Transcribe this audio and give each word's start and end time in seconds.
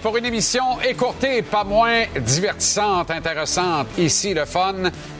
Pour 0.00 0.16
une 0.16 0.24
émission 0.24 0.80
écourtée, 0.80 1.42
pas 1.42 1.62
moins 1.62 2.04
divertissante, 2.18 3.10
intéressante. 3.10 3.88
Ici, 3.98 4.32
le 4.32 4.46
fun 4.46 4.74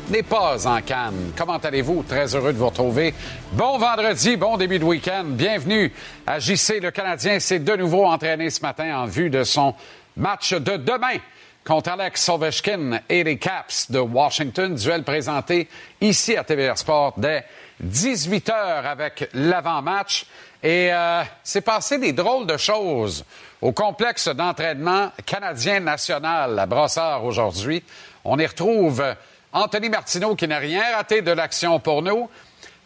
n'est 0.08 0.22
pas 0.22 0.66
en 0.66 0.80
canne. 0.80 1.32
Comment 1.36 1.58
allez-vous? 1.58 2.04
Très 2.08 2.34
heureux 2.34 2.54
de 2.54 2.58
vous 2.58 2.68
retrouver. 2.68 3.12
Bon 3.52 3.76
vendredi, 3.76 4.36
bon 4.38 4.56
début 4.56 4.78
de 4.78 4.84
week-end. 4.84 5.24
Bienvenue 5.26 5.92
à 6.26 6.38
JC. 6.38 6.80
Le 6.80 6.90
Canadien 6.90 7.38
s'est 7.38 7.58
de 7.58 7.76
nouveau 7.76 8.06
entraîné 8.06 8.48
ce 8.48 8.62
matin 8.62 9.00
en 9.00 9.04
vue 9.04 9.28
de 9.28 9.44
son 9.44 9.74
match 10.16 10.54
de 10.54 10.78
demain 10.78 11.18
contre 11.62 11.90
Alex 11.90 12.26
Ovechkin 12.30 13.00
et 13.10 13.24
les 13.24 13.36
Caps 13.36 13.90
de 13.90 13.98
Washington. 13.98 14.74
Duel 14.74 15.02
présenté 15.02 15.68
ici 16.00 16.34
à 16.34 16.44
TVR 16.44 16.78
Sport 16.78 17.12
dès 17.18 17.44
18 17.80 18.48
h 18.48 18.86
avec 18.86 19.28
l'avant-match. 19.34 20.26
Et 20.62 20.88
euh, 20.90 21.22
c'est 21.42 21.60
passé 21.60 21.98
des 21.98 22.14
drôles 22.14 22.46
de 22.46 22.56
choses 22.56 23.22
au 23.62 23.72
complexe 23.72 24.28
d'entraînement 24.28 25.12
canadien 25.24 25.80
national 25.80 26.58
à 26.58 26.66
Brossard 26.66 27.24
aujourd'hui. 27.24 27.82
On 28.24 28.38
y 28.38 28.46
retrouve 28.46 29.04
Anthony 29.52 29.88
Martineau 29.88 30.34
qui 30.34 30.46
n'a 30.46 30.58
rien 30.58 30.96
raté 30.96 31.22
de 31.22 31.30
l'action 31.30 31.80
pour 31.80 32.02
nous. 32.02 32.28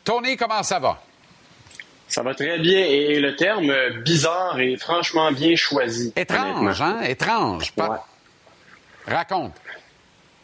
Tony, 0.05 0.37
comment 0.37 0.63
ça 0.63 0.79
va? 0.79 1.01
Ça 2.09 2.23
va 2.23 2.35
très 2.35 2.59
bien 2.59 2.81
et 2.81 3.21
le 3.21 3.37
terme 3.37 3.73
bizarre 4.03 4.59
est 4.61 4.77
franchement 4.77 5.31
bien 5.31 5.55
choisi. 5.55 6.13
Étrange, 6.17 6.83
hein? 6.83 7.01
Étrange. 7.03 7.73
Pas... 7.73 7.89
Ouais. 7.89 9.15
Raconte. 9.15 9.55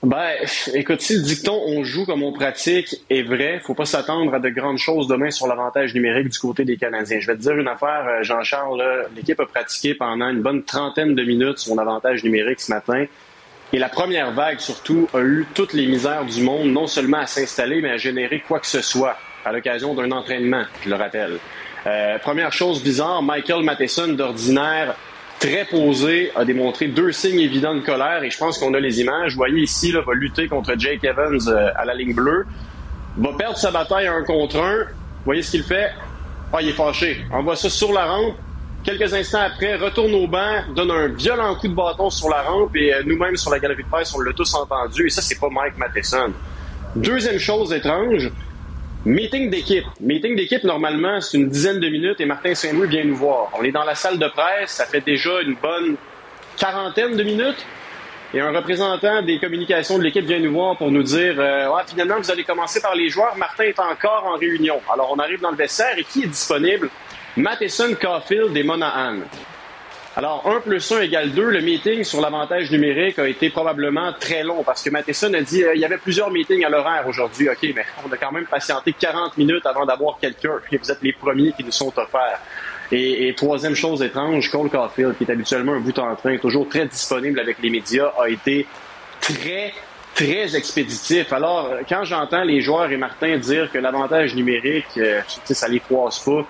Ben, 0.03 0.35
écoute, 0.75 1.01
si 1.01 1.17
le 1.17 1.23
dicton 1.23 1.59
on 1.67 1.83
joue 1.83 2.05
comme 2.05 2.23
on 2.23 2.33
pratique 2.33 2.97
est 3.09 3.23
vrai, 3.23 3.61
faut 3.65 3.75
pas 3.75 3.87
s'attendre 3.87 4.35
à 4.35 4.39
de 4.39 4.51
grandes 4.51 4.79
choses 4.79 5.09
demain 5.09 5.31
sur 5.31 5.47
l'avantage 5.47 5.95
numérique 5.95 6.29
du 6.29 6.39
côté 6.39 6.65
des 6.65 6.77
Canadiens. 6.77 7.19
Je 7.19 7.27
vais 7.27 7.37
te 7.37 7.41
dire 7.41 7.57
une 7.57 7.67
affaire, 7.67 8.07
euh, 8.07 8.23
Jean-Charles, 8.23 9.09
l'équipe 9.17 9.41
a 9.41 9.47
pratiqué 9.47 9.95
pendant 9.95 10.29
une 10.29 10.43
bonne 10.43 10.63
trentaine 10.65 11.15
de 11.15 11.25
minutes 11.25 11.59
son 11.59 11.79
avantage 11.79 12.23
numérique 12.25 12.61
ce 12.61 12.73
matin. 12.73 13.07
Et 13.73 13.79
la 13.79 13.89
première 13.89 14.33
vague, 14.33 14.61
surtout, 14.61 15.09
a 15.13 15.21
eu 15.21 15.47
toutes 15.55 15.73
les 15.73 15.87
misères 15.87 16.25
du 16.25 16.43
monde, 16.43 16.69
non 16.69 16.87
seulement 16.87 17.19
à 17.19 17.27
s'installer, 17.27 17.81
mais 17.81 17.91
à 17.91 17.97
générer 17.97 18.41
quoi 18.47 18.61
que 18.61 18.67
ce 18.67 18.83
soit 18.83 19.17
à 19.45 19.53
l'occasion 19.53 19.95
d'un 19.95 20.11
entraînement, 20.13 20.65
je 20.85 20.91
le 20.91 20.97
rappelle. 20.97 21.39
Euh, 21.87 22.19
première 22.19 22.53
chose 22.53 22.83
bizarre, 22.83 23.23
Michael 23.23 23.63
Matheson, 23.63 24.09
d'ordinaire 24.09 24.97
très 25.39 25.65
posé, 25.65 26.33
a 26.35 26.45
démontré 26.45 26.89
deux 26.89 27.13
signes 27.13 27.41
évidents 27.41 27.75
de 27.75 27.81
colère 27.81 28.23
et 28.23 28.31
je 28.31 28.39
pense 28.39 28.59
qu'on 28.59 28.75
a 28.75 28.81
les 28.81 29.01
images. 29.01 29.33
Vous 29.33 29.39
voyez 29.39 29.63
ici, 29.63 29.93
là, 29.93 30.01
va 30.01 30.15
lutter 30.15 30.49
contre 30.49 30.75
Jake 30.79 31.05
Evans 31.05 31.39
euh, 31.49 31.71
à 31.77 31.85
la 31.85 31.95
ligne 31.95 32.15
bleue, 32.15 32.47
va 33.17 33.33
perdre 33.37 33.57
sa 33.57 33.71
bataille 33.71 34.07
un 34.07 34.23
contre 34.23 34.59
un. 34.59 34.79
Vous 34.85 35.25
voyez 35.25 35.43
ce 35.43 35.53
qu'il 35.53 35.63
fait? 35.63 35.91
Ah, 36.53 36.63
il 36.63 36.69
est 36.69 36.73
fâché. 36.73 37.25
Envoie 37.33 37.57
ça 37.57 37.69
sur 37.69 37.93
la 37.93 38.07
rampe. 38.07 38.37
Quelques 38.85 39.13
instants 39.13 39.41
après, 39.41 39.75
retourne 39.77 40.15
au 40.15 40.29
banc, 40.29 40.63
donne 40.75 40.93
un 40.93 41.09
violent 41.09 41.57
coup 41.57 41.67
de 41.67 41.75
bâton 41.75 42.09
sur 42.09 42.29
la 42.29 42.43
rampe 42.43 42.77
et 42.77 42.95
euh, 42.95 43.03
nous-mêmes 43.05 43.37
sur 43.37 43.51
la 43.51 43.59
galerie 43.59 43.83
de 43.83 43.89
presse, 43.89 44.15
on 44.15 44.21
l'a 44.21 44.33
tous 44.33 44.55
entendu 44.55 45.07
et 45.07 45.11
ça, 45.11 45.23
c'est 45.23 45.41
pas 45.41 45.49
Mike 45.51 45.77
Matheson. 45.77 46.33
Deuxième 46.95 47.39
chose 47.39 47.73
étrange, 47.73 48.31
Meeting 49.07 49.51
d'équipe. 49.51 49.87
Meeting 50.01 50.35
d'équipe, 50.35 50.65
normalement, 50.65 51.21
c'est 51.21 51.39
une 51.39 51.49
dizaine 51.49 51.79
de 51.79 51.89
minutes 51.89 52.21
et 52.21 52.27
Martin 52.27 52.57
Saint-Louis 52.57 52.89
vient 52.89 53.05
nous 53.05 53.15
voir. 53.15 53.51
On 53.57 53.63
est 53.63 53.71
dans 53.71 53.85
la 53.85 53.95
salle 53.95 54.19
de 54.19 54.27
presse, 54.27 54.73
ça 54.73 54.85
fait 54.85 55.01
déjà 55.01 55.43
une 55.43 55.55
bonne 55.55 55.95
quarantaine 56.57 57.17
de 57.17 57.23
minutes. 57.23 57.65
Et 58.35 58.41
un 58.41 58.51
représentant 58.51 59.23
des 59.23 59.39
communications 59.39 59.97
de 59.97 60.03
l'équipe 60.03 60.25
vient 60.25 60.41
nous 60.41 60.53
voir 60.53 60.77
pour 60.77 60.91
nous 60.91 61.05
dire 61.05 61.41
ah, 61.41 61.85
finalement, 61.87 62.17
vous 62.19 62.33
allez 62.33 62.43
commencer 62.43 62.81
par 62.81 62.97
les 62.97 63.09
joueurs. 63.09 63.37
Martin 63.37 63.63
est 63.63 63.79
encore 63.79 64.25
en 64.27 64.39
réunion. 64.39 64.81
Alors, 64.93 65.15
on 65.17 65.21
arrive 65.21 65.41
dans 65.41 65.53
le 65.53 65.57
vestiaire 65.57 65.97
et 65.97 66.03
qui 66.03 66.25
est 66.25 66.27
disponible? 66.27 66.91
Matheson, 67.37 67.95
Caulfield 67.95 68.57
et 68.57 68.65
Monahan. 68.65 69.19
Alors, 70.19 70.47
1 70.47 70.61
plus 70.61 70.91
1 70.91 71.03
égale 71.03 71.33
2. 71.33 71.51
Le 71.51 71.61
meeting 71.61 72.03
sur 72.03 72.23
l'avantage 72.23 72.71
numérique 72.71 73.19
a 73.19 73.29
été 73.29 73.51
probablement 73.51 74.15
très 74.19 74.43
long 74.43 74.63
parce 74.63 74.83
que 74.83 74.89
Matheson 74.89 75.35
a 75.35 75.43
dit 75.43 75.63
euh, 75.63 75.75
il 75.75 75.81
y 75.83 75.85
avait 75.85 75.99
plusieurs 75.99 76.31
meetings 76.31 76.65
à 76.65 76.71
l'horaire 76.71 77.07
aujourd'hui. 77.07 77.51
OK, 77.51 77.59
mais 77.75 77.85
on 78.03 78.11
a 78.11 78.17
quand 78.17 78.33
même 78.33 78.47
patienté 78.47 78.95
40 78.95 79.37
minutes 79.37 79.67
avant 79.67 79.85
d'avoir 79.85 80.19
quelqu'un. 80.19 80.55
Et 80.73 80.79
vous 80.79 80.91
êtes 80.91 81.03
les 81.03 81.13
premiers 81.13 81.53
qui 81.53 81.63
nous 81.63 81.71
sont 81.71 81.93
offerts. 81.99 82.41
Et, 82.91 83.35
troisième 83.37 83.75
chose 83.75 84.01
étrange, 84.01 84.51
Cole 84.51 84.71
Caulfield, 84.71 85.19
qui 85.19 85.25
est 85.25 85.31
habituellement 85.31 85.73
un 85.73 85.81
bout 85.81 85.99
en 85.99 86.15
train, 86.17 86.39
toujours 86.39 86.67
très 86.67 86.87
disponible 86.87 87.39
avec 87.39 87.59
les 87.61 87.69
médias, 87.69 88.13
a 88.19 88.31
été 88.31 88.67
très, 89.21 89.75
très 90.15 90.57
expéditif. 90.57 91.31
Alors, 91.33 91.69
quand 91.89 92.05
j'entends 92.05 92.45
les 92.45 92.63
joueurs 92.63 92.91
et 92.91 92.97
Martin 92.97 93.37
dire 93.37 93.71
que 93.71 93.79
l'avantage 93.79 94.35
numérique, 94.35 94.87
euh, 94.97 95.21
ça 95.45 95.69
les 95.69 95.81
croise 95.81 96.21
pas, 96.21 96.47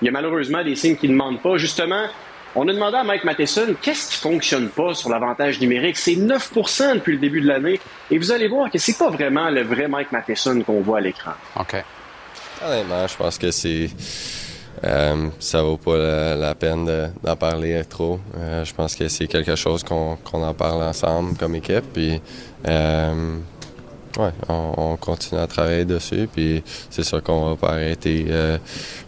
il 0.00 0.06
y 0.06 0.08
a 0.08 0.12
malheureusement 0.12 0.64
des 0.64 0.76
signes 0.76 0.96
qui 0.96 1.08
ne 1.08 1.12
demandent 1.12 1.42
pas. 1.42 1.56
Justement, 1.56 2.06
on 2.54 2.66
a 2.68 2.72
demandé 2.72 2.96
à 2.96 3.04
Mike 3.04 3.24
Matheson 3.24 3.74
qu'est-ce 3.80 4.10
qui 4.10 4.16
fonctionne 4.16 4.68
pas 4.68 4.94
sur 4.94 5.10
l'avantage 5.10 5.60
numérique? 5.60 5.96
C'est 5.96 6.14
9% 6.16 6.94
depuis 6.94 7.12
le 7.12 7.18
début 7.18 7.40
de 7.40 7.46
l'année. 7.46 7.80
Et 8.10 8.18
vous 8.18 8.32
allez 8.32 8.48
voir 8.48 8.70
que 8.70 8.78
c'est 8.78 8.98
pas 8.98 9.10
vraiment 9.10 9.50
le 9.50 9.62
vrai 9.62 9.88
Mike 9.88 10.12
Matheson 10.12 10.62
qu'on 10.62 10.80
voit 10.80 10.98
à 10.98 11.00
l'écran. 11.00 11.32
OK. 11.58 11.76
Honnêtement, 12.64 13.06
je 13.06 13.16
pense 13.16 13.38
que 13.38 13.50
c'est. 13.50 13.88
Euh, 14.84 15.28
ça 15.38 15.62
vaut 15.62 15.76
pas 15.76 15.96
la, 15.96 16.36
la 16.36 16.54
peine 16.54 17.12
d'en 17.22 17.36
parler 17.36 17.82
trop. 17.88 18.18
Euh, 18.36 18.64
je 18.64 18.72
pense 18.74 18.94
que 18.94 19.08
c'est 19.08 19.26
quelque 19.26 19.54
chose 19.54 19.82
qu'on 19.82 20.16
en 20.32 20.54
parle 20.54 20.82
ensemble 20.82 21.36
comme 21.36 21.54
équipe. 21.54 21.84
Puis, 21.92 22.20
euh, 22.66 23.36
ouais, 24.18 24.32
on, 24.48 24.74
on, 24.76 24.96
continue 24.96 25.40
à 25.40 25.46
travailler 25.46 25.84
dessus. 25.84 26.28
Puis 26.32 26.62
c'est 26.90 27.02
sûr 27.02 27.22
qu'on 27.22 27.50
va 27.50 27.56
pas 27.56 27.70
arrêter 27.74 28.26
euh, 28.28 28.58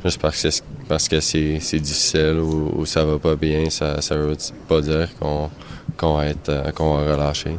juste 0.04 0.20
parce 0.20 0.42
que 0.42 0.48
parce 0.88 1.08
que 1.08 1.20
c'est 1.20 1.58
difficile 1.80 2.38
ou, 2.38 2.72
ou, 2.80 2.86
ça 2.86 3.04
va 3.04 3.18
pas 3.18 3.36
bien. 3.36 3.70
Ça 3.70 4.00
ça 4.00 4.16
veut 4.16 4.36
pas 4.68 4.80
dire 4.80 5.08
qu'on 5.18 5.50
va 6.16 6.26
être 6.26 6.72
qu'on 6.74 6.96
va 6.96 7.12
relâcher. 7.12 7.56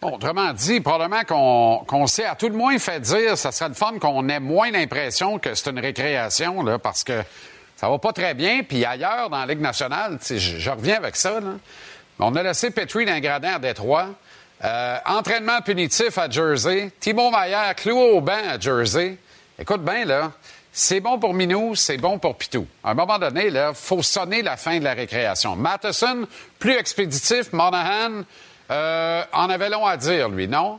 Bon, 0.00 0.14
autrement 0.14 0.52
dit, 0.52 0.80
probablement 0.80 1.24
qu'on 1.24 1.84
qu'on 1.84 2.06
s'est 2.06 2.24
à 2.24 2.36
tout 2.36 2.48
le 2.48 2.54
moins 2.54 2.78
fait 2.78 3.00
dire, 3.00 3.36
ça 3.36 3.50
serait 3.50 3.68
le 3.68 3.74
fun 3.74 3.98
qu'on 3.98 4.28
ait 4.28 4.38
moins 4.38 4.70
l'impression 4.70 5.38
que 5.40 5.54
c'est 5.54 5.70
une 5.70 5.80
récréation, 5.80 6.62
là, 6.62 6.78
parce 6.78 7.02
que 7.02 7.24
ça 7.78 7.88
va 7.88 7.98
pas 7.98 8.12
très 8.12 8.34
bien. 8.34 8.62
Puis 8.62 8.84
ailleurs, 8.84 9.30
dans 9.30 9.38
la 9.38 9.46
Ligue 9.46 9.60
nationale, 9.60 10.18
je, 10.28 10.70
reviens 10.70 10.96
avec 10.96 11.14
ça. 11.14 11.40
On 12.18 12.34
a 12.34 12.42
laissé 12.42 12.70
Petrie 12.70 13.06
d'un 13.06 13.20
gradin 13.20 13.54
à 13.54 13.58
Détroit. 13.60 14.08
Euh, 14.64 14.98
entraînement 15.06 15.60
punitif 15.60 16.18
à 16.18 16.28
Jersey. 16.28 16.90
Timo 16.98 17.30
Maillard 17.30 17.76
cloué 17.76 18.10
au 18.12 18.20
banc 18.20 18.32
à 18.48 18.58
Jersey. 18.58 19.16
Écoute 19.58 19.84
bien, 19.84 20.04
là. 20.04 20.32
C'est 20.72 21.00
bon 21.00 21.18
pour 21.18 21.32
Minou, 21.32 21.74
c'est 21.74 21.96
bon 21.96 22.18
pour 22.18 22.36
Pitou. 22.36 22.66
À 22.84 22.90
un 22.90 22.94
moment 22.94 23.18
donné, 23.18 23.46
il 23.48 23.70
faut 23.74 24.02
sonner 24.02 24.42
la 24.42 24.56
fin 24.56 24.78
de 24.78 24.84
la 24.84 24.94
récréation. 24.94 25.56
Matheson, 25.56 26.26
plus 26.58 26.76
expéditif. 26.76 27.52
Monahan, 27.52 28.22
euh, 28.70 29.24
en 29.32 29.50
avait 29.50 29.70
long 29.70 29.86
à 29.86 29.96
dire, 29.96 30.28
lui, 30.28 30.46
non? 30.46 30.78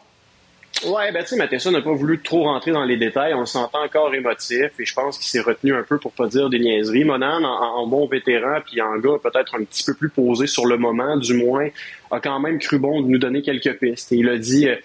Ouais, 0.86 1.12
ben 1.12 1.24
tu 1.24 1.30
sais, 1.30 1.36
Matheson 1.36 1.72
n'a 1.72 1.82
pas 1.82 1.92
voulu 1.92 2.22
trop 2.22 2.44
rentrer 2.44 2.72
dans 2.72 2.86
les 2.86 2.96
détails. 2.96 3.34
On 3.34 3.46
sentait 3.46 3.78
encore 3.78 4.16
émotif 4.16 4.72
et 4.80 4.86
je 4.86 4.94
pense 4.94 5.18
qu'il 5.18 5.28
s'est 5.28 5.42
retenu 5.42 5.76
un 5.76 5.84
peu 5.84 5.98
pour 5.98 6.14
pas 6.14 6.28
dire 6.28 6.50
des 6.50 6.58
niaiseries. 6.58 7.04
Monan, 7.04 7.44
en, 7.44 7.86
bon 7.86 8.08
vétéran, 8.08 8.60
puis 8.66 8.82
en 8.82 8.98
gars 8.98 9.18
peut-être 9.22 9.56
un 9.56 9.64
petit 9.66 9.84
peu 9.84 9.94
plus 9.94 10.10
posé 10.10 10.48
sur 10.48 10.66
le 10.66 10.78
moment, 10.78 11.18
du 11.18 11.34
moins, 11.34 11.68
a 12.12 12.22
quand 12.22 12.40
même 12.40 12.60
cru 12.60 12.80
bon 12.80 13.02
de 13.02 13.08
nous 13.08 13.18
donner 13.18 13.42
quelques 13.42 13.78
pistes. 13.78 14.14
Et 14.14 14.18
il 14.18 14.30
a 14.30 14.38
dit, 14.38 14.70
euh, 14.70 14.78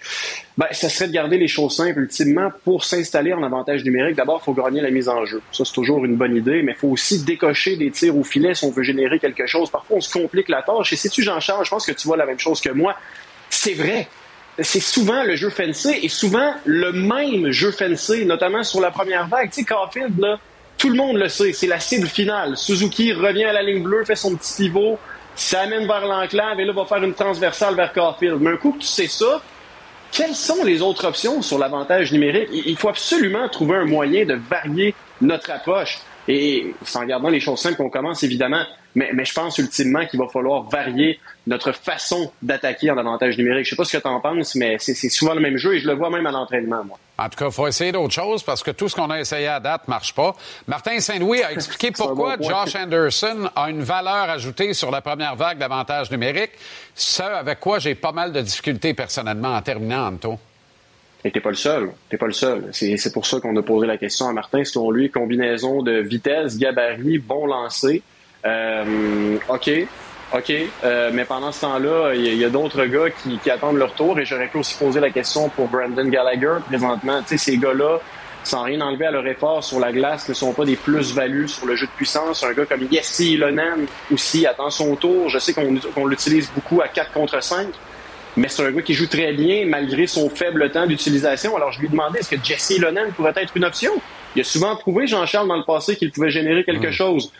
ben, 0.57 0.67
ça 0.71 0.89
serait 0.89 1.07
de 1.07 1.13
garder 1.13 1.37
les 1.37 1.47
choses 1.47 1.77
simples, 1.77 1.99
ultimement, 1.99 2.51
pour 2.65 2.83
s'installer 2.83 3.31
en 3.31 3.41
avantage 3.41 3.85
numérique. 3.85 4.17
D'abord, 4.17 4.43
faut 4.43 4.53
gagner 4.53 4.81
la 4.81 4.91
mise 4.91 5.07
en 5.07 5.23
jeu. 5.23 5.41
Ça, 5.53 5.63
c'est 5.63 5.73
toujours 5.73 6.03
une 6.03 6.17
bonne 6.17 6.35
idée, 6.35 6.61
mais 6.61 6.73
faut 6.73 6.89
aussi 6.89 7.23
décocher 7.23 7.77
des 7.77 7.91
tirs 7.91 8.17
au 8.17 8.23
filet 8.25 8.53
si 8.53 8.65
on 8.65 8.71
veut 8.71 8.83
générer 8.83 9.17
quelque 9.17 9.47
chose. 9.47 9.69
Parfois, 9.69 9.95
on 9.95 10.01
se 10.01 10.11
complique 10.11 10.49
la 10.49 10.61
tâche. 10.61 10.91
Et 10.91 10.97
si 10.97 11.09
tu, 11.09 11.23
Jean-Charles, 11.23 11.63
je 11.63 11.69
pense 11.69 11.85
que 11.85 11.93
tu 11.93 12.05
vois 12.05 12.17
la 12.17 12.25
même 12.25 12.39
chose 12.39 12.59
que 12.59 12.71
moi. 12.71 12.95
C'est 13.49 13.73
vrai 13.73 14.09
c'est 14.59 14.79
souvent 14.79 15.23
le 15.23 15.35
jeu 15.35 15.49
fencé 15.49 15.99
et 16.01 16.09
souvent 16.09 16.53
le 16.65 16.91
même 16.91 17.51
jeu 17.51 17.71
fencé, 17.71 18.25
notamment 18.25 18.63
sur 18.63 18.79
la 18.79 18.91
première 18.91 19.27
vague. 19.27 19.49
Tu 19.49 19.61
sais, 19.61 19.65
Caulfield, 19.65 20.17
là, 20.19 20.39
tout 20.77 20.89
le 20.89 20.95
monde 20.95 21.17
le 21.17 21.29
sait, 21.29 21.53
c'est 21.53 21.67
la 21.67 21.79
cible 21.79 22.07
finale. 22.07 22.57
Suzuki 22.57 23.13
revient 23.13 23.45
à 23.45 23.53
la 23.53 23.63
ligne 23.63 23.83
bleue, 23.83 24.05
fait 24.05 24.15
son 24.15 24.35
petit 24.35 24.63
pivot, 24.63 24.97
s'amène 25.35 25.87
vers 25.87 26.05
l'enclave 26.05 26.59
et 26.59 26.65
là 26.65 26.73
va 26.73 26.85
faire 26.85 27.03
une 27.03 27.13
transversale 27.13 27.75
vers 27.75 27.91
Caulfield. 27.91 28.37
Mais 28.39 28.51
un 28.51 28.57
coup 28.57 28.71
que 28.71 28.79
tu 28.79 28.87
sais 28.87 29.07
ça, 29.07 29.41
quelles 30.11 30.35
sont 30.35 30.63
les 30.63 30.81
autres 30.81 31.05
options 31.05 31.41
sur 31.41 31.57
l'avantage 31.57 32.13
numérique? 32.13 32.49
Il 32.51 32.77
faut 32.77 32.89
absolument 32.89 33.49
trouver 33.49 33.77
un 33.77 33.85
moyen 33.85 34.25
de 34.25 34.39
varier 34.49 34.95
notre 35.19 35.51
approche. 35.51 35.99
Et 36.27 36.73
sans 36.83 37.05
gardant 37.05 37.29
les 37.29 37.39
choses 37.39 37.59
simples 37.59 37.77
qu'on 37.77 37.89
commence, 37.89 38.23
évidemment, 38.23 38.63
mais, 38.95 39.11
mais 39.13 39.25
je 39.25 39.33
pense 39.33 39.57
ultimement 39.57 40.05
qu'il 40.05 40.19
va 40.19 40.27
falloir 40.27 40.63
varier 40.63 41.19
notre 41.47 41.71
façon 41.73 42.31
d'attaquer 42.41 42.89
en 42.89 42.97
avantage 42.97 43.37
numérique. 43.37 43.65
Je 43.65 43.71
sais 43.71 43.75
pas 43.75 43.85
ce 43.85 43.97
que 43.97 44.01
tu 44.01 44.07
en 44.07 44.19
penses, 44.19 44.55
mais 44.55 44.77
c'est 44.79 45.09
souvent 45.09 45.33
le 45.33 45.41
même 45.41 45.57
jeu 45.57 45.75
et 45.75 45.79
je 45.79 45.87
le 45.87 45.93
vois 45.93 46.09
même 46.09 46.25
à 46.25 46.31
l'entraînement, 46.31 46.83
moi. 46.83 46.97
En 47.17 47.29
tout 47.29 47.37
cas, 47.37 47.45
il 47.45 47.51
faut 47.51 47.67
essayer 47.67 47.91
d'autres 47.91 48.13
choses 48.13 48.43
parce 48.43 48.63
que 48.63 48.71
tout 48.71 48.89
ce 48.89 48.95
qu'on 48.95 49.09
a 49.09 49.19
essayé 49.19 49.47
à 49.47 49.59
date 49.59 49.87
marche 49.87 50.13
pas. 50.13 50.35
Martin 50.67 50.99
Saint-Louis 50.99 51.43
a 51.43 51.51
expliqué 51.51 51.91
pourquoi 51.95 52.37
Josh 52.39 52.75
Anderson 52.75 53.49
a 53.55 53.69
une 53.69 53.83
valeur 53.83 54.29
ajoutée 54.29 54.73
sur 54.73 54.91
la 54.91 55.01
première 55.01 55.35
vague 55.35 55.57
d'avantage 55.57 56.11
numérique, 56.11 56.51
ce 56.93 57.23
avec 57.23 57.59
quoi 57.59 57.79
j'ai 57.79 57.95
pas 57.95 58.11
mal 58.11 58.33
de 58.33 58.41
difficultés 58.41 58.93
personnellement 58.93 59.55
en 59.55 59.61
terminant, 59.61 60.07
Anto. 60.07 60.39
Et 61.25 61.31
t'es 61.31 61.39
pas 61.39 61.49
le 61.49 61.55
seul. 61.55 61.89
T'es 62.07 62.17
pas 62.17 62.27
le 62.27 62.33
seul. 62.33 62.69
C'est 62.71 63.11
pour 63.11 63.25
ça 63.25 63.39
qu'on 63.39 63.57
a 63.57 63.63
posé 63.63 63.87
la 63.87 63.97
question 63.97 64.27
à 64.27 64.31
Martin. 64.31 64.63
Selon 64.63 64.91
lui, 64.91 65.09
combinaison 65.09 65.81
de 65.81 65.93
vitesse, 65.93 66.55
gabarit, 66.55 67.17
bon 67.17 67.47
lancer. 67.47 68.03
Euh, 68.45 69.37
OK. 69.49 69.71
OK, 70.33 70.51
euh, 70.83 71.11
mais 71.13 71.23
pendant 71.23 71.51
ce 71.51 71.61
temps-là, 71.61 72.13
il 72.13 72.35
y 72.35 72.43
a, 72.43 72.49
d'autres 72.49 72.85
gars 72.85 73.09
qui, 73.09 73.49
attendent 73.49 73.77
leur 73.77 73.93
tour 73.93 74.19
et 74.19 74.25
j'aurais 74.25 74.47
pu 74.47 74.57
aussi 74.57 74.75
poser 74.75 74.99
la 74.99 75.09
question 75.09 75.49
pour 75.49 75.67
Brandon 75.67 76.07
Gallagher 76.07 76.57
présentement. 76.67 77.21
Tu 77.21 77.37
sais, 77.37 77.51
ces 77.51 77.57
gars-là, 77.57 77.99
sans 78.43 78.63
rien 78.63 78.81
enlever 78.81 79.05
à 79.05 79.11
leur 79.11 79.25
effort 79.27 79.63
sur 79.63 79.79
la 79.79 79.91
glace, 79.91 80.27
ne 80.27 80.33
sont 80.33 80.51
pas 80.53 80.65
des 80.65 80.75
plus-values 80.75 81.47
sur 81.47 81.65
le 81.65 81.75
jeu 81.75 81.85
de 81.85 81.91
puissance. 81.91 82.43
Un 82.43 82.53
gars 82.53 82.65
comme 82.65 82.87
Yessi 82.91 83.33
Ilonen 83.33 83.85
aussi 84.11 84.45
attend 84.45 84.69
son 84.69 84.95
tour. 84.95 85.29
Je 85.29 85.39
sais 85.39 85.53
qu'on 85.53 86.05
l'utilise 86.05 86.51
beaucoup 86.53 86.81
à 86.81 86.87
4 86.87 87.11
contre 87.13 87.41
5, 87.41 87.67
mais 88.37 88.47
c'est 88.49 88.65
un 88.65 88.71
gars 88.71 88.81
qui 88.81 88.93
joue 88.93 89.07
très 89.07 89.33
bien 89.33 89.65
malgré 89.65 90.07
son 90.07 90.29
faible 90.29 90.69
temps 90.71 90.85
d'utilisation. 90.85 91.55
Alors 91.55 91.71
je 91.71 91.79
lui 91.79 91.89
demandais 91.89 92.19
est-ce 92.19 92.29
que 92.29 92.43
Jesse 92.43 92.71
Ilonen 92.71 93.11
pourrait 93.13 93.33
être 93.35 93.55
une 93.55 93.65
option? 93.65 93.91
Il 94.35 94.41
a 94.41 94.43
souvent 94.43 94.75
prouvé, 94.75 95.07
Jean-Charles, 95.07 95.47
dans 95.47 95.57
le 95.57 95.63
passé, 95.63 95.95
qu'il 95.95 96.11
pouvait 96.11 96.29
générer 96.29 96.63
quelque 96.63 96.87
mm. 96.87 96.91
chose. 96.91 97.31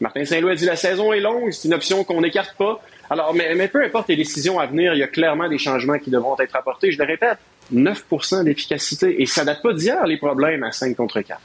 Martin 0.00 0.24
Saint-Louis 0.24 0.52
a 0.52 0.54
dit 0.54 0.64
la 0.64 0.76
saison 0.76 1.12
est 1.12 1.20
longue, 1.20 1.50
c'est 1.50 1.68
une 1.68 1.74
option 1.74 2.04
qu'on 2.04 2.20
n'écarte 2.20 2.56
pas. 2.56 2.80
Alors, 3.10 3.34
mais, 3.34 3.54
mais, 3.54 3.68
peu 3.68 3.84
importe 3.84 4.08
les 4.08 4.16
décisions 4.16 4.58
à 4.58 4.66
venir, 4.66 4.94
il 4.94 4.98
y 4.98 5.02
a 5.02 5.08
clairement 5.08 5.48
des 5.48 5.58
changements 5.58 5.98
qui 5.98 6.10
devront 6.10 6.36
être 6.38 6.56
apportés. 6.56 6.90
Je 6.90 6.98
le 6.98 7.04
répète, 7.04 7.38
9% 7.72 8.44
d'efficacité. 8.44 9.22
Et 9.22 9.26
ça 9.26 9.44
date 9.44 9.62
pas 9.62 9.72
d'hier, 9.72 10.06
les 10.06 10.16
problèmes 10.16 10.62
à 10.62 10.72
5 10.72 10.96
contre 10.96 11.20
4. 11.20 11.40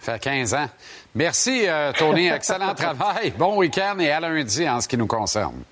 Ça 0.00 0.12
fait 0.14 0.18
15 0.18 0.54
ans. 0.54 0.68
Merci, 1.14 1.64
euh, 1.66 1.92
Tony. 1.96 2.28
Excellent 2.28 2.74
travail. 2.76 3.32
Bon 3.38 3.56
week-end 3.56 3.98
et 4.00 4.10
à 4.10 4.20
lundi 4.20 4.68
en 4.68 4.80
ce 4.80 4.88
qui 4.88 4.98
nous 4.98 5.06
concerne. 5.06 5.62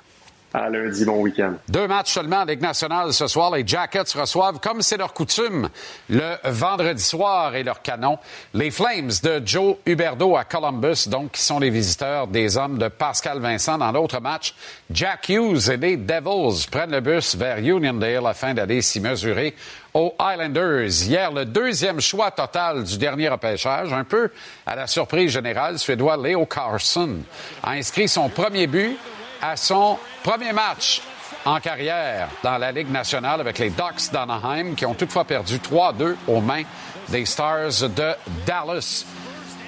À 0.55 0.69
lundi, 0.69 1.07
bon 1.07 1.23
week-end. 1.23 1.55
Deux 1.67 1.89
matchs 1.89 2.13
seulement 2.13 2.41
en 2.41 2.45
Ligue 2.45 2.61
nationale 2.61 3.15
ce 3.15 3.27
soir. 3.27 3.51
Les 3.55 3.67
Jackets 3.67 4.13
reçoivent, 4.15 4.61
comme 4.61 4.83
c'est 4.83 4.99
leur 4.99 5.15
coutume, 5.15 5.71
le 6.11 6.35
vendredi 6.45 7.03
soir 7.03 7.55
et 7.55 7.63
leur 7.63 7.81
canon, 7.81 8.19
les 8.53 8.71
Flames 8.71 9.11
de 9.23 9.41
Joe 9.47 9.77
Huberdeau 9.87 10.37
à 10.37 10.45
Columbus, 10.45 11.09
donc 11.09 11.33
qui 11.33 11.41
sont 11.41 11.59
les 11.59 11.71
visiteurs 11.71 12.27
des 12.27 12.59
hommes 12.59 12.77
de 12.77 12.89
Pascal 12.89 13.39
Vincent. 13.39 13.79
Dans 13.79 13.93
l'autre 13.93 14.21
match, 14.21 14.55
Jack 14.91 15.31
Hughes 15.31 15.71
et 15.71 15.79
les 15.79 15.97
Devils 15.97 16.67
prennent 16.71 16.91
le 16.91 17.01
bus 17.01 17.35
vers 17.35 17.57
Uniondale 17.57 18.27
afin 18.27 18.53
d'aller 18.53 18.83
s'y 18.83 19.01
mesurer 19.01 19.55
aux 19.95 20.15
Islanders. 20.21 21.07
Hier, 21.07 21.33
le 21.33 21.47
deuxième 21.47 22.01
choix 22.03 22.31
total 22.31 22.85
du 22.85 22.99
dernier 22.99 23.31
repêchage, 23.31 23.91
un 23.91 24.05
peu 24.05 24.31
à 24.67 24.77
la 24.77 24.87
surprise 24.87 25.31
générale, 25.31 25.79
suédois 25.79 26.19
Leo 26.19 26.45
Carson 26.45 27.21
a 27.63 27.71
inscrit 27.71 28.09
son 28.09 28.29
premier 28.29 28.67
but 28.67 28.99
à 29.43 29.57
son 29.57 29.99
premier 30.23 30.53
match 30.53 31.03
en 31.45 31.59
carrière 31.59 32.29
dans 32.45 32.57
la 32.59 32.71
Ligue 32.71 32.91
nationale 32.91 33.41
avec 33.41 33.59
les 33.59 33.71
Ducks 33.71 34.13
d'Anaheim 34.13 34.75
qui 34.77 34.87
ont 34.87 34.95
toutefois 34.95 35.25
perdu 35.25 35.59
3-2 35.59 36.15
aux 36.29 36.41
mains 36.41 36.63
des 37.09 37.27
Stars 37.27 37.89
de 37.89 38.15
Dallas. 38.47 39.05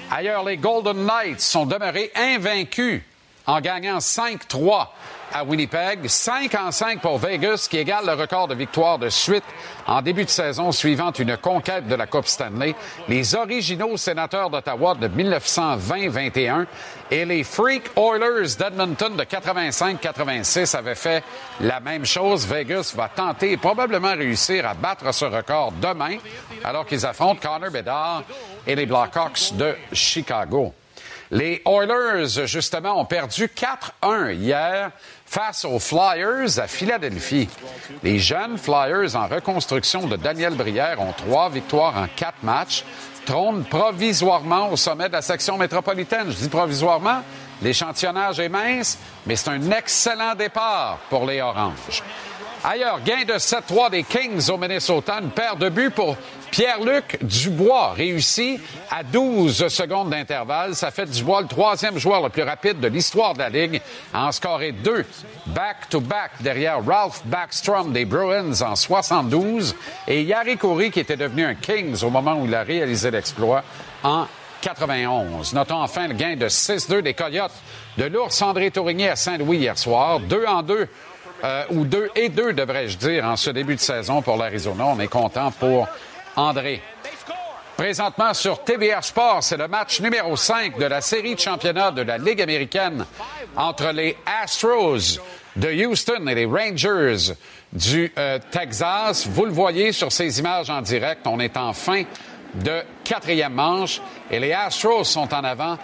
Ailleurs, 0.09 0.45
les 0.45 0.57
Golden 0.57 1.05
Knights 1.05 1.41
sont 1.41 1.65
demeurés 1.65 2.11
invaincus 2.15 3.01
en 3.45 3.59
gagnant 3.59 3.97
5-3 3.97 4.87
à 5.33 5.43
Winnipeg. 5.43 6.07
5 6.07 6.53
en 6.55 6.71
5 6.71 7.01
pour 7.01 7.17
Vegas, 7.17 7.67
qui 7.69 7.77
égale 7.77 8.05
le 8.05 8.13
record 8.13 8.47
de 8.47 8.55
victoires 8.55 8.99
de 8.99 9.09
suite 9.09 9.43
en 9.87 10.01
début 10.01 10.25
de 10.25 10.29
saison 10.29 10.71
suivant 10.71 11.11
une 11.11 11.37
conquête 11.37 11.87
de 11.87 11.95
la 11.95 12.07
Coupe 12.07 12.27
Stanley. 12.27 12.75
Les 13.07 13.35
originaux 13.35 13.97
sénateurs 13.97 14.49
d'Ottawa 14.49 14.95
de 14.95 15.07
1920-21 15.07 16.65
et 17.11 17.25
les 17.25 17.43
Freak 17.43 17.91
Oilers 17.95 18.55
d'Edmonton 18.57 19.15
de 19.15 19.23
85-86 19.23 20.75
avaient 20.75 20.95
fait 20.95 21.23
la 21.61 21.79
même 21.79 22.05
chose. 22.05 22.45
Vegas 22.47 22.93
va 22.95 23.09
tenter 23.09 23.51
et 23.51 23.57
probablement 23.57 24.13
réussir 24.13 24.67
à 24.67 24.73
battre 24.73 25.13
ce 25.13 25.25
record 25.25 25.73
demain, 25.81 26.17
alors 26.63 26.85
qu'ils 26.85 27.05
affrontent 27.05 27.39
Connor 27.41 27.71
Bedard 27.71 28.23
et 28.65 28.75
les 28.75 28.85
Blackhawks 28.85 29.53
de 29.53 29.75
Chicago. 29.91 30.73
Les 31.31 31.61
Oilers, 31.65 32.45
justement, 32.45 32.99
ont 32.99 33.05
perdu 33.05 33.49
4-1 34.03 34.33
hier 34.33 34.91
face 35.25 35.65
aux 35.65 35.79
Flyers 35.79 36.59
à 36.59 36.67
Philadelphie. 36.67 37.49
Les 38.03 38.19
jeunes 38.19 38.57
Flyers 38.57 39.15
en 39.15 39.27
reconstruction 39.27 40.07
de 40.07 40.15
Daniel 40.15 40.53
Brière 40.53 41.01
ont 41.01 41.13
trois 41.13 41.49
victoires 41.49 41.97
en 41.97 42.07
quatre 42.15 42.43
matchs, 42.43 42.83
trônent 43.25 43.63
provisoirement 43.63 44.69
au 44.71 44.77
sommet 44.77 45.07
de 45.07 45.13
la 45.13 45.21
section 45.23 45.57
métropolitaine. 45.57 46.29
Je 46.29 46.35
dis 46.35 46.49
provisoirement, 46.49 47.21
l'échantillonnage 47.61 48.39
est 48.39 48.49
mince, 48.49 48.97
mais 49.25 49.35
c'est 49.35 49.49
un 49.49 49.71
excellent 49.71 50.35
départ 50.35 50.99
pour 51.09 51.25
les 51.25 51.41
Oranges. 51.41 52.03
Ailleurs, 52.63 53.01
gain 53.03 53.23
de 53.27 53.33
7-3 53.33 53.91
des 53.91 54.03
Kings 54.03 54.49
au 54.49 54.57
Minnesota, 54.57 55.19
une 55.21 55.29
paire 55.29 55.55
de 55.55 55.69
buts 55.69 55.91
pour 55.91 56.17
Pierre-Luc 56.55 57.17
Dubois, 57.21 57.91
réussi 57.91 58.61
à 58.89 59.03
12 59.03 59.67
secondes 59.67 60.11
d'intervalle. 60.11 60.73
Ça 60.73 60.89
fait 60.89 61.05
Dubois 61.05 61.41
le 61.41 61.49
troisième 61.49 61.97
joueur 61.97 62.23
le 62.23 62.29
plus 62.29 62.43
rapide 62.43 62.79
de 62.79 62.87
l'histoire 62.87 63.33
de 63.33 63.39
la 63.39 63.49
Ligue 63.49 63.81
à 64.13 64.27
en 64.27 64.31
scorer 64.31 64.71
deux 64.71 65.05
back-to-back 65.47 66.31
derrière 66.39 66.77
Ralph 66.85 67.23
Backstrom 67.25 67.91
des 67.91 68.05
Bruins 68.05 68.61
en 68.61 68.77
72 68.77 69.75
et 70.07 70.23
Yari 70.23 70.55
Koury 70.55 70.91
qui 70.91 71.01
était 71.01 71.17
devenu 71.17 71.43
un 71.43 71.55
Kings 71.55 72.01
au 72.05 72.09
moment 72.09 72.39
où 72.39 72.45
il 72.45 72.55
a 72.55 72.63
réalisé 72.63 73.11
l'exploit 73.11 73.61
en 74.01 74.25
91. 74.61 75.51
Notons 75.55 75.81
enfin 75.81 76.07
le 76.07 76.13
gain 76.13 76.37
de 76.37 76.47
6-2 76.47 77.01
des 77.01 77.13
Coyotes 77.13 77.51
de 77.97 78.05
l'ours 78.05 78.41
André 78.41 78.71
Tourigny 78.71 79.09
à 79.09 79.17
Saint-Louis 79.17 79.57
hier 79.57 79.77
soir. 79.77 80.21
Deux 80.21 80.45
en 80.45 80.63
deux 80.63 80.87
euh, 81.43 81.65
ou 81.71 81.83
deux 81.83 82.09
et 82.15 82.29
deux, 82.29 82.53
devrais-je 82.53 82.97
dire, 82.97 83.25
en 83.25 83.35
ce 83.35 83.49
début 83.49 83.75
de 83.75 83.81
saison 83.81 84.21
pour 84.21 84.37
l'Arizona. 84.37 84.85
On 84.85 84.99
est 85.01 85.09
content 85.09 85.51
pour 85.51 85.89
André. 86.35 86.81
Présentement 87.77 88.33
sur 88.33 88.63
TVR 88.63 89.03
Sport, 89.03 89.43
c'est 89.43 89.57
le 89.57 89.67
match 89.67 89.99
numéro 89.99 90.37
5 90.37 90.77
de 90.79 90.85
la 90.85 91.01
série 91.01 91.35
de 91.35 91.39
championnat 91.39 91.91
de 91.91 92.03
la 92.03 92.17
Ligue 92.17 92.41
américaine 92.41 93.05
entre 93.57 93.91
les 93.91 94.15
Astros 94.25 95.19
de 95.57 95.85
Houston 95.85 96.25
et 96.27 96.35
les 96.35 96.45
Rangers 96.45 97.33
du 97.73 98.13
euh, 98.17 98.39
Texas. 98.49 99.27
Vous 99.27 99.45
le 99.45 99.51
voyez 99.51 99.91
sur 99.91 100.11
ces 100.11 100.39
images 100.39 100.69
en 100.69 100.81
direct, 100.81 101.27
on 101.27 101.39
est 101.41 101.57
en 101.57 101.73
fin 101.73 102.03
de 102.53 102.81
quatrième 103.03 103.53
manche 103.53 104.01
et 104.31 104.39
les 104.39 104.53
Astros 104.53 105.03
sont 105.03 105.33
en 105.33 105.43
avant 105.43 105.77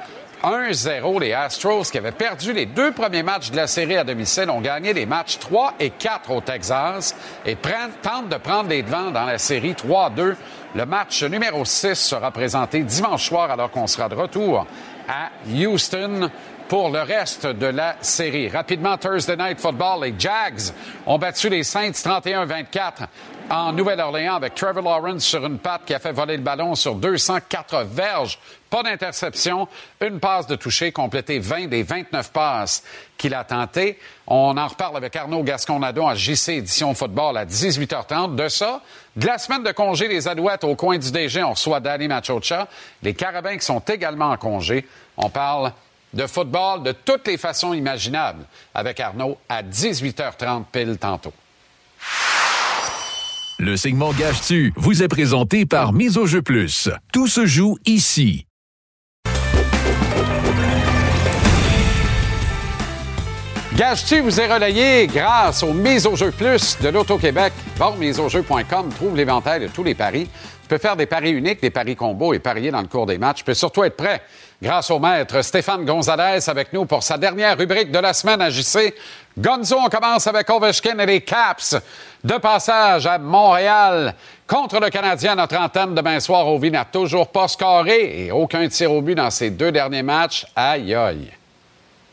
1-0. 0.44 1.20
Les 1.20 1.34
Astros, 1.34 1.90
qui 1.92 1.98
avaient 1.98 2.12
perdu 2.12 2.54
les 2.54 2.66
deux 2.66 2.92
premiers 2.92 3.24
matchs 3.24 3.52
de 3.52 3.56
la 3.56 3.68
série 3.68 3.98
à 3.98 4.04
domicile, 4.04 4.50
ont 4.50 4.62
gagné 4.62 4.94
les 4.94 5.06
matchs 5.06 5.40
3 5.40 5.76
et 5.80 5.92
4 5.92 6.32
au 6.32 6.42
Texas 6.42 7.16
et 7.46 7.56
tentent 7.56 8.30
de 8.30 8.38
prendre 8.38 8.70
les 8.70 8.84
devants 8.84 9.12
dans 9.12 9.26
la 9.26 9.38
série 9.38 9.74
3-2. 9.74 10.36
Le 10.74 10.86
match 10.86 11.24
numéro 11.24 11.66
6 11.66 11.96
sera 11.96 12.32
présenté 12.32 12.82
dimanche 12.84 13.28
soir 13.28 13.52
alors 13.52 13.72
qu'on 13.72 13.88
sera 13.88 14.08
de 14.10 14.16
retour 14.16 14.66
à 15.08 15.30
Houston 15.48 16.30
pour 16.72 16.90
le 16.90 17.02
reste 17.02 17.48
de 17.48 17.66
la 17.66 17.98
série. 18.00 18.48
Rapidement, 18.48 18.98
Thursday 18.98 19.36
Night 19.36 19.60
Football, 19.60 20.06
les 20.06 20.16
Jags 20.18 20.72
ont 21.06 21.18
battu 21.18 21.50
les 21.50 21.64
Saints 21.64 21.92
31-24 21.92 23.08
en 23.50 23.74
Nouvelle-Orléans 23.74 24.36
avec 24.36 24.56
Trevor 24.56 24.82
Lawrence 24.82 25.26
sur 25.26 25.46
une 25.46 25.60
patte 25.60 25.82
qui 25.86 25.94
a 25.94 26.00
fait 26.00 26.14
voler 26.14 26.38
le 26.38 26.44
ballon 26.44 26.74
sur 26.76 26.96
204 26.96 27.84
verges. 27.84 28.40
Pas 28.70 28.84
d'interception, 28.84 29.68
une 30.00 30.22
passe 30.22 30.48
de 30.48 30.56
toucher, 30.56 30.94
complété 30.94 31.40
20 31.40 31.68
des 31.68 31.84
29 31.84 32.32
passes 32.32 32.84
qu'il 33.18 33.34
a 33.34 33.44
tenté. 33.44 34.00
On 34.26 34.56
en 34.56 34.68
reparle 34.68 34.96
avec 34.96 35.14
Arnaud 35.18 35.44
Gasconado 35.44 36.08
à 36.08 36.16
JC 36.16 36.52
Édition 36.52 36.94
Football 36.94 37.36
à 37.36 37.46
18h30. 37.46 38.36
De 38.36 38.48
ça, 38.48 38.80
de 39.18 39.28
la 39.28 39.38
semaine 39.40 39.64
de 39.64 39.74
congé 39.74 40.08
des 40.08 40.26
Alouettes 40.26 40.64
au 40.64 40.76
coin 40.76 40.98
du 40.98 41.12
DG, 41.12 41.44
on 41.44 41.52
reçoit 41.52 41.82
Danny 41.82 42.08
Machocha. 42.08 42.70
Les 43.04 43.14
Carabins 43.14 43.58
qui 43.58 43.66
sont 43.66 43.80
également 43.80 44.30
en 44.30 44.38
congé. 44.38 44.88
On 45.18 45.30
parle 45.30 45.74
de 46.14 46.28
football 46.28 46.84
de 46.84 46.92
toutes 46.92 47.28
les 47.28 47.38
façons 47.38 47.74
imaginables 47.74 48.46
avec 48.74 49.00
Arnaud 49.00 49.38
à 49.48 49.64
18h30 49.64 50.64
pile 50.72 50.98
tantôt. 50.98 51.34
Le 53.60 53.78
segment 53.78 54.12
Gage-tu 54.12 54.74
vous 54.76 55.04
est 55.04 55.08
présenté 55.08 55.66
par 55.66 55.94
Mise 55.94 56.18
au 56.18 56.26
jeu 56.26 56.42
plus. 56.42 56.90
Tout 57.14 57.28
se 57.28 57.46
joue 57.46 57.78
ici. 57.86 58.48
Gage-tu 63.76 64.20
vous 64.20 64.40
est 64.40 64.54
relayé 64.54 65.08
grâce 65.08 65.64
aux 65.64 65.74
mises 65.74 66.06
au 66.06 66.16
jeu 66.16 66.32
plus 66.32 66.78
de 66.82 66.90
l'Auto-Québec. 66.90 67.54
Va 67.78 67.92
miseaujeu.com, 67.98 68.90
trouve 68.94 69.16
l'éventail 69.16 69.62
de 69.62 69.68
tous 69.68 69.84
les 69.84 69.96
paris. 69.96 70.28
Tu 70.64 70.68
peux 70.68 70.78
faire 70.78 70.96
des 70.96 71.06
paris 71.06 71.32
uniques, 71.32 71.62
des 71.62 71.70
paris 71.70 71.96
combos 71.96 72.34
et 72.34 72.40
parier 72.40 72.70
dans 72.70 72.82
le 72.82 72.88
cours 72.88 73.06
des 73.06 73.18
matchs. 73.18 73.38
Tu 73.38 73.44
peux 73.44 73.54
surtout 73.54 73.84
être 73.84 73.96
prêt 73.96 74.22
grâce 74.62 74.92
au 74.92 75.00
maître 75.00 75.42
Stéphane 75.42 75.86
Gonzalez 75.86 76.48
avec 76.48 76.72
nous 76.72 76.86
pour 76.86 77.02
sa 77.02 77.18
dernière 77.18 77.58
rubrique 77.58 77.92
de 77.92 78.00
la 78.00 78.14
semaine 78.14 78.42
à 78.42 78.50
JC. 78.50 78.94
Gonzo, 79.38 79.78
on 79.80 79.90
commence 79.90 80.28
avec 80.28 80.50
Ovechkin 80.50 81.00
et 81.00 81.06
les 81.06 81.22
Caps. 81.22 81.78
De 82.24 82.38
passage 82.38 83.08
à 83.08 83.18
Montréal 83.18 84.14
contre 84.46 84.80
le 84.80 84.90
Canadien 84.90 85.34
notre 85.36 85.58
antenne 85.58 85.96
demain 85.96 86.20
soir 86.20 86.48
au 86.48 86.60
Vina. 86.60 86.86
Toujours 86.86 87.30
pas 87.30 87.48
scoré 87.48 88.26
et 88.26 88.32
aucun 88.32 88.68
tir 88.68 88.92
au 88.92 89.02
but 89.02 89.16
dans 89.16 89.32
ces 89.32 89.50
deux 89.50 89.72
derniers 89.72 90.04
matchs. 90.04 90.46
Aïe 90.56 90.94
aïe. 90.94 91.32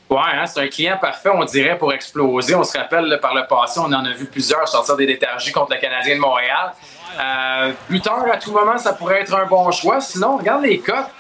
Ouais, 0.08 0.18
hein, 0.34 0.46
c'est 0.46 0.60
un 0.60 0.68
client 0.68 0.96
parfait, 0.98 1.28
on 1.30 1.44
dirait, 1.44 1.76
pour 1.76 1.92
exploser. 1.92 2.54
On 2.54 2.64
se 2.64 2.78
rappelle, 2.78 3.18
par 3.20 3.34
le 3.34 3.46
passé, 3.46 3.78
on 3.78 3.92
en 3.92 4.04
a 4.06 4.12
vu 4.12 4.24
plusieurs 4.24 4.66
sortir 4.66 4.96
des 4.96 5.04
détergis 5.04 5.52
contre 5.52 5.74
le 5.74 5.78
Canadien 5.78 6.14
de 6.14 6.20
Montréal. 6.20 6.72
Euh, 7.20 7.98
tard, 8.02 8.24
à 8.32 8.38
tout 8.38 8.52
moment, 8.52 8.78
ça 8.78 8.94
pourrait 8.94 9.20
être 9.20 9.34
un 9.34 9.44
bon 9.44 9.70
choix. 9.70 10.00
Sinon, 10.00 10.38
regarde 10.38 10.62
les 10.62 10.78
cotes. 10.78 11.10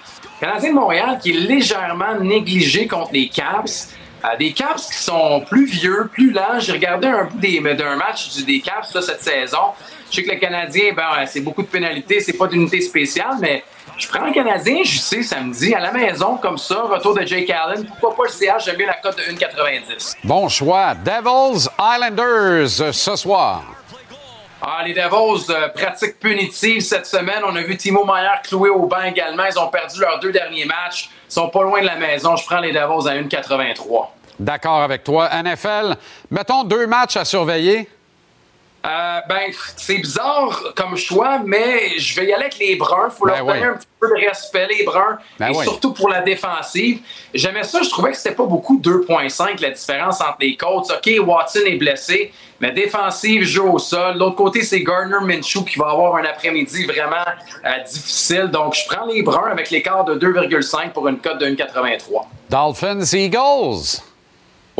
Canadien 0.40 0.70
de 0.70 0.74
Montréal 0.74 1.18
qui 1.20 1.30
est 1.30 1.40
légèrement 1.40 2.14
négligé 2.20 2.86
contre 2.86 3.12
les 3.12 3.28
Caps. 3.28 3.94
Euh, 4.24 4.36
des 4.36 4.52
Caps 4.52 4.86
qui 4.86 4.98
sont 5.02 5.40
plus 5.48 5.66
vieux, 5.66 6.08
plus 6.12 6.32
lents. 6.32 6.58
J'ai 6.58 6.72
regardé 6.72 7.08
un 7.08 7.24
bout 7.24 7.40
d'un 7.40 7.96
match 7.96 8.36
des 8.44 8.60
Caps 8.60 8.98
cette 9.00 9.22
saison. 9.22 9.58
Je 10.10 10.16
sais 10.16 10.22
que 10.22 10.30
le 10.30 10.38
Canadien, 10.38 10.92
ben, 10.96 11.26
c'est 11.26 11.40
beaucoup 11.40 11.62
de 11.62 11.66
pénalités, 11.68 12.20
c'est 12.20 12.36
pas 12.36 12.46
d'unité 12.46 12.80
spéciale, 12.80 13.36
mais 13.40 13.62
je 13.98 14.08
prends 14.08 14.24
un 14.24 14.32
Canadien, 14.32 14.78
je 14.82 14.98
sais, 14.98 15.22
samedi, 15.22 15.74
à 15.74 15.80
la 15.80 15.92
maison, 15.92 16.36
comme 16.36 16.56
ça, 16.56 16.82
retour 16.82 17.14
de 17.14 17.26
Jake 17.26 17.50
Allen. 17.50 17.84
Pourquoi 17.84 18.14
pas 18.16 18.22
le 18.24 18.30
CH? 18.30 18.64
J'aime 18.64 18.76
bien 18.76 18.86
la 18.86 18.94
cote 18.94 19.18
de 19.18 19.22
1,90. 19.22 20.14
Bon 20.24 20.48
choix. 20.48 20.94
Devils 20.94 21.68
Islanders 21.78 22.94
ce 22.94 23.16
soir. 23.16 23.77
Ah, 24.60 24.82
les 24.84 24.92
Devils, 24.92 25.50
euh, 25.50 25.68
pratique 25.68 26.18
punitive 26.18 26.80
cette 26.80 27.06
semaine. 27.06 27.42
On 27.46 27.54
a 27.54 27.62
vu 27.62 27.76
Timo 27.76 28.04
Meyer 28.04 28.40
cloué 28.42 28.70
au 28.70 28.86
banc 28.86 29.02
également. 29.02 29.44
Ils 29.44 29.58
ont 29.58 29.68
perdu 29.68 30.00
leurs 30.00 30.18
deux 30.18 30.32
derniers 30.32 30.64
matchs. 30.64 31.10
Ils 31.28 31.32
sont 31.32 31.48
pas 31.48 31.62
loin 31.62 31.80
de 31.80 31.86
la 31.86 31.94
maison. 31.94 32.34
Je 32.34 32.44
prends 32.44 32.58
les 32.58 32.72
Devils 32.72 33.08
à 33.08 33.14
1,83. 33.14 34.08
D'accord 34.40 34.82
avec 34.82 35.04
toi. 35.04 35.28
NFL, 35.30 35.96
mettons 36.30 36.64
deux 36.64 36.86
matchs 36.86 37.16
à 37.16 37.24
surveiller. 37.24 37.88
Euh, 38.88 39.20
ben, 39.28 39.52
c'est 39.76 39.98
bizarre 39.98 40.72
comme 40.74 40.96
choix, 40.96 41.40
mais 41.44 41.98
je 41.98 42.18
vais 42.18 42.26
y 42.26 42.32
aller 42.32 42.44
avec 42.44 42.58
les 42.58 42.76
Bruns. 42.76 43.08
Il 43.10 43.16
faut 43.16 43.26
leur 43.26 43.44
ben 43.44 43.54
donner 43.54 43.66
un 43.66 43.74
petit 43.74 43.86
peu 44.00 44.08
de 44.08 44.26
respect, 44.26 44.66
les 44.66 44.84
Bruns, 44.84 45.18
ben 45.38 45.48
et 45.48 45.54
surtout 45.54 45.92
pour 45.92 46.08
la 46.08 46.22
défensive. 46.22 47.00
J'aimais 47.34 47.64
ça, 47.64 47.82
je 47.82 47.90
trouvais 47.90 48.12
que 48.12 48.16
c'était 48.16 48.34
pas 48.34 48.46
beaucoup 48.46 48.78
2.5 48.78 49.60
la 49.60 49.70
différence 49.72 50.22
entre 50.22 50.36
les 50.40 50.56
Colts. 50.56 50.90
OK, 50.90 51.10
Watson 51.26 51.60
est 51.66 51.76
blessé, 51.76 52.32
mais 52.60 52.72
défensive 52.72 53.44
joue 53.44 53.74
au 53.74 53.78
sol. 53.78 54.16
L'autre 54.16 54.36
côté, 54.36 54.62
c'est 54.62 54.80
Gardner 54.82 55.18
Minshew 55.20 55.64
qui 55.64 55.78
va 55.78 55.90
avoir 55.90 56.16
un 56.16 56.24
après-midi 56.24 56.86
vraiment 56.86 57.16
euh, 57.66 57.82
difficile. 57.84 58.48
Donc, 58.50 58.74
je 58.74 58.88
prends 58.88 59.04
les 59.04 59.22
Bruns 59.22 59.50
avec 59.50 59.70
l'écart 59.70 60.06
de 60.06 60.14
2,5 60.14 60.92
pour 60.92 61.08
une 61.08 61.18
cote 61.18 61.38
de 61.38 61.46
1,83. 61.46 62.24
Dolphins 62.48 63.04
Eagles. 63.12 64.00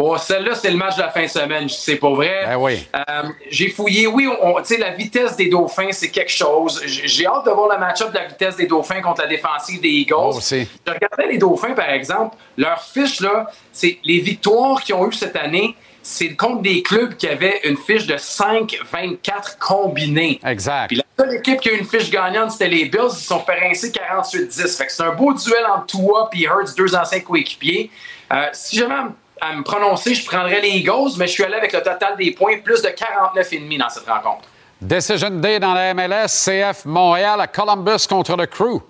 Oh, 0.00 0.16
celle-là, 0.16 0.54
c'est 0.54 0.70
le 0.70 0.76
match 0.76 0.94
de 0.94 1.02
la 1.02 1.08
fin 1.08 1.24
de 1.24 1.28
semaine, 1.28 1.68
c'est 1.68 1.96
pas 1.96 2.10
vrai. 2.10 2.44
Ben 2.46 2.56
oui. 2.56 2.86
Euh, 2.94 3.22
j'ai 3.50 3.68
fouillé, 3.68 4.06
oui, 4.06 4.28
tu 4.58 4.64
sais, 4.64 4.76
la 4.76 4.90
vitesse 4.90 5.34
des 5.34 5.48
Dauphins, 5.48 5.90
c'est 5.90 6.10
quelque 6.10 6.30
chose. 6.30 6.80
J'ai 6.86 7.26
hâte 7.26 7.46
de 7.46 7.50
voir 7.50 7.68
le 7.72 7.80
match-up 7.80 8.12
de 8.12 8.14
la 8.14 8.26
vitesse 8.26 8.54
des 8.54 8.66
Dauphins 8.66 9.02
contre 9.02 9.22
la 9.22 9.26
défensive 9.26 9.80
des 9.80 9.88
Eagles. 9.88 10.14
Oh, 10.16 10.38
je 10.40 10.66
regardais 10.86 11.26
les 11.32 11.36
Dauphins, 11.36 11.72
par 11.74 11.90
exemple, 11.90 12.36
leur 12.56 12.80
fiche, 12.80 13.18
là, 13.18 13.50
c'est 13.72 13.98
les 14.04 14.20
victoires 14.20 14.80
qu'ils 14.82 14.94
ont 14.94 15.04
eues 15.08 15.12
cette 15.12 15.34
année, 15.34 15.74
c'est 16.00 16.36
contre 16.36 16.62
des 16.62 16.80
clubs 16.84 17.16
qui 17.16 17.26
avaient 17.26 17.60
une 17.64 17.76
fiche 17.76 18.06
de 18.06 18.14
5-24 18.14 19.58
combinés. 19.58 20.38
Exact. 20.44 20.86
Puis 20.86 20.98
la 20.98 21.04
seule 21.18 21.34
équipe 21.34 21.60
qui 21.60 21.70
a 21.70 21.72
eu 21.72 21.78
une 21.78 21.84
fiche 21.84 22.08
gagnante, 22.08 22.52
c'était 22.52 22.68
les 22.68 22.84
Bills. 22.84 23.10
Ils 23.14 23.24
sont 23.24 23.40
fait 23.40 23.58
rincer 23.58 23.90
48-10. 23.90 24.76
Fait 24.78 24.86
que 24.86 24.92
c'est 24.92 25.02
un 25.02 25.14
beau 25.14 25.34
duel 25.34 25.66
entre 25.66 25.86
Tua 25.86 26.30
et 26.34 26.44
Hurts, 26.44 26.76
deux 26.76 26.94
anciens 26.94 27.18
coéquipiers. 27.18 27.90
Euh, 28.32 28.46
si 28.52 28.76
jamais 28.76 28.94
à 29.40 29.52
me 29.54 29.62
prononcer, 29.62 30.14
je 30.14 30.24
prendrais 30.26 30.60
les 30.60 30.68
Eagles, 30.68 31.12
mais 31.18 31.26
je 31.26 31.32
suis 31.32 31.44
allé 31.44 31.54
avec 31.54 31.72
le 31.72 31.82
total 31.82 32.16
des 32.16 32.32
points, 32.32 32.58
plus 32.58 32.82
de 32.82 32.88
49,5 32.88 33.78
dans 33.78 33.88
cette 33.88 34.06
rencontre. 34.06 34.48
Decision 34.80 35.30
Day 35.30 35.58
dans 35.58 35.74
la 35.74 35.92
MLS, 35.92 36.28
CF 36.28 36.84
Montréal 36.84 37.40
à 37.40 37.46
Columbus 37.46 38.06
contre 38.08 38.36
le 38.36 38.46
Crew. 38.46 38.80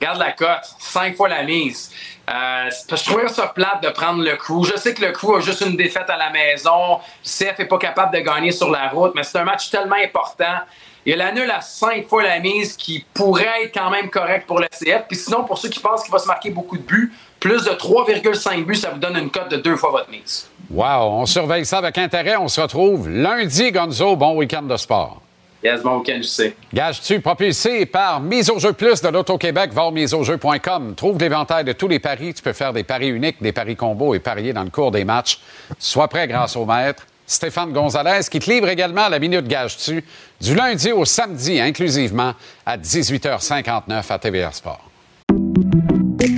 Garde 0.00 0.18
la 0.18 0.32
cote, 0.32 0.64
cinq 0.78 1.16
fois 1.16 1.28
la 1.28 1.42
mise. 1.42 1.90
Euh, 2.28 2.70
je 2.90 3.04
trouvais 3.04 3.28
ça 3.28 3.48
plate 3.48 3.82
de 3.82 3.88
prendre 3.88 4.22
le 4.22 4.36
crew. 4.36 4.64
Je 4.64 4.78
sais 4.78 4.94
que 4.94 5.04
le 5.04 5.12
crew 5.12 5.36
a 5.36 5.40
juste 5.40 5.62
une 5.62 5.76
défaite 5.76 6.08
à 6.08 6.16
la 6.16 6.30
maison. 6.30 7.00
Le 7.24 7.28
CF 7.28 7.58
n'est 7.58 7.64
pas 7.64 7.78
capable 7.78 8.14
de 8.14 8.20
gagner 8.20 8.52
sur 8.52 8.70
la 8.70 8.88
route, 8.88 9.12
mais 9.16 9.24
c'est 9.24 9.38
un 9.38 9.44
match 9.44 9.70
tellement 9.70 9.96
important. 9.96 10.58
Il 11.06 11.10
y 11.10 11.12
a 11.14 11.16
l'annule 11.16 11.50
à 11.50 11.60
cinq 11.60 12.06
fois 12.06 12.22
la 12.22 12.40
mise 12.40 12.76
qui 12.76 13.04
pourrait 13.14 13.64
être 13.64 13.74
quand 13.74 13.90
même 13.90 14.10
correct 14.10 14.46
pour 14.46 14.58
le 14.60 14.66
CF. 14.66 15.04
Puis 15.08 15.16
sinon, 15.16 15.44
pour 15.44 15.58
ceux 15.58 15.68
qui 15.68 15.80
pensent 15.80 16.02
qu'il 16.02 16.12
va 16.12 16.18
se 16.18 16.26
marquer 16.26 16.50
beaucoup 16.50 16.76
de 16.76 16.82
buts, 16.82 17.12
plus 17.40 17.64
de 17.64 17.70
3,5 17.70 18.64
buts, 18.64 18.74
ça 18.74 18.90
vous 18.90 18.98
donne 18.98 19.16
une 19.16 19.30
cote 19.30 19.50
de 19.50 19.56
deux 19.56 19.76
fois 19.76 19.90
votre 19.90 20.10
mise. 20.10 20.48
Wow, 20.70 21.20
on 21.20 21.26
surveille 21.26 21.64
ça 21.64 21.78
avec 21.78 21.96
intérêt. 21.98 22.36
On 22.36 22.48
se 22.48 22.60
retrouve 22.60 23.08
lundi, 23.08 23.70
Gonzo. 23.72 24.16
Bon 24.16 24.36
week-end 24.36 24.62
de 24.62 24.76
sport. 24.76 25.22
Yes, 25.62 25.82
bon 25.82 25.98
week-end, 25.98 26.18
je 26.18 26.28
sais. 26.28 26.56
Gage-tu 26.72 27.20
propulsé 27.20 27.84
par 27.84 28.20
Mise 28.20 28.48
au 28.48 28.60
jeu 28.60 28.72
plus 28.72 29.00
de 29.00 29.08
l'Auto-Québec, 29.08 29.72
voir 29.72 29.90
miseaujeu.com. 29.90 30.94
Trouve 30.94 31.18
l'éventail 31.18 31.64
de 31.64 31.72
tous 31.72 31.88
les 31.88 31.98
paris. 31.98 32.32
Tu 32.32 32.42
peux 32.42 32.52
faire 32.52 32.72
des 32.72 32.84
paris 32.84 33.08
uniques, 33.08 33.42
des 33.42 33.50
paris 33.50 33.74
combos 33.74 34.14
et 34.14 34.20
parier 34.20 34.52
dans 34.52 34.62
le 34.62 34.70
cours 34.70 34.92
des 34.92 35.04
matchs. 35.04 35.40
Sois 35.78 36.06
prêt 36.06 36.28
grâce 36.28 36.54
au 36.54 36.64
maître. 36.64 37.04
Stéphane 37.28 37.72
Gonzalez, 37.72 38.22
qui 38.30 38.40
te 38.40 38.50
livre 38.50 38.68
également 38.68 39.08
la 39.08 39.18
Minute 39.18 39.46
Gage-tu 39.46 40.02
du 40.40 40.54
lundi 40.54 40.90
au 40.90 41.04
samedi, 41.04 41.60
inclusivement, 41.60 42.32
à 42.64 42.78
18h59 42.78 44.02
à 44.08 44.18
TVR 44.18 44.54
Sport. 44.54 44.90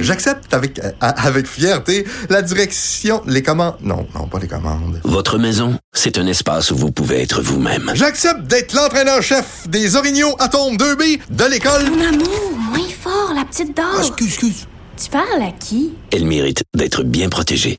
J'accepte 0.00 0.52
avec, 0.52 0.78
euh, 0.78 0.90
avec 1.00 1.46
fierté 1.46 2.04
la 2.28 2.42
direction, 2.42 3.22
les 3.26 3.42
commandes. 3.42 3.76
Non, 3.80 4.06
non, 4.14 4.26
pas 4.26 4.38
les 4.38 4.48
commandes. 4.48 5.00
Votre 5.04 5.38
maison, 5.38 5.78
c'est 5.92 6.18
un 6.18 6.26
espace 6.26 6.70
où 6.70 6.76
vous 6.76 6.90
pouvez 6.90 7.22
être 7.22 7.40
vous-même. 7.40 7.90
J'accepte 7.94 8.42
d'être 8.42 8.72
l'entraîneur-chef 8.74 9.68
des 9.68 9.96
Orignaux 9.96 10.34
Atomes 10.38 10.76
2B 10.76 11.20
de 11.30 11.44
l'école. 11.44 11.90
Mon 11.90 12.04
amour, 12.04 12.50
moins 12.58 12.88
fort, 13.00 13.32
la 13.34 13.44
petite 13.44 13.76
dame. 13.76 13.86
Ah, 13.94 14.00
excuse, 14.00 14.26
excuse. 14.28 14.66
Tu 15.02 15.08
parles 15.10 15.42
à 15.42 15.52
qui? 15.52 15.94
Elle 16.12 16.26
mérite 16.26 16.64
d'être 16.74 17.02
bien 17.02 17.28
protégée. 17.28 17.78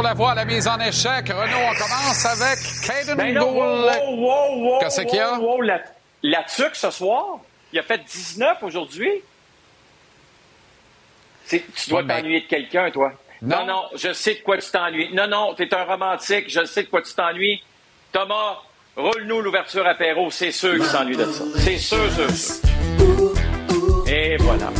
Renaud 0.00 0.08
Lavoie 0.08 0.30
à 0.30 0.34
la 0.34 0.44
mise 0.46 0.66
en 0.66 0.80
échec. 0.80 1.28
Renaud, 1.28 1.58
on 1.58 1.74
commence 1.74 2.24
avec 2.24 2.58
Caden 2.86 3.16
ben 3.16 3.38
Gould. 3.38 4.80
Qu'est-ce 4.80 5.02
qu'il 5.02 5.16
y 5.16 5.20
a? 5.20 5.38
la, 5.62 5.80
la 6.22 6.42
tuque 6.44 6.74
ce 6.74 6.90
soir, 6.90 7.38
il 7.72 7.78
a 7.78 7.82
fait 7.82 7.98
19 7.98 8.62
aujourd'hui. 8.62 9.10
Tu 11.48 11.62
dois 11.90 12.02
ben- 12.02 12.16
t'ennuyer 12.16 12.40
de 12.40 12.46
quelqu'un, 12.46 12.90
toi. 12.90 13.12
Non. 13.42 13.66
non, 13.66 13.82
je 13.94 14.12
sais 14.12 14.36
de 14.36 14.40
quoi 14.40 14.56
tu 14.56 14.70
t'ennuies. 14.70 15.12
Non, 15.12 15.26
non, 15.26 15.54
tu 15.54 15.64
es 15.64 15.74
un 15.74 15.84
romantique, 15.84 16.44
je 16.48 16.64
sais 16.64 16.84
de 16.84 16.88
quoi 16.88 17.02
tu 17.02 17.12
t'ennuies. 17.12 17.62
Thomas, 18.12 18.58
roule-nous 18.96 19.42
l'ouverture 19.42 19.86
apéro, 19.86 20.30
c'est 20.30 20.52
sûr 20.52 20.74
qu'il 20.74 20.84
s'ennuie 20.84 21.16
de 21.16 21.24
ça. 21.24 21.44
C'est 21.58 21.78
sûr, 21.78 22.10
sûr, 22.12 22.30
sûr. 22.30 22.54
Et 24.06 24.36
voilà. 24.38 24.70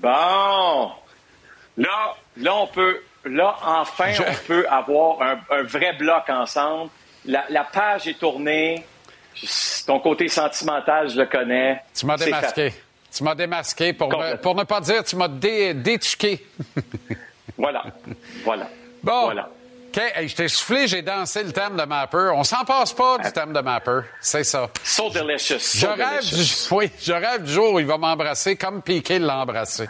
Bon. 0.00 0.90
Là, 1.76 2.16
là, 2.36 2.56
on 2.56 2.66
peut, 2.66 3.00
là, 3.26 3.56
enfin, 3.62 4.12
on 4.18 4.46
peut 4.46 4.66
avoir 4.68 5.22
un, 5.22 5.62
vrai 5.62 5.92
bloc 5.92 6.28
ensemble. 6.28 6.90
La, 7.26 7.44
la, 7.50 7.64
page 7.64 8.08
est 8.08 8.18
tournée. 8.18 8.84
Ton 9.86 10.00
côté 10.00 10.28
sentimental, 10.28 11.08
je 11.10 11.18
le 11.18 11.26
connais. 11.26 11.82
Tu 11.94 12.06
m'as 12.06 12.16
démasqué. 12.16 12.72
Tu 13.12 13.24
m'as 13.24 13.34
démasqué 13.34 13.92
pour, 13.92 14.08
pour 14.42 14.54
ne 14.54 14.64
pas 14.64 14.80
dire 14.80 15.04
tu 15.04 15.16
m'as 15.16 15.28
dé, 15.28 15.74
détuqué. 15.74 16.46
voilà. 17.58 17.84
Voilà. 18.44 18.68
Bon. 19.02 19.24
Voilà. 19.24 19.50
OK, 19.92 20.00
je 20.24 20.34
t'ai 20.36 20.46
soufflé, 20.46 20.86
j'ai 20.86 21.02
dansé 21.02 21.42
le 21.42 21.50
thème 21.50 21.76
de 21.76 21.82
Mapper. 21.82 22.30
On 22.34 22.44
s'en 22.44 22.64
passe 22.64 22.92
pas 22.92 23.18
du 23.18 23.32
thème 23.32 23.52
de 23.52 23.60
Mapper. 23.60 24.02
C'est 24.20 24.44
ça. 24.44 24.70
So 24.84 25.10
delicious. 25.10 25.58
je, 25.74 25.86
rêve 25.86 26.24
Du, 26.24 26.44
oui, 26.70 26.90
je 27.02 27.12
rêve 27.12 27.42
du 27.42 27.52
jour 27.52 27.74
où 27.74 27.80
il 27.80 27.86
va 27.86 27.98
m'embrasser 27.98 28.54
comme 28.54 28.82
Piqué 28.82 29.18
l'a 29.18 29.38
embrassé. 29.38 29.88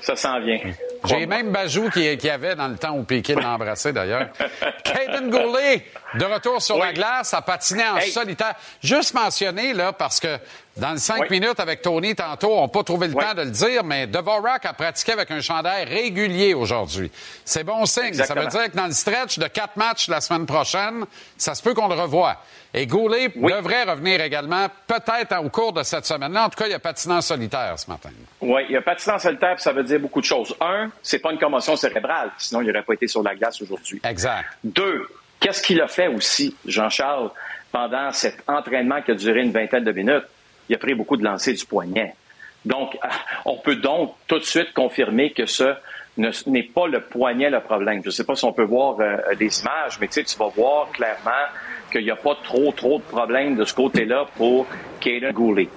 Ça 0.00 0.16
s'en 0.16 0.40
vient. 0.40 0.58
J'ai 1.04 1.26
même 1.26 1.52
Bajou 1.52 1.90
qui, 1.90 2.16
qui 2.16 2.30
avait 2.30 2.56
dans 2.56 2.68
le 2.68 2.76
temps 2.76 2.96
où 2.96 3.04
Piqué 3.04 3.34
l'a 3.34 3.50
embrassé, 3.50 3.92
d'ailleurs. 3.92 4.28
Caden 4.84 5.30
Goulet, 5.30 5.86
de 6.14 6.24
retour 6.24 6.62
sur 6.62 6.78
la 6.78 6.92
glace, 6.92 7.34
a 7.34 7.42
patiné 7.42 7.84
en 7.84 8.00
solitaire. 8.00 8.54
Juste 8.82 9.12
mentionné, 9.12 9.74
là, 9.74 9.92
parce 9.92 10.18
que 10.18 10.38
dans 10.76 10.96
cinq 10.96 11.30
minutes 11.30 11.60
avec 11.60 11.82
Tony 11.82 12.14
tantôt, 12.14 12.52
on 12.52 12.62
n'a 12.62 12.68
pas 12.68 12.82
trouvé 12.82 13.08
le 13.08 13.14
temps 13.14 13.34
de 13.34 13.42
le 13.42 13.50
dire, 13.50 13.84
mais 13.84 14.06
Dvorak 14.06 14.64
a 14.64 14.72
pratiqué 14.72 15.12
avec 15.12 15.30
un 15.30 15.40
chandail 15.40 15.84
régulier 15.84 16.54
aujourd'hui. 16.54 17.10
C'est 17.44 17.64
bon 17.64 17.84
signe. 17.84 18.14
Ça 18.14 18.34
veut 18.34 18.46
dire 18.46 18.70
que 18.70 18.76
dans 18.76 18.86
le 18.86 18.92
stretch 18.92 19.38
de 19.38 19.48
quatre 19.48 19.76
matchs 19.76 20.08
la 20.08 20.20
semaine 20.20 20.46
prochaine, 20.46 21.04
ça 21.36 21.54
se 21.54 21.62
peut 21.62 21.74
qu'on 21.74 21.88
le 21.88 21.94
revoie. 21.94 22.36
Et 22.74 22.86
Goulet 22.86 23.28
devrait 23.28 23.84
revenir 23.84 24.22
également, 24.22 24.66
peut-être 24.86 25.38
au 25.44 25.50
cours 25.50 25.74
de 25.74 25.82
cette 25.82 26.06
semaine-là. 26.06 26.46
En 26.46 26.48
tout 26.48 26.58
cas, 26.58 26.66
il 26.66 26.72
y 26.72 26.74
a 26.74 26.78
patiné 26.78 27.14
en 27.14 27.20
solitaire 27.20 27.78
ce 27.78 27.90
matin. 27.90 28.08
Oui, 28.40 28.62
il 28.68 28.72
y 28.72 28.76
a 28.76 28.80
patiné 28.80 29.14
en 29.14 29.18
solitaire, 29.18 29.56
puis 29.56 29.62
ça 29.62 29.72
veut 29.72 29.84
dire 29.84 30.00
beaucoup 30.00 30.22
de 30.22 30.26
choses. 30.26 30.56
Un, 30.58 30.90
c'est 31.02 31.18
pas 31.18 31.32
une 31.32 31.38
commotion 31.38 31.76
cérébrale, 31.76 32.30
sinon 32.38 32.62
il 32.62 32.68
n'aurait 32.68 32.82
pas 32.82 32.94
été 32.94 33.06
sur 33.08 33.22
la 33.22 33.34
glace 33.34 33.60
aujourd'hui. 33.60 34.00
Exact. 34.04 34.46
Deux, 34.64 35.06
qu'est-ce 35.38 35.62
qu'il 35.62 35.82
a 35.82 35.88
fait 35.88 36.08
aussi, 36.08 36.56
Jean-Charles, 36.64 37.30
pendant 37.70 38.10
cet 38.12 38.42
entraînement 38.48 39.02
qui 39.02 39.10
a 39.10 39.14
duré 39.14 39.42
une 39.42 39.52
vingtaine 39.52 39.84
de 39.84 39.92
minutes? 39.92 40.24
Il 40.68 40.74
a 40.74 40.78
pris 40.78 40.94
beaucoup 40.94 41.16
de 41.16 41.24
lancers 41.24 41.54
du 41.54 41.64
poignet. 41.64 42.14
Donc, 42.64 42.96
on 43.44 43.56
peut 43.56 43.76
donc 43.76 44.14
tout 44.26 44.38
de 44.38 44.44
suite 44.44 44.72
confirmer 44.72 45.32
que 45.32 45.46
ce 45.46 45.74
n'est 46.46 46.62
pas 46.62 46.86
le 46.86 47.00
poignet 47.00 47.50
le 47.50 47.60
problème. 47.60 48.00
Je 48.02 48.08
ne 48.08 48.12
sais 48.12 48.24
pas 48.24 48.34
si 48.34 48.44
on 48.44 48.52
peut 48.52 48.64
voir 48.64 48.96
euh, 49.00 49.34
des 49.34 49.60
images, 49.60 49.98
mais 50.00 50.08
tu 50.08 50.14
sais, 50.14 50.24
tu 50.24 50.36
vas 50.38 50.48
voir 50.48 50.90
clairement 50.92 51.30
qu'il 51.90 52.04
n'y 52.04 52.10
a 52.10 52.16
pas 52.16 52.36
trop, 52.42 52.72
trop 52.72 52.98
de 52.98 53.04
problèmes 53.04 53.56
de 53.56 53.64
ce 53.64 53.74
côté-là 53.74 54.26
pour 54.36 54.66
Kaden 55.00 55.32
Goulet. 55.32 55.68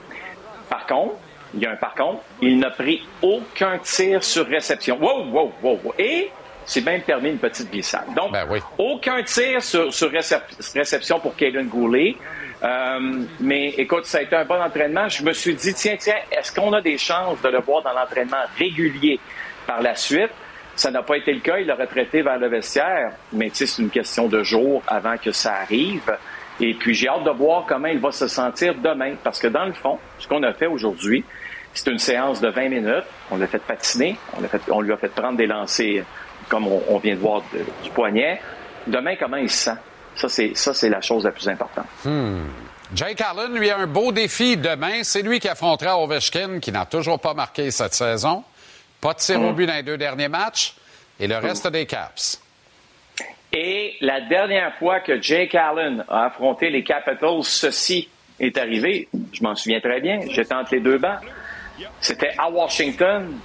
Par 0.69 0.85
contre, 0.85 1.15
il 1.53 1.61
y 1.61 1.65
a 1.65 1.71
un 1.71 1.75
par 1.75 1.95
contre, 1.95 2.21
il 2.41 2.59
n'a 2.59 2.69
pris 2.69 3.01
aucun 3.21 3.77
tir 3.79 4.23
sur 4.23 4.45
réception. 4.45 4.97
Wow, 4.99 5.25
wow, 5.31 5.53
wow. 5.61 5.93
Et 5.97 6.29
c'est 6.65 6.81
même 6.81 7.01
permis 7.01 7.29
une 7.29 7.37
petite 7.37 7.71
glissade. 7.71 8.13
Donc, 8.15 8.31
ben 8.31 8.47
aucun 8.77 9.23
tir 9.23 9.61
sur, 9.61 9.89
réception 10.11 11.19
pour 11.19 11.35
Kaden 11.35 11.67
Goulet. 11.67 12.15
Euh, 12.65 13.23
mais 13.39 13.69
écoute, 13.77 14.05
ça 14.05 14.19
a 14.19 14.21
été 14.21 14.35
un 14.35 14.45
bon 14.45 14.59
entraînement. 14.59 15.07
Je 15.07 15.23
me 15.23 15.33
suis 15.33 15.53
dit, 15.53 15.73
tiens, 15.73 15.97
tiens, 15.99 16.15
est-ce 16.31 16.51
qu'on 16.51 16.73
a 16.73 16.81
des 16.81 16.97
chances 16.97 17.39
de 17.41 17.49
le 17.49 17.59
voir 17.59 17.83
dans 17.83 17.93
l'entraînement 17.93 18.43
régulier 18.57 19.19
par 19.67 19.81
la 19.81 19.95
suite? 19.95 20.31
Ça 20.75 20.89
n'a 20.89 21.03
pas 21.03 21.17
été 21.17 21.31
le 21.31 21.41
cas. 21.41 21.59
Il 21.59 21.69
a 21.69 21.75
retraité 21.75 22.21
vers 22.21 22.39
le 22.39 22.47
vestiaire. 22.47 23.11
Mais 23.31 23.49
tu 23.49 23.57
sais, 23.57 23.65
c'est 23.67 23.81
une 23.81 23.89
question 23.89 24.27
de 24.27 24.41
jours 24.41 24.81
avant 24.87 25.17
que 25.17 25.31
ça 25.31 25.53
arrive. 25.61 26.17
Et 26.59 26.73
puis, 26.73 26.93
j'ai 26.93 27.07
hâte 27.07 27.23
de 27.23 27.31
voir 27.31 27.65
comment 27.67 27.87
il 27.87 27.99
va 27.99 28.11
se 28.11 28.27
sentir 28.27 28.73
demain. 28.75 29.13
Parce 29.23 29.39
que 29.39 29.47
dans 29.47 29.65
le 29.65 29.73
fond, 29.73 29.99
ce 30.17 30.27
qu'on 30.27 30.41
a 30.43 30.53
fait 30.53 30.67
aujourd'hui, 30.67 31.23
c'est 31.73 31.91
une 31.91 31.99
séance 31.99 32.41
de 32.41 32.49
20 32.49 32.69
minutes. 32.69 33.05
On 33.29 33.37
l'a 33.37 33.47
fait 33.47 33.59
patiner. 33.59 34.17
On, 34.71 34.81
lui 34.81 34.91
a 34.91 34.97
fait 34.97 35.09
prendre 35.09 35.37
des 35.37 35.45
lancers, 35.45 36.03
comme 36.49 36.67
on, 36.67 36.97
vient 36.97 37.15
de 37.15 37.19
voir, 37.19 37.43
du 37.83 37.89
poignet. 37.91 38.41
Demain, 38.87 39.15
comment 39.19 39.37
il 39.37 39.49
se 39.49 39.65
sent? 39.65 39.77
Ça, 40.15 40.29
c'est, 40.29 40.55
ça, 40.55 40.73
c'est 40.73 40.89
la 40.89 41.01
chose 41.01 41.23
la 41.23 41.31
plus 41.31 41.47
importante. 41.47 41.85
Hmm. 42.03 42.45
Jake 42.93 43.21
Allen, 43.21 43.53
lui, 43.53 43.69
a 43.69 43.77
un 43.77 43.87
beau 43.87 44.11
défi 44.11 44.57
demain. 44.57 45.03
C'est 45.03 45.21
lui 45.21 45.39
qui 45.39 45.49
affrontera 45.49 45.97
Ovechkin, 45.97 46.59
qui 46.59 46.71
n'a 46.71 46.85
toujours 46.85 47.19
pas 47.19 47.33
marqué 47.33 47.71
cette 47.71 47.93
saison. 47.93 48.43
Pas 49.01 49.13
de 49.13 49.19
tir 49.19 49.41
au 49.41 49.51
hmm. 49.51 49.55
but 49.55 49.65
dans 49.65 49.73
les 49.73 49.83
deux 49.83 49.97
derniers 49.97 50.29
matchs. 50.29 50.75
Et 51.19 51.27
le 51.27 51.37
reste 51.37 51.67
des 51.67 51.85
Caps. 51.85 52.41
Et 53.53 53.95
la 54.01 54.21
dernière 54.21 54.75
fois 54.75 54.99
que 54.99 55.21
Jake 55.21 55.55
Allen 55.55 56.03
a 56.09 56.25
affronté 56.25 56.69
les 56.69 56.83
Capitals, 56.83 57.43
ceci 57.43 58.09
est 58.39 58.57
arrivé. 58.57 59.07
Je 59.31 59.43
m'en 59.43 59.55
souviens 59.55 59.79
très 59.79 60.01
bien. 60.01 60.19
J'étais 60.29 60.53
entre 60.53 60.73
les 60.73 60.81
deux 60.81 60.97
bancs. 60.97 61.19
C'était 62.01 62.31
à 62.37 62.49
Washington. 62.49 63.37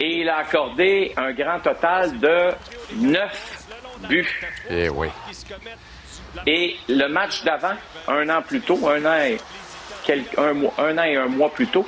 Et 0.00 0.20
il 0.20 0.28
a 0.28 0.38
accordé 0.38 1.12
un 1.16 1.32
grand 1.32 1.60
total 1.60 2.18
de 2.18 2.50
neuf 2.96 3.66
buts. 4.08 4.48
Et 4.68 4.84
eh 4.84 4.88
oui. 4.88 5.08
Et 6.46 6.76
le 6.88 7.08
match 7.08 7.42
d'avant, 7.44 7.74
un 8.08 8.28
an 8.28 8.42
plus 8.42 8.60
tôt, 8.60 8.78
un 8.88 9.04
an 9.04 9.16
et, 9.18 9.38
un, 10.36 10.52
mois, 10.52 10.72
un 10.78 10.98
an 10.98 11.02
et 11.02 11.16
un 11.16 11.26
mois 11.26 11.50
plus 11.50 11.66
tôt, 11.66 11.86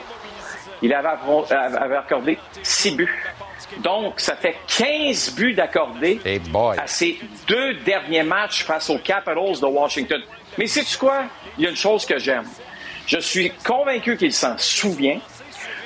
il 0.82 0.92
avait, 0.92 1.08
avait 1.50 1.96
accordé 1.96 2.38
six 2.62 2.92
buts. 2.92 3.24
Donc, 3.78 4.20
ça 4.20 4.36
fait 4.36 4.56
15 4.66 5.34
buts 5.34 5.54
d'accordé 5.54 6.20
à 6.76 6.86
ses 6.86 7.18
deux 7.46 7.74
derniers 7.74 8.22
matchs 8.22 8.64
face 8.64 8.88
aux 8.90 8.98
Capitals 8.98 9.60
de 9.60 9.66
Washington. 9.66 10.22
Mais 10.56 10.66
sais-tu 10.66 10.96
quoi? 10.96 11.24
Il 11.56 11.64
y 11.64 11.66
a 11.66 11.70
une 11.70 11.76
chose 11.76 12.06
que 12.06 12.18
j'aime. 12.18 12.46
Je 13.06 13.18
suis 13.18 13.50
convaincu 13.50 14.16
qu'il 14.16 14.32
s'en 14.32 14.56
souvient. 14.58 15.18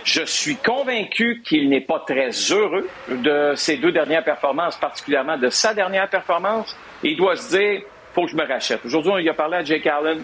Je 0.05 0.25
suis 0.25 0.57
convaincu 0.57 1.43
qu'il 1.45 1.69
n'est 1.69 1.83
pas 1.83 2.01
très 2.01 2.31
heureux 2.51 2.89
de 3.09 3.53
ses 3.55 3.77
deux 3.77 3.93
dernières 3.93 4.25
performances, 4.25 4.77
particulièrement 4.77 5.39
de 5.39 5.49
sa 5.49 5.75
dernière 5.75 6.09
performance. 6.09 6.77
il 7.05 7.17
doit 7.17 7.37
se 7.37 7.57
dire, 7.57 7.83
faut 8.15 8.25
que 8.25 8.31
je 8.31 8.37
me 8.37 8.47
rachète. 8.47 8.85
Aujourd'hui, 8.85 9.13
il 9.23 9.29
a 9.29 9.35
parlé 9.35 9.59
à 9.59 9.65
Jake 9.65 9.87
Allen, 9.87 10.23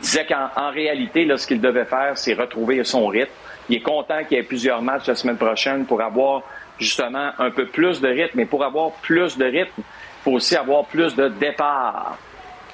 il 0.00 0.02
disait 0.02 0.26
qu'en 0.26 0.70
réalité, 0.70 1.24
là, 1.24 1.36
ce 1.36 1.46
qu'il 1.46 1.60
devait 1.60 1.84
faire, 1.84 2.16
c'est 2.16 2.34
retrouver 2.34 2.82
son 2.84 3.06
rythme. 3.06 3.32
Il 3.68 3.76
est 3.76 3.80
content 3.80 4.24
qu'il 4.24 4.36
y 4.36 4.40
ait 4.40 4.44
plusieurs 4.44 4.80
matchs 4.80 5.06
la 5.06 5.14
semaine 5.14 5.36
prochaine 5.36 5.84
pour 5.84 6.00
avoir 6.00 6.42
justement 6.78 7.32
un 7.38 7.50
peu 7.50 7.66
plus 7.66 8.00
de 8.00 8.08
rythme. 8.08 8.38
Mais 8.38 8.46
pour 8.46 8.64
avoir 8.64 8.92
plus 8.92 9.36
de 9.36 9.44
rythme, 9.44 9.72
il 9.78 10.22
faut 10.22 10.32
aussi 10.32 10.56
avoir 10.56 10.86
plus 10.86 11.14
de 11.16 11.28
départ. 11.28 12.16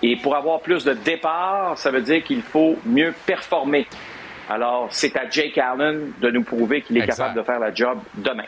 Et 0.03 0.17
pour 0.17 0.37
avoir 0.37 0.61
plus 0.61 0.85
de 0.85 0.93
départ, 0.93 1.79
ça 1.79 1.91
veut 1.91 2.03
dire 2.03 2.23
qu'il 2.23 2.43
faut 2.43 2.77
mieux 2.85 3.15
performer. 3.27 3.87
Alors, 4.49 4.89
c'est 4.91 5.17
à 5.17 5.29
Jake 5.29 5.57
Allen 5.57 6.13
de 6.21 6.31
nous 6.31 6.43
prouver 6.43 6.83
qu'il 6.83 6.99
est 6.99 7.07
capable 7.07 7.35
de 7.35 7.43
faire 7.43 7.59
la 7.59 7.73
job 7.73 7.99
demain. 8.15 8.45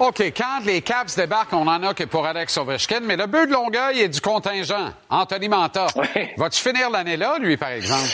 OK, 0.00 0.22
quand 0.34 0.60
les 0.64 0.80
Caps 0.80 1.14
débarquent, 1.14 1.52
on 1.52 1.66
en 1.66 1.82
a 1.82 1.92
que 1.92 2.04
pour 2.04 2.26
Alex 2.26 2.56
Ovechkin, 2.56 3.00
mais 3.00 3.16
le 3.16 3.26
but 3.26 3.46
de 3.46 3.52
Longueuil 3.52 4.00
est 4.00 4.08
du 4.08 4.22
contingent. 4.22 4.94
Anthony 5.10 5.50
Manta. 5.50 5.88
Va-tu 6.38 6.58
finir 6.58 6.88
l'année 6.88 7.18
là, 7.18 7.38
lui, 7.38 7.58
par 7.58 7.68
exemple? 7.68 8.08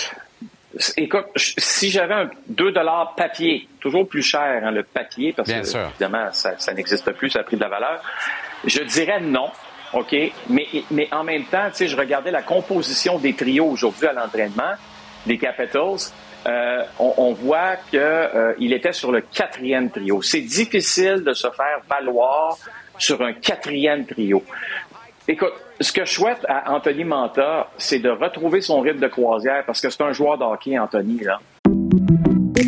Écoute, 0.97 1.27
si 1.37 1.91
j'avais 1.91 2.15
un 2.15 2.31
2 2.49 2.75
papier, 3.17 3.69
toujours 3.79 4.09
plus 4.09 4.25
cher 4.25 4.63
hein, 4.65 4.73
le 4.73 4.83
papier, 4.83 5.33
parce 5.33 5.49
que 5.49 5.87
évidemment, 5.91 6.29
ça, 6.33 6.75
n'existe 6.75 7.13
plus, 7.13 7.31
ça 7.31 7.41
a 7.41 7.43
pris 7.45 7.57
de 7.57 7.63
la 7.63 7.69
valeur, 7.69 8.03
je 8.65 8.83
dirais 8.83 9.21
non. 9.21 9.51
OK? 9.93 10.15
Mais, 10.51 10.67
mais 10.91 11.09
en 11.13 11.23
même 11.23 11.45
temps, 11.45 11.69
tu 11.71 11.77
sais, 11.77 11.89
je 11.89 11.97
regardais 11.97 12.33
la 12.33 12.43
composition 12.43 13.21
des 13.21 13.35
trios 13.35 13.67
aujourd'hui 13.67 14.09
à 14.09 14.13
l'entraînement 14.13 14.75
des 15.25 15.39
Capitals. 15.39 16.11
Euh, 16.47 16.85
on, 16.99 17.33
voit 17.33 17.77
qu'il 17.91 17.99
euh, 17.99 18.55
était 18.61 18.93
sur 18.93 19.11
le 19.11 19.21
quatrième 19.21 19.91
trio. 19.91 20.23
C'est 20.23 20.43
difficile 20.43 21.25
de 21.25 21.33
se 21.33 21.49
faire 21.51 21.81
valoir 21.89 22.57
sur 22.99 23.21
un 23.23 23.33
quatrième 23.33 24.07
trio. 24.07 24.43
Écoute, 25.27 25.55
ce 25.81 25.93
que 25.93 26.05
je 26.05 26.13
souhaite 26.13 26.45
à 26.49 26.73
Anthony 26.73 27.05
Manta, 27.05 27.69
c'est 27.79 27.99
de 27.99 28.11
retrouver 28.11 28.61
son 28.61 28.81
rythme 28.81 29.01
de 29.01 29.09
croisière 29.09 29.65
parce 29.67 29.81
que 29.81 29.91
c'est 29.91 30.03
un 30.03 30.13
joueur 30.13 30.39
de 30.39 30.45
hockey, 30.45 30.79
Anthony, 30.79 31.19
là. 31.25 31.41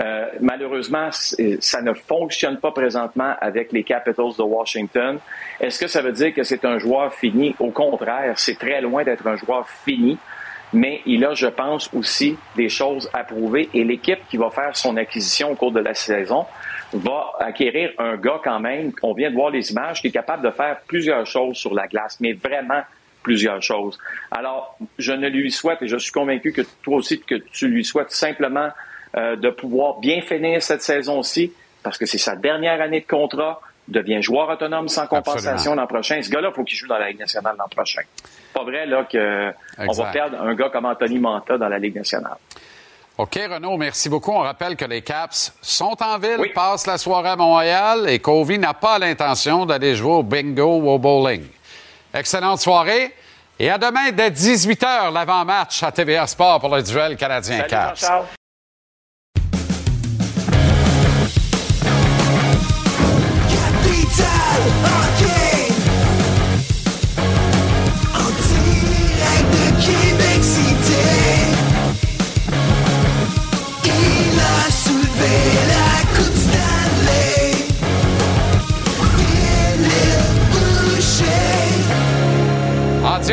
Euh, 0.00 0.26
malheureusement, 0.40 1.08
ça 1.10 1.82
ne 1.82 1.92
fonctionne 1.92 2.58
pas 2.58 2.70
présentement 2.72 3.34
avec 3.40 3.72
les 3.72 3.84
Capitals 3.84 4.36
de 4.38 4.42
Washington. 4.42 5.18
Est-ce 5.60 5.78
que 5.78 5.86
ça 5.86 6.00
veut 6.00 6.12
dire 6.12 6.32
que 6.32 6.42
c'est 6.42 6.64
un 6.64 6.78
joueur 6.78 7.12
fini? 7.14 7.54
Au 7.58 7.70
contraire, 7.70 8.34
c'est 8.36 8.58
très 8.58 8.80
loin 8.80 9.04
d'être 9.04 9.26
un 9.26 9.36
joueur 9.36 9.68
fini. 9.68 10.18
Mais 10.74 11.02
il 11.04 11.22
a, 11.26 11.34
je 11.34 11.48
pense, 11.48 11.92
aussi 11.92 12.38
des 12.56 12.70
choses 12.70 13.10
à 13.12 13.24
prouver. 13.24 13.68
Et 13.74 13.84
l'équipe 13.84 14.20
qui 14.30 14.38
va 14.38 14.48
faire 14.50 14.74
son 14.74 14.96
acquisition 14.96 15.50
au 15.50 15.54
cours 15.54 15.72
de 15.72 15.80
la 15.80 15.92
saison 15.92 16.46
va 16.94 17.32
acquérir 17.40 17.90
un 17.98 18.16
gars 18.16 18.40
quand 18.42 18.60
même, 18.60 18.92
on 19.02 19.12
vient 19.12 19.30
de 19.30 19.34
voir 19.34 19.50
les 19.50 19.70
images, 19.70 20.00
qui 20.00 20.08
est 20.08 20.12
capable 20.12 20.42
de 20.42 20.50
faire 20.50 20.78
plusieurs 20.86 21.26
choses 21.26 21.56
sur 21.56 21.74
la 21.74 21.86
glace, 21.86 22.18
mais 22.20 22.32
vraiment 22.32 22.82
plusieurs 23.22 23.62
choses. 23.62 23.98
Alors, 24.30 24.76
je 24.98 25.12
ne 25.12 25.28
lui 25.28 25.50
souhaite, 25.50 25.82
et 25.82 25.88
je 25.88 25.96
suis 25.96 26.12
convaincu 26.12 26.52
que 26.52 26.62
toi 26.82 26.96
aussi, 26.96 27.20
que 27.20 27.36
tu 27.36 27.68
lui 27.68 27.84
souhaites 27.84 28.10
simplement 28.10 28.70
euh, 29.16 29.36
de 29.36 29.50
pouvoir 29.50 29.98
bien 29.98 30.20
finir 30.22 30.62
cette 30.62 30.82
saison-ci, 30.82 31.52
parce 31.82 31.98
que 31.98 32.06
c'est 32.06 32.18
sa 32.18 32.36
dernière 32.36 32.80
année 32.80 33.00
de 33.00 33.06
contrat, 33.06 33.60
devient 33.88 34.22
joueur 34.22 34.48
autonome 34.48 34.88
sans 34.88 35.06
compensation 35.06 35.74
l'an 35.74 35.86
prochain. 35.86 36.22
Ce 36.22 36.30
gars-là, 36.30 36.48
il 36.50 36.54
faut 36.54 36.64
qu'il 36.64 36.78
joue 36.78 36.86
dans 36.86 36.98
la 36.98 37.08
Ligue 37.08 37.18
nationale 37.18 37.56
l'an 37.58 37.68
prochain. 37.68 38.02
Pas 38.54 38.64
vrai 38.64 38.86
là 38.86 39.04
qu'on 39.10 39.92
va 39.92 40.10
perdre 40.10 40.40
un 40.40 40.54
gars 40.54 40.70
comme 40.70 40.86
Anthony 40.86 41.18
Manta 41.18 41.58
dans 41.58 41.68
la 41.68 41.78
Ligue 41.78 41.96
nationale. 41.96 42.36
OK, 43.18 43.38
Renaud, 43.50 43.76
merci 43.76 44.08
beaucoup. 44.08 44.32
On 44.32 44.38
rappelle 44.38 44.74
que 44.76 44.86
les 44.86 45.02
Caps 45.02 45.54
sont 45.60 45.96
en 46.02 46.18
ville, 46.18 46.50
passent 46.54 46.86
la 46.86 46.96
soirée 46.96 47.30
à 47.30 47.36
Montréal 47.36 48.08
et 48.08 48.18
Covey 48.20 48.56
n'a 48.56 48.72
pas 48.72 48.98
l'intention 48.98 49.66
d'aller 49.66 49.94
jouer 49.94 50.12
au 50.12 50.22
bingo 50.22 50.78
ou 50.78 50.88
au 50.88 50.98
bowling. 50.98 51.44
Excellente 52.14 52.60
soirée. 52.60 53.14
Et 53.58 53.70
à 53.70 53.78
demain 53.78 54.10
dès 54.12 54.30
18h, 54.30 55.12
l'avant-match 55.12 55.82
à 55.82 55.92
TVA 55.92 56.26
Sport 56.26 56.60
pour 56.60 56.74
le 56.74 56.82
duel 56.82 57.16
canadien-Caps. 57.16 58.10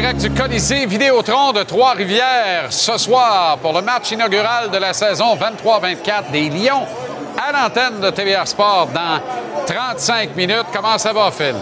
Direct 0.01 0.21
du 0.21 0.31
Colisée 0.31 0.85
Vidéotron 0.85 1.51
de 1.51 1.63
Trois-Rivières 1.63 2.67
ce 2.69 2.97
soir 2.97 3.57
pour 3.62 3.73
le 3.73 3.81
match 3.81 4.12
inaugural 4.12 4.69
de 4.71 4.77
la 4.77 4.93
saison 4.93 5.35
23-24 5.35 6.31
des 6.31 6.49
Lions 6.49 6.85
à 7.38 7.51
l'antenne 7.51 7.99
de 7.99 8.09
TVR 8.09 8.47
Sport 8.47 8.88
dans 8.93 9.19
35 9.65 10.38
minutes. 10.38 10.67
Comment 10.73 10.97
ça 10.97 11.12
va, 11.12 11.29
Phil? 11.31 11.55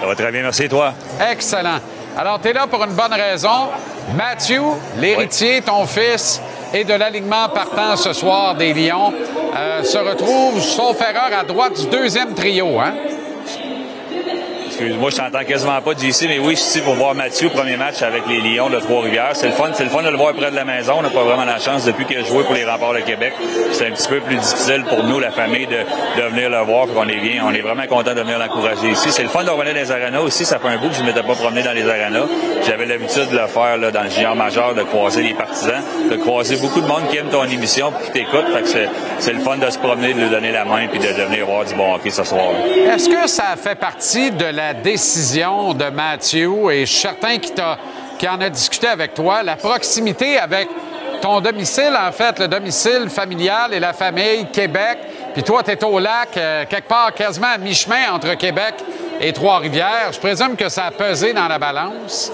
Ça 0.00 0.06
va 0.06 0.14
très 0.14 0.32
bien, 0.32 0.40
merci, 0.40 0.70
toi? 0.70 0.94
Excellent. 1.30 1.80
Alors, 2.16 2.40
tu 2.40 2.48
es 2.48 2.54
là 2.54 2.66
pour 2.66 2.82
une 2.82 2.94
bonne 2.94 3.12
raison. 3.12 3.68
Matthew, 4.16 4.62
l'héritier, 4.96 5.60
ton 5.60 5.84
fils, 5.84 6.40
et 6.72 6.84
de 6.84 6.94
l'alignement 6.94 7.50
partant 7.50 7.96
ce 7.96 8.14
soir 8.14 8.54
des 8.54 8.72
Lions, 8.72 9.12
euh, 9.54 9.82
se 9.82 9.98
retrouve, 9.98 10.62
sauf 10.62 10.98
erreur, 11.02 11.38
à 11.38 11.44
droite 11.44 11.78
du 11.78 11.86
deuxième 11.88 12.32
trio, 12.32 12.80
hein? 12.80 12.94
Excuse-moi, 14.78 15.08
je 15.08 15.16
t'entends 15.16 15.42
quasiment 15.42 15.80
pas, 15.80 15.92
JC, 15.92 16.26
mais 16.28 16.38
oui, 16.38 16.54
je 16.54 16.60
suis 16.60 16.68
ici 16.68 16.80
pour 16.82 16.96
voir 16.96 17.14
Mathieu, 17.14 17.48
premier 17.48 17.78
match 17.78 18.02
avec 18.02 18.26
les 18.26 18.42
Lions 18.42 18.68
de 18.68 18.78
Trois-Rivières. 18.78 19.30
C'est 19.32 19.46
le 19.46 19.54
fun, 19.54 19.70
c'est 19.72 19.84
le 19.84 19.88
fun 19.88 20.02
de 20.02 20.10
le 20.10 20.18
voir 20.18 20.34
près 20.34 20.50
de 20.50 20.54
la 20.54 20.66
maison. 20.66 20.96
On 20.98 21.02
n'a 21.02 21.08
pas 21.08 21.24
vraiment 21.24 21.46
la 21.46 21.58
chance 21.58 21.86
depuis 21.86 22.04
qu'il 22.04 22.18
a 22.18 22.24
joué 22.24 22.44
pour 22.44 22.52
les 22.52 22.66
remparts 22.66 22.92
de 22.92 23.00
Québec. 23.00 23.32
C'est 23.72 23.86
un 23.86 23.92
petit 23.92 24.06
peu 24.06 24.20
plus 24.20 24.36
difficile 24.36 24.84
pour 24.86 25.02
nous, 25.02 25.18
la 25.18 25.30
famille, 25.30 25.66
de, 25.66 26.22
venir 26.28 26.50
le 26.50 26.58
voir. 26.58 26.88
On 26.94 27.08
est 27.08 27.16
bien, 27.16 27.42
on 27.42 27.54
est 27.54 27.62
vraiment 27.62 27.86
content 27.86 28.12
de 28.12 28.20
venir 28.20 28.38
l'encourager 28.38 28.90
ici. 28.90 29.10
C'est 29.12 29.22
le 29.22 29.30
fun 29.30 29.44
de 29.44 29.50
revenir 29.50 29.72
dans 29.72 29.80
les 29.80 29.90
arénas 29.90 30.20
aussi. 30.20 30.44
Ça 30.44 30.58
fait 30.58 30.68
un 30.68 30.76
bout 30.76 30.90
que 30.90 30.94
je 30.94 31.00
ne 31.00 31.06
m'étais 31.06 31.22
pas 31.22 31.34
promené 31.34 31.62
dans 31.62 31.72
les 31.72 31.88
arénas. 31.88 32.26
J'avais 32.66 32.84
l'habitude 32.84 33.30
de 33.30 33.38
le 33.38 33.46
faire 33.46 33.78
dans 33.78 34.02
le 34.02 34.10
junior 34.10 34.36
majeur, 34.36 34.74
de 34.74 34.82
croiser 34.82 35.22
les 35.22 35.32
partisans, 35.32 35.82
de 36.10 36.16
croiser 36.16 36.56
beaucoup 36.56 36.82
de 36.82 36.86
monde 36.86 37.08
qui 37.10 37.16
aime 37.16 37.30
ton 37.30 37.44
émission 37.44 37.94
et 37.98 38.04
qui 38.04 38.10
t'écoute. 38.10 38.44
C'est 39.20 39.32
le 39.32 39.40
fun 39.40 39.56
de 39.56 39.70
se 39.70 39.78
promener, 39.78 40.12
de 40.12 40.20
lui 40.20 40.28
donner 40.28 40.52
la 40.52 40.66
main 40.66 40.86
puis 40.88 40.98
de, 40.98 41.06
de 41.06 41.22
venir 41.22 41.46
voir 41.46 41.64
du 41.64 41.74
bon 41.74 41.94
hockey 41.94 42.10
ce 42.10 42.24
soir. 42.24 42.50
Est-ce 42.94 43.08
que 43.08 43.26
ça 43.26 43.56
fait 43.56 43.74
partie 43.74 44.30
de 44.32 44.44
la 44.44 44.65
décision 44.74 45.74
de 45.74 45.86
Matthew 45.86 46.70
et 46.70 46.86
je 46.86 46.92
suis 46.92 47.00
certain 47.00 47.38
qu'il 47.38 47.54
qui 48.18 48.28
en 48.28 48.40
a 48.40 48.48
discuté 48.48 48.88
avec 48.88 49.14
toi, 49.14 49.42
la 49.42 49.56
proximité 49.56 50.38
avec 50.38 50.68
ton 51.20 51.40
domicile, 51.40 51.96
en 51.98 52.12
fait, 52.12 52.38
le 52.38 52.48
domicile 52.48 53.08
familial 53.08 53.74
et 53.74 53.80
la 53.80 53.92
famille, 53.92 54.46
Québec, 54.52 54.98
puis 55.34 55.42
toi, 55.42 55.62
tu 55.62 55.70
es 55.70 55.84
au 55.84 55.98
lac, 55.98 56.36
euh, 56.36 56.64
quelque 56.68 56.88
part 56.88 57.12
quasiment 57.12 57.48
à 57.54 57.58
mi-chemin 57.58 58.12
entre 58.12 58.34
Québec 58.34 58.74
et 59.20 59.32
Trois-Rivières. 59.32 60.12
Je 60.12 60.18
présume 60.18 60.56
que 60.56 60.68
ça 60.68 60.86
a 60.86 60.90
pesé 60.90 61.32
dans 61.32 61.48
la 61.48 61.58
balance. 61.58 62.32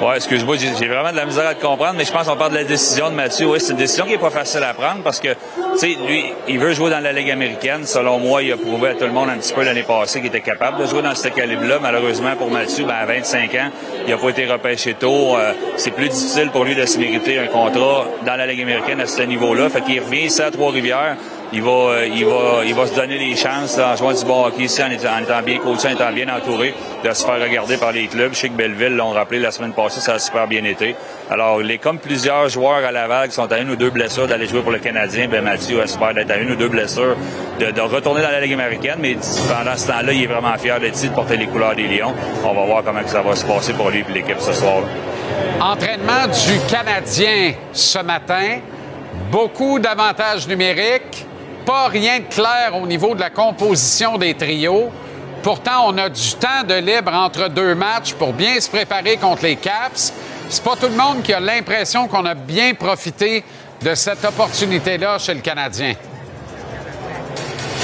Ouais, 0.00 0.16
excuse-moi, 0.16 0.56
j'ai 0.56 0.88
vraiment 0.88 1.10
de 1.10 1.16
la 1.16 1.26
misère 1.26 1.46
à 1.46 1.54
te 1.54 1.60
comprendre, 1.60 1.92
mais 1.98 2.06
je 2.06 2.12
pense 2.12 2.26
qu'on 2.26 2.34
parle 2.34 2.52
de 2.52 2.56
la 2.56 2.64
décision 2.64 3.10
de 3.10 3.14
Mathieu. 3.14 3.46
Oui, 3.48 3.60
c'est 3.60 3.72
une 3.72 3.78
décision 3.78 4.06
qui 4.06 4.14
est 4.14 4.18
pas 4.18 4.30
facile 4.30 4.62
à 4.62 4.72
prendre 4.72 5.02
parce 5.02 5.20
que, 5.20 5.28
tu 5.28 5.78
sais, 5.78 5.98
lui, 6.06 6.24
il 6.48 6.58
veut 6.58 6.72
jouer 6.72 6.88
dans 6.88 7.00
la 7.00 7.12
Ligue 7.12 7.30
américaine. 7.30 7.84
Selon 7.84 8.18
moi, 8.18 8.42
il 8.42 8.50
a 8.50 8.56
prouvé 8.56 8.88
à 8.88 8.94
tout 8.94 9.04
le 9.04 9.12
monde 9.12 9.28
un 9.28 9.36
petit 9.36 9.52
peu 9.52 9.62
l'année 9.62 9.82
passée 9.82 10.20
qu'il 10.20 10.28
était 10.28 10.40
capable 10.40 10.78
de 10.78 10.86
jouer 10.86 11.02
dans 11.02 11.14
ce 11.14 11.28
calibre-là. 11.28 11.80
Malheureusement, 11.82 12.34
pour 12.34 12.50
Mathieu, 12.50 12.86
ben, 12.86 12.94
à 12.94 13.04
25 13.04 13.54
ans, 13.56 13.70
il 14.06 14.10
n'a 14.10 14.16
pas 14.16 14.30
été 14.30 14.46
repêché 14.46 14.94
tôt. 14.94 15.36
Euh, 15.36 15.52
c'est 15.76 15.90
plus 15.90 16.08
difficile 16.08 16.48
pour 16.48 16.64
lui 16.64 16.74
de 16.74 16.86
se 16.86 16.98
mériter 16.98 17.38
un 17.38 17.48
contrat 17.48 18.06
dans 18.24 18.36
la 18.36 18.46
Ligue 18.46 18.62
américaine 18.62 19.00
à 19.02 19.06
ce 19.06 19.20
niveau-là. 19.20 19.68
Fait 19.68 19.82
qu'il 19.82 20.00
revient 20.00 20.24
ici 20.24 20.40
à 20.40 20.50
Trois-Rivières 20.50 21.16
il 21.52 21.62
va, 21.62 21.70
euh, 21.70 22.06
il 22.06 22.24
va, 22.24 22.64
il 22.64 22.74
va 22.74 22.86
se 22.86 22.94
donner 22.94 23.18
les 23.18 23.34
chances 23.34 23.76
en 23.78 23.96
jouant 23.96 24.12
du 24.12 24.24
bon 24.24 24.46
hockey 24.46 24.64
ici, 24.64 24.82
en 24.82 24.90
étant, 24.90 25.42
bien 25.44 25.58
coaché, 25.58 25.88
en 25.88 25.92
étant 25.92 26.12
bien 26.12 26.28
entouré, 26.28 26.74
de 27.04 27.12
se 27.12 27.24
faire 27.24 27.40
regarder 27.40 27.76
par 27.76 27.92
les 27.92 28.06
clubs. 28.06 28.32
Je 28.32 28.38
sais 28.38 28.48
que 28.48 28.54
Belleville 28.54 28.94
l'ont 28.94 29.10
rappelé 29.10 29.40
la 29.40 29.50
semaine 29.50 29.72
passée, 29.72 30.00
ça 30.00 30.14
a 30.14 30.18
super 30.18 30.46
bien 30.46 30.64
été. 30.64 30.94
Alors, 31.28 31.60
il 31.60 31.70
est 31.70 31.78
comme 31.78 31.98
plusieurs 31.98 32.48
joueurs 32.48 32.84
à 32.84 32.92
Laval 32.92 33.28
qui 33.28 33.34
sont 33.34 33.50
à 33.50 33.58
une 33.58 33.70
ou 33.70 33.76
deux 33.76 33.90
blessures 33.90 34.28
d'aller 34.28 34.46
jouer 34.46 34.62
pour 34.62 34.70
le 34.70 34.78
Canadien, 34.78 35.26
ben 35.28 35.42
Mathieu 35.42 35.80
espère 35.82 36.14
d'être 36.14 36.30
à 36.30 36.36
une 36.36 36.52
ou 36.52 36.56
deux 36.56 36.68
blessures, 36.68 37.16
de, 37.58 37.80
retourner 37.80 38.22
dans 38.22 38.30
la 38.30 38.40
Ligue 38.40 38.52
américaine, 38.52 38.98
mais 39.00 39.16
pendant 39.48 39.76
ce 39.76 39.88
temps-là, 39.88 40.12
il 40.12 40.22
est 40.22 40.26
vraiment 40.26 40.56
fier 40.56 40.78
d'être 40.78 40.94
ici, 40.94 41.08
de 41.08 41.14
porter 41.14 41.36
les 41.36 41.46
couleurs 41.46 41.74
des 41.74 41.88
Lions. 41.88 42.14
On 42.44 42.54
va 42.54 42.64
voir 42.64 42.84
comment 42.84 43.06
ça 43.06 43.22
va 43.22 43.34
se 43.34 43.44
passer 43.44 43.72
pour 43.72 43.90
lui 43.90 44.04
et 44.08 44.12
l'équipe 44.12 44.40
ce 44.40 44.52
soir. 44.52 44.82
Entraînement 45.60 46.26
du 46.26 46.60
Canadien 46.72 47.54
ce 47.72 47.98
matin. 47.98 48.60
Beaucoup 49.30 49.78
d'avantages 49.78 50.48
numériques 50.48 51.26
pas 51.64 51.88
rien 51.88 52.20
de 52.20 52.24
clair 52.24 52.72
au 52.80 52.86
niveau 52.86 53.14
de 53.14 53.20
la 53.20 53.30
composition 53.30 54.18
des 54.18 54.34
trios. 54.34 54.90
Pourtant, 55.42 55.86
on 55.86 55.98
a 55.98 56.08
du 56.08 56.34
temps 56.34 56.64
de 56.66 56.74
libre 56.74 57.12
entre 57.14 57.48
deux 57.48 57.74
matchs 57.74 58.12
pour 58.14 58.32
bien 58.32 58.60
se 58.60 58.68
préparer 58.68 59.16
contre 59.16 59.44
les 59.44 59.56
Caps. 59.56 60.12
C'est 60.48 60.62
pas 60.62 60.76
tout 60.76 60.88
le 60.88 60.96
monde 60.96 61.22
qui 61.22 61.32
a 61.32 61.40
l'impression 61.40 62.08
qu'on 62.08 62.26
a 62.26 62.34
bien 62.34 62.74
profité 62.74 63.44
de 63.82 63.94
cette 63.94 64.24
opportunité-là 64.24 65.18
chez 65.18 65.34
le 65.34 65.40
Canadien. 65.40 65.94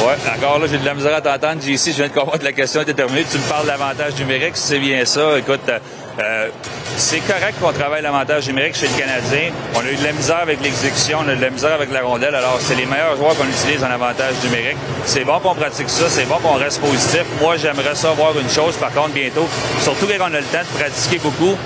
Oui, 0.00 0.12
encore 0.36 0.58
là, 0.58 0.66
j'ai 0.66 0.78
de 0.78 0.84
la 0.84 0.92
misère 0.92 1.14
à 1.14 1.20
t'entendre. 1.22 1.62
JC, 1.62 1.92
je 1.92 1.96
viens 1.96 2.08
de 2.08 2.12
comprendre 2.12 2.38
que 2.38 2.44
la 2.44 2.52
question 2.52 2.82
était 2.82 2.92
terminée. 2.92 3.24
Tu 3.30 3.38
me 3.38 3.48
parles 3.48 3.66
d'avantage 3.66 4.14
numérique, 4.16 4.56
si 4.56 4.68
c'est 4.68 4.78
bien 4.78 5.04
ça. 5.06 5.38
Écoute, 5.38 5.70
euh, 6.18 6.48
c'est 6.96 7.20
correct 7.20 7.56
qu'on 7.60 7.72
travaille 7.72 8.02
l'avantage 8.02 8.48
numérique 8.48 8.74
chez 8.74 8.88
le 8.88 8.98
Canadien. 8.98 9.52
On 9.74 9.80
a 9.80 9.90
eu 9.90 9.96
de 9.96 10.04
la 10.04 10.12
misère 10.12 10.38
avec 10.38 10.62
l'exécution, 10.62 11.18
on 11.24 11.28
a 11.28 11.34
eu 11.34 11.36
de 11.36 11.42
la 11.42 11.50
misère 11.50 11.72
avec 11.72 11.92
la 11.92 12.02
rondelle. 12.02 12.34
Alors, 12.34 12.56
c'est 12.60 12.74
les 12.74 12.86
meilleurs 12.86 13.16
joueurs 13.16 13.36
qu'on 13.36 13.46
utilise 13.46 13.84
en 13.84 13.90
avantage 13.90 14.34
numérique. 14.42 14.78
C'est 15.04 15.24
bon 15.24 15.38
qu'on 15.40 15.54
pratique 15.54 15.90
ça, 15.90 16.08
c'est 16.08 16.24
bon 16.24 16.36
qu'on 16.36 16.54
reste 16.54 16.80
positif. 16.80 17.24
Moi, 17.40 17.56
j'aimerais 17.56 17.94
ça 17.94 18.10
voir 18.12 18.38
une 18.38 18.48
chose, 18.48 18.76
par 18.76 18.92
contre, 18.92 19.10
bientôt, 19.10 19.46
surtout 19.80 20.06
quand 20.06 20.30
on 20.30 20.34
a 20.34 20.40
le 20.40 20.46
temps 20.46 20.62
de 20.62 20.78
pratiquer 20.78 21.18
beaucoup, 21.18 21.56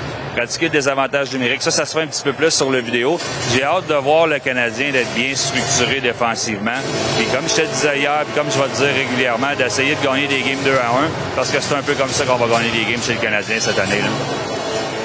pratiquer 0.41 0.71
des 0.71 0.89
avantages 0.89 1.31
numériques. 1.33 1.61
Ça, 1.61 1.71
ça 1.71 1.85
se 1.85 1.93
fait 1.93 2.03
un 2.03 2.07
petit 2.07 2.23
peu 2.23 2.33
plus 2.33 2.51
sur 2.51 2.71
le 2.71 2.79
vidéo. 2.79 3.21
J'ai 3.53 3.63
hâte 3.63 3.87
de 3.87 3.95
voir 3.95 4.27
le 4.27 4.39
Canadien 4.39 4.91
d'être 4.91 5.13
bien 5.13 5.35
structuré 5.35 6.01
défensivement. 6.01 6.81
Et 7.21 7.25
comme 7.25 7.47
je 7.47 7.57
te 7.57 7.67
disais 7.67 7.99
hier, 7.99 8.23
puis 8.25 8.35
comme 8.35 8.51
je 8.51 8.59
vais 8.59 8.69
te 8.69 8.77
dire 8.77 8.95
régulièrement, 8.95 9.55
d'essayer 9.59 9.95
de 9.97 10.03
gagner 10.03 10.27
des 10.29 10.41
games 10.41 10.65
2 10.65 10.71
à 10.71 10.97
1, 10.97 11.11
parce 11.37 11.51
que 11.51 11.61
c'est 11.61 11.75
un 11.75 11.83
peu 11.83 11.93
comme 11.93 12.09
ça 12.09 12.25
qu'on 12.25 12.37
va 12.37 12.47
gagner 12.47 12.71
des 12.71 12.91
games 12.91 13.03
chez 13.03 13.13
le 13.13 13.21
Canadien 13.21 13.61
cette 13.61 13.79
année. 13.79 14.01
Là. 14.01 14.09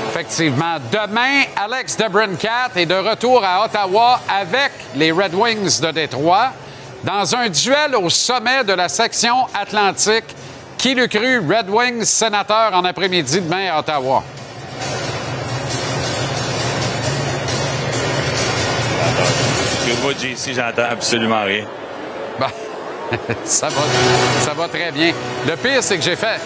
Effectivement. 0.10 0.78
Demain, 0.90 1.44
Alex 1.58 1.98
DeBrincat 1.98 2.72
est 2.78 2.86
de 2.86 2.96
retour 2.96 3.44
à 3.44 3.66
Ottawa 3.66 4.22
avec 4.30 4.72
les 4.96 5.12
Red 5.12 5.34
Wings 5.34 5.82
de 5.82 5.92
Détroit 5.92 6.54
dans 7.04 7.36
un 7.36 7.50
duel 7.50 7.94
au 7.98 8.10
sommet 8.10 8.64
de 8.64 8.72
la 8.72 8.88
section 8.88 9.48
Atlantique. 9.54 10.34
Qui 10.78 10.96
le 10.96 11.08
cru? 11.08 11.40
Red 11.40 11.70
Wings 11.70 12.06
sénateur 12.06 12.74
en 12.74 12.86
après-midi 12.86 13.42
demain 13.42 13.74
à 13.74 13.80
Ottawa. 13.80 14.24
JC, 20.12 20.54
j'entends 20.54 20.90
absolument 20.90 21.44
rien. 21.44 21.66
Ben, 22.40 22.48
ça, 23.44 23.70
va, 23.70 23.82
ça 24.42 24.54
va 24.54 24.68
très 24.68 24.92
bien. 24.92 25.14
Le 25.48 25.56
pire, 25.56 25.82
c'est 25.82 25.98
que 25.98 26.04
j'ai 26.04 26.16
fait, 26.16 26.40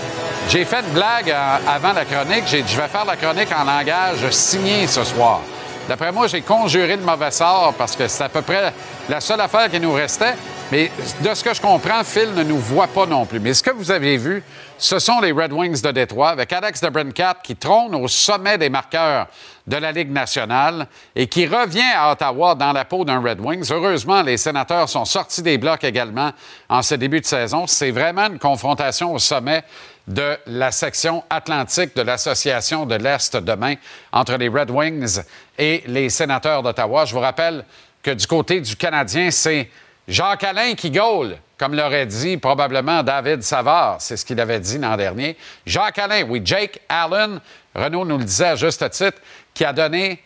j'ai 0.49 0.65
fait 0.65 0.81
une 0.81 0.93
blague 0.93 1.29
euh, 1.29 1.57
avant 1.67 1.93
la 1.93 2.05
chronique. 2.05 2.43
Je 2.47 2.57
vais 2.57 2.87
faire 2.87 3.05
la 3.05 3.15
chronique 3.15 3.49
en 3.51 3.63
langage 3.63 4.29
signé 4.31 4.87
ce 4.87 5.03
soir. 5.03 5.41
D'après 5.87 6.11
moi, 6.11 6.27
j'ai 6.27 6.41
conjuré 6.41 6.95
le 6.95 7.03
mauvais 7.03 7.31
sort 7.31 7.73
parce 7.77 7.95
que 7.95 8.07
c'est 8.07 8.23
à 8.23 8.29
peu 8.29 8.41
près 8.41 8.73
la 9.07 9.19
seule 9.19 9.41
affaire 9.41 9.69
qui 9.69 9.79
nous 9.79 9.93
restait. 9.93 10.35
Mais 10.71 10.91
de 11.21 11.33
ce 11.33 11.43
que 11.43 11.51
je 11.51 11.59
comprends, 11.59 12.03
Phil 12.03 12.31
ne 12.35 12.43
nous 12.43 12.59
voit 12.59 12.87
pas 12.87 13.07
non 13.07 13.25
plus. 13.25 13.39
Mais 13.39 13.55
ce 13.55 13.63
que 13.63 13.71
vous 13.71 13.89
avez 13.89 14.17
vu, 14.17 14.43
ce 14.77 14.99
sont 14.99 15.19
les 15.19 15.31
Red 15.31 15.51
Wings 15.51 15.81
de 15.81 15.89
Détroit 15.89 16.29
avec 16.29 16.53
Alex 16.53 16.79
DeBrincat 16.79 17.37
qui 17.43 17.55
trône 17.55 17.95
au 17.95 18.07
sommet 18.07 18.59
des 18.59 18.69
marqueurs 18.69 19.25
de 19.65 19.77
la 19.77 19.91
Ligue 19.91 20.11
nationale 20.11 20.85
et 21.15 21.25
qui 21.25 21.47
revient 21.47 21.91
à 21.95 22.11
Ottawa 22.11 22.53
dans 22.53 22.71
la 22.71 22.85
peau 22.85 23.03
d'un 23.03 23.19
Red 23.19 23.39
Wings. 23.39 23.71
Heureusement, 23.71 24.21
les 24.21 24.37
sénateurs 24.37 24.87
sont 24.87 25.05
sortis 25.05 25.41
des 25.41 25.57
blocs 25.57 25.83
également 25.83 26.31
en 26.69 26.83
ce 26.83 26.93
début 26.93 27.19
de 27.19 27.25
saison. 27.25 27.65
C'est 27.65 27.91
vraiment 27.91 28.27
une 28.27 28.39
confrontation 28.39 29.11
au 29.11 29.19
sommet 29.19 29.63
de 30.07 30.37
la 30.45 30.69
section 30.69 31.23
atlantique 31.31 31.95
de 31.95 32.03
l'Association 32.03 32.85
de 32.85 32.95
l'Est 32.95 33.35
demain 33.37 33.73
entre 34.11 34.37
les 34.37 34.49
Red 34.49 34.69
Wings 34.69 35.19
et 35.57 35.83
les 35.87 36.09
sénateurs 36.09 36.61
d'Ottawa. 36.61 37.05
Je 37.05 37.13
vous 37.15 37.21
rappelle 37.21 37.65
que 38.03 38.11
du 38.11 38.27
côté 38.27 38.61
du 38.61 38.75
Canadien, 38.75 39.31
c'est 39.31 39.67
Jacques 40.09 40.43
Alain 40.43 40.73
qui 40.73 40.89
gaule, 40.89 41.37
comme 41.55 41.75
l'aurait 41.75 42.07
dit 42.07 42.37
probablement 42.37 43.03
David 43.03 43.43
Savard. 43.43 43.97
C'est 43.99 44.17
ce 44.17 44.25
qu'il 44.25 44.39
avait 44.39 44.59
dit 44.59 44.79
l'an 44.79 44.97
dernier. 44.97 45.37
Jacques 45.67 45.99
Alain, 45.99 46.23
oui, 46.27 46.41
Jake 46.43 46.81
Allen, 46.89 47.39
Renaud 47.75 48.05
nous 48.05 48.17
le 48.17 48.23
disait 48.23 48.47
à 48.47 48.55
juste 48.55 48.89
titre, 48.89 49.19
qui 49.53 49.63
a 49.63 49.71
donné 49.71 50.23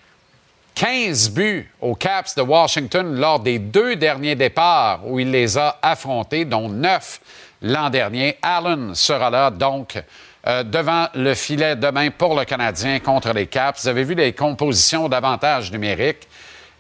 15 0.75 1.31
buts 1.31 1.69
aux 1.81 1.95
Caps 1.95 2.33
de 2.35 2.41
Washington 2.41 3.13
lors 3.19 3.41
des 3.41 3.59
deux 3.59 3.97
derniers 3.97 4.35
départs 4.35 5.01
où 5.05 5.19
il 5.19 5.31
les 5.31 5.57
a 5.57 5.77
affrontés, 5.81 6.45
dont 6.45 6.69
9 6.69 7.19
l'an 7.61 7.89
dernier. 7.89 8.37
Allen 8.41 8.95
sera 8.95 9.29
là 9.29 9.51
donc 9.51 10.01
euh, 10.47 10.63
devant 10.63 11.07
le 11.13 11.33
filet 11.33 11.75
demain 11.75 12.09
pour 12.09 12.39
le 12.39 12.45
Canadien 12.45 12.99
contre 12.99 13.33
les 13.33 13.47
Caps. 13.47 13.81
Vous 13.81 13.89
avez 13.89 14.05
vu 14.05 14.15
les 14.15 14.31
compositions 14.31 15.09
d'avantages 15.09 15.73
numériques. 15.73 16.25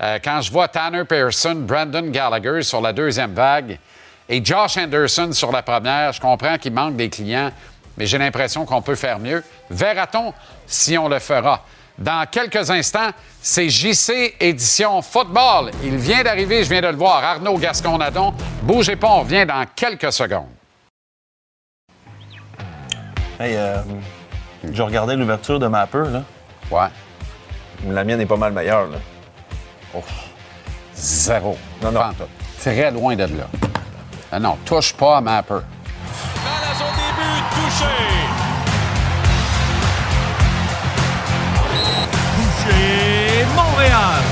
Euh, 0.01 0.19
quand 0.23 0.41
je 0.41 0.51
vois 0.51 0.67
Tanner 0.67 1.03
Pearson, 1.05 1.55
Brandon 1.55 2.09
Gallagher 2.09 2.61
sur 2.63 2.81
la 2.81 2.93
deuxième 2.93 3.33
vague 3.33 3.77
et 4.27 4.43
Josh 4.43 4.77
Anderson 4.77 5.31
sur 5.31 5.51
la 5.51 5.61
première, 5.61 6.11
je 6.13 6.21
comprends 6.21 6.57
qu'il 6.57 6.73
manque 6.73 6.95
des 6.95 7.09
clients, 7.09 7.51
mais 7.97 8.05
j'ai 8.05 8.17
l'impression 8.17 8.65
qu'on 8.65 8.81
peut 8.81 8.95
faire 8.95 9.19
mieux. 9.19 9.43
Verra-t-on 9.69 10.33
si 10.65 10.97
on 10.97 11.07
le 11.07 11.19
fera? 11.19 11.63
Dans 11.97 12.25
quelques 12.29 12.71
instants, 12.71 13.11
c'est 13.39 13.69
JC 13.69 14.35
Édition 14.39 15.01
Football. 15.03 15.71
Il 15.83 15.97
vient 15.97 16.23
d'arriver, 16.23 16.63
je 16.63 16.69
viens 16.69 16.81
de 16.81 16.87
le 16.87 16.95
voir. 16.95 17.23
Arnaud 17.23 17.57
Gascon-Nadon. 17.57 18.33
Bougez 18.63 18.95
pas, 18.95 19.09
on 19.09 19.19
revient 19.19 19.45
dans 19.45 19.63
quelques 19.75 20.11
secondes. 20.11 20.49
Hey, 23.39 23.55
euh, 23.55 23.77
je 24.71 24.81
regardais 24.81 25.15
l'ouverture 25.15 25.59
de 25.59 25.67
Mapper, 25.67 26.05
là. 26.11 26.23
Ouais. 26.71 26.87
La 27.87 28.03
mienne 28.03 28.21
est 28.21 28.25
pas 28.25 28.37
mal 28.37 28.53
meilleure, 28.53 28.87
là. 28.87 28.97
Oh. 29.95 30.03
Zéro. 30.95 31.57
Non, 31.81 31.91
non. 31.91 32.01
Très 32.59 32.91
loin 32.91 33.15
de 33.15 33.23
là. 33.23 33.47
Ah 34.31 34.39
non, 34.39 34.57
touche 34.65 34.93
pas 34.93 35.17
à 35.17 35.21
Mapper. 35.21 35.53
Dans 35.53 35.59
à 35.59 36.73
son 36.73 36.89
début, 36.95 37.39
touché. 37.53 37.85
Touché, 42.35 43.45
Montréal. 43.55 44.23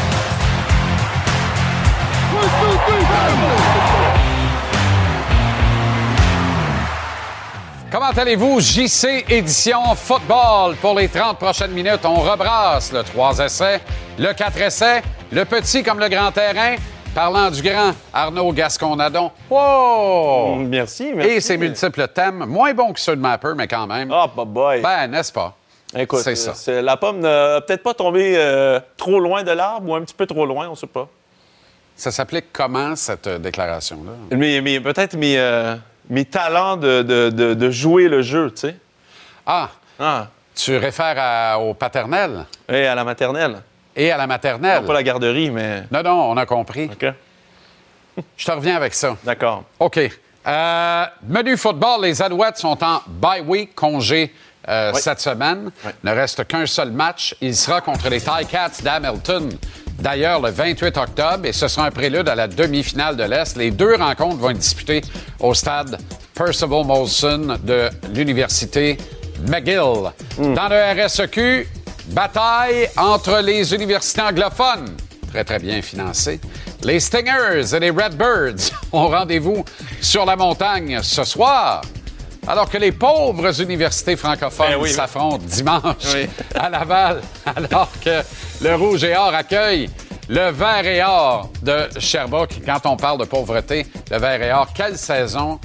Comment 7.91 8.11
allez-vous? 8.15 8.61
JC 8.61 9.25
Édition 9.27 9.95
Football? 9.95 10.75
Pour 10.77 10.97
les 10.97 11.09
30 11.09 11.37
prochaines 11.37 11.71
minutes. 11.71 12.05
On 12.05 12.21
rebrasse 12.21 12.93
le 12.93 13.03
3 13.03 13.39
essais, 13.39 13.81
le 14.17 14.33
4 14.33 14.61
essais, 14.61 15.03
le 15.31 15.45
petit 15.45 15.83
comme 15.83 15.99
le 15.99 16.09
grand 16.09 16.31
terrain. 16.31 16.75
Parlant 17.13 17.51
du 17.51 17.61
grand, 17.61 17.91
Arnaud 18.13 18.53
Gascon-Nadon. 18.53 19.31
Wow! 19.49 20.55
Merci, 20.59 21.11
merci. 21.13 21.29
Et 21.33 21.41
ses 21.41 21.57
multiples 21.57 22.07
thèmes, 22.07 22.45
moins 22.45 22.73
bons 22.73 22.93
que 22.93 23.01
ceux 23.01 23.17
de 23.17 23.21
Mapper, 23.21 23.51
mais 23.53 23.67
quand 23.67 23.85
même. 23.85 24.09
Ah, 24.13 24.27
oh, 24.33 24.45
boy. 24.45 24.79
Ben, 24.81 25.07
n'est-ce 25.07 25.33
pas? 25.33 25.53
Écoute, 25.93 26.21
c'est 26.21 26.35
ça. 26.35 26.53
c'est- 26.53 26.81
la 26.81 26.95
pomme 26.95 27.19
n'a 27.19 27.59
peut-être 27.59 27.83
pas 27.83 27.93
tombé 27.93 28.35
euh, 28.37 28.79
trop 28.95 29.19
loin 29.19 29.43
de 29.43 29.51
l'arbre 29.51 29.89
ou 29.89 29.95
un 29.95 30.01
petit 30.03 30.13
peu 30.13 30.25
trop 30.25 30.45
loin, 30.45 30.67
on 30.67 30.71
ne 30.71 30.75
sait 30.77 30.87
pas. 30.87 31.09
Ça 31.97 32.11
s'applique 32.11 32.45
comment, 32.53 32.95
cette 32.95 33.27
euh, 33.27 33.37
déclaration-là? 33.39 34.37
Mais, 34.37 34.61
mais 34.61 34.79
peut-être 34.79 35.17
mes, 35.17 35.37
euh, 35.37 35.75
mes 36.09 36.23
talents 36.23 36.77
de, 36.77 37.01
de- 37.01 37.29
de- 37.29 37.53
de 37.53 37.69
jouer 37.71 38.07
le 38.07 38.21
jeu, 38.21 38.51
tu 38.51 38.61
sais. 38.69 38.75
Ah, 39.45 39.69
Ah, 39.99 40.27
tu 40.55 40.77
réfères 40.77 41.15
à- 41.17 41.59
au 41.59 41.73
paternel? 41.73 42.45
Et 42.71 42.85
à 42.87 42.95
la 42.95 43.03
maternelle. 43.03 43.61
Et 43.95 44.11
à 44.11 44.17
la 44.17 44.27
maternelle. 44.27 44.81
Non, 44.81 44.87
pas 44.87 44.93
la 44.93 45.03
garderie, 45.03 45.49
mais. 45.49 45.83
Non, 45.91 46.01
non, 46.03 46.31
on 46.31 46.37
a 46.37 46.45
compris. 46.45 46.89
OK. 46.91 47.05
Je 48.37 48.45
te 48.45 48.51
reviens 48.51 48.75
avec 48.75 48.93
ça. 48.93 49.15
D'accord. 49.23 49.63
OK. 49.79 49.99
Euh, 50.47 51.05
menu 51.27 51.55
football, 51.57 52.01
les 52.03 52.21
Alouettes 52.21 52.57
sont 52.57 52.77
en 52.83 53.01
bye 53.07 53.41
week, 53.41 53.75
congé 53.75 54.33
euh, 54.67 54.91
Oui. 54.93 54.99
cette 55.01 55.19
semaine. 55.19 55.71
Oui. 55.85 55.91
Ne 56.03 56.11
reste 56.11 56.45
qu'un 56.47 56.65
seul 56.65 56.91
match. 56.91 57.35
Il 57.41 57.55
sera 57.55 57.81
contre 57.81 58.09
les 58.09 58.19
Ticats 58.19 58.81
d'Hamilton. 58.83 59.49
D'ailleurs, 59.99 60.41
le 60.41 60.49
28 60.49 60.97
octobre, 60.97 61.45
et 61.45 61.51
ce 61.51 61.67
sera 61.67 61.85
un 61.85 61.91
prélude 61.91 62.27
à 62.27 62.33
la 62.33 62.47
demi-finale 62.47 63.15
de 63.15 63.23
l'Est. 63.23 63.55
Les 63.55 63.69
deux 63.69 63.95
rencontres 63.95 64.37
vont 64.37 64.49
être 64.49 64.57
disputées 64.57 65.01
au 65.39 65.53
stade 65.53 65.99
Percival 66.33 66.85
Molson 66.85 67.57
de 67.63 67.89
l'Université 68.11 68.97
McGill. 69.47 70.09
Dans 70.39 70.69
le 70.69 71.05
RSEQ, 71.05 71.67
bataille 72.11 72.89
entre 72.97 73.39
les 73.39 73.73
universités 73.73 74.21
anglophones 74.21 74.95
très, 75.31 75.43
très 75.45 75.59
bien 75.59 75.81
financé. 75.81 76.39
Les 76.83 76.99
Stingers 76.99 77.73
et 77.73 77.79
les 77.79 77.89
Redbirds 77.89 78.71
ont 78.91 79.07
rendez-vous 79.07 79.63
sur 80.01 80.25
la 80.25 80.35
montagne 80.35 80.99
ce 81.01 81.23
soir, 81.23 81.81
alors 82.47 82.69
que 82.69 82.77
les 82.77 82.91
pauvres 82.91 83.61
universités 83.61 84.17
francophones 84.17 84.71
Ben 84.71 84.79
oui. 84.81 84.91
s'affrontent 84.91 85.37
dimanche 85.45 85.95
Oui. 86.13 86.27
à 86.53 86.69
Laval, 86.69 87.21
alors 87.55 87.89
que 88.03 88.21
le 88.61 88.75
Rouge 88.75 89.03
et 89.05 89.15
Or 89.15 89.33
accueille 89.33 89.89
le 90.27 90.51
Vert 90.51 90.85
et 90.85 91.01
Or 91.03 91.49
de 91.61 91.87
Sherbrooke. 91.97 92.55
Quand 92.65 92.85
on 92.85 92.97
parle 92.97 93.19
de 93.19 93.25
pauvreté, 93.25 93.85
le 94.09 94.17
Vert 94.17 94.41
et 94.41 94.51
Or, 94.51 94.67
quelle 94.73 94.97
saison 94.97 95.59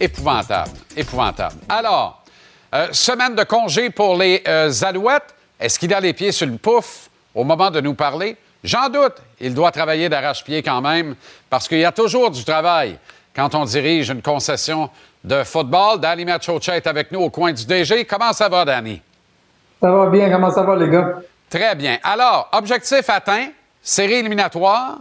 épouvantable, 0.00 0.70
épouvantable. 0.96 1.54
Alors, 1.68 2.24
euh, 2.74 2.88
semaine 2.90 3.36
de 3.36 3.44
congé 3.44 3.90
pour 3.90 4.16
les 4.16 4.42
euh, 4.48 4.72
Alouettes. 4.82 5.34
Est-ce 5.64 5.78
qu'il 5.78 5.94
a 5.94 6.00
les 6.00 6.12
pieds 6.12 6.30
sur 6.30 6.46
le 6.46 6.58
pouf 6.58 7.08
au 7.34 7.42
moment 7.42 7.70
de 7.70 7.80
nous 7.80 7.94
parler? 7.94 8.36
J'en 8.62 8.90
doute. 8.90 9.14
Il 9.40 9.54
doit 9.54 9.70
travailler 9.70 10.10
d'arrache-pied 10.10 10.62
quand 10.62 10.82
même, 10.82 11.16
parce 11.48 11.66
qu'il 11.66 11.78
y 11.78 11.86
a 11.86 11.90
toujours 11.90 12.30
du 12.30 12.44
travail 12.44 12.98
quand 13.34 13.54
on 13.54 13.64
dirige 13.64 14.10
une 14.10 14.20
concession 14.20 14.90
de 15.24 15.42
football. 15.42 16.00
Danny 16.00 16.26
Machocha 16.26 16.76
est 16.76 16.86
avec 16.86 17.10
nous 17.10 17.20
au 17.20 17.30
coin 17.30 17.50
du 17.50 17.64
DG. 17.64 18.04
Comment 18.04 18.34
ça 18.34 18.50
va, 18.50 18.66
Danny? 18.66 19.00
Ça 19.80 19.90
va 19.90 20.04
bien, 20.10 20.30
comment 20.30 20.50
ça 20.50 20.64
va, 20.64 20.76
les 20.76 20.90
gars? 20.90 21.20
Très 21.48 21.74
bien. 21.74 21.96
Alors, 22.02 22.50
objectif 22.52 23.08
atteint, 23.08 23.48
série 23.82 24.16
éliminatoire 24.16 24.98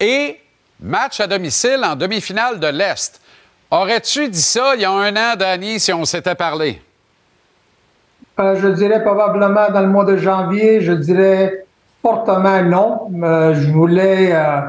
et 0.00 0.40
match 0.80 1.20
à 1.20 1.28
domicile 1.28 1.82
en 1.84 1.94
demi-finale 1.94 2.58
de 2.58 2.66
l'Est. 2.66 3.20
Aurais-tu 3.70 4.28
dit 4.28 4.42
ça 4.42 4.74
il 4.74 4.80
y 4.80 4.84
a 4.84 4.90
un 4.90 5.14
an, 5.14 5.36
Danny, 5.36 5.78
si 5.78 5.92
on 5.92 6.04
s'était 6.04 6.34
parlé? 6.34 6.82
Euh, 8.40 8.56
je 8.60 8.68
dirais 8.68 9.02
probablement 9.02 9.70
dans 9.72 9.80
le 9.80 9.88
mois 9.88 10.04
de 10.04 10.16
janvier, 10.16 10.80
je 10.80 10.92
dirais 10.92 11.64
fortement 12.02 12.62
non. 12.62 13.10
Euh, 13.22 13.54
je 13.54 13.70
voulais. 13.70 14.30
Euh, 14.32 14.60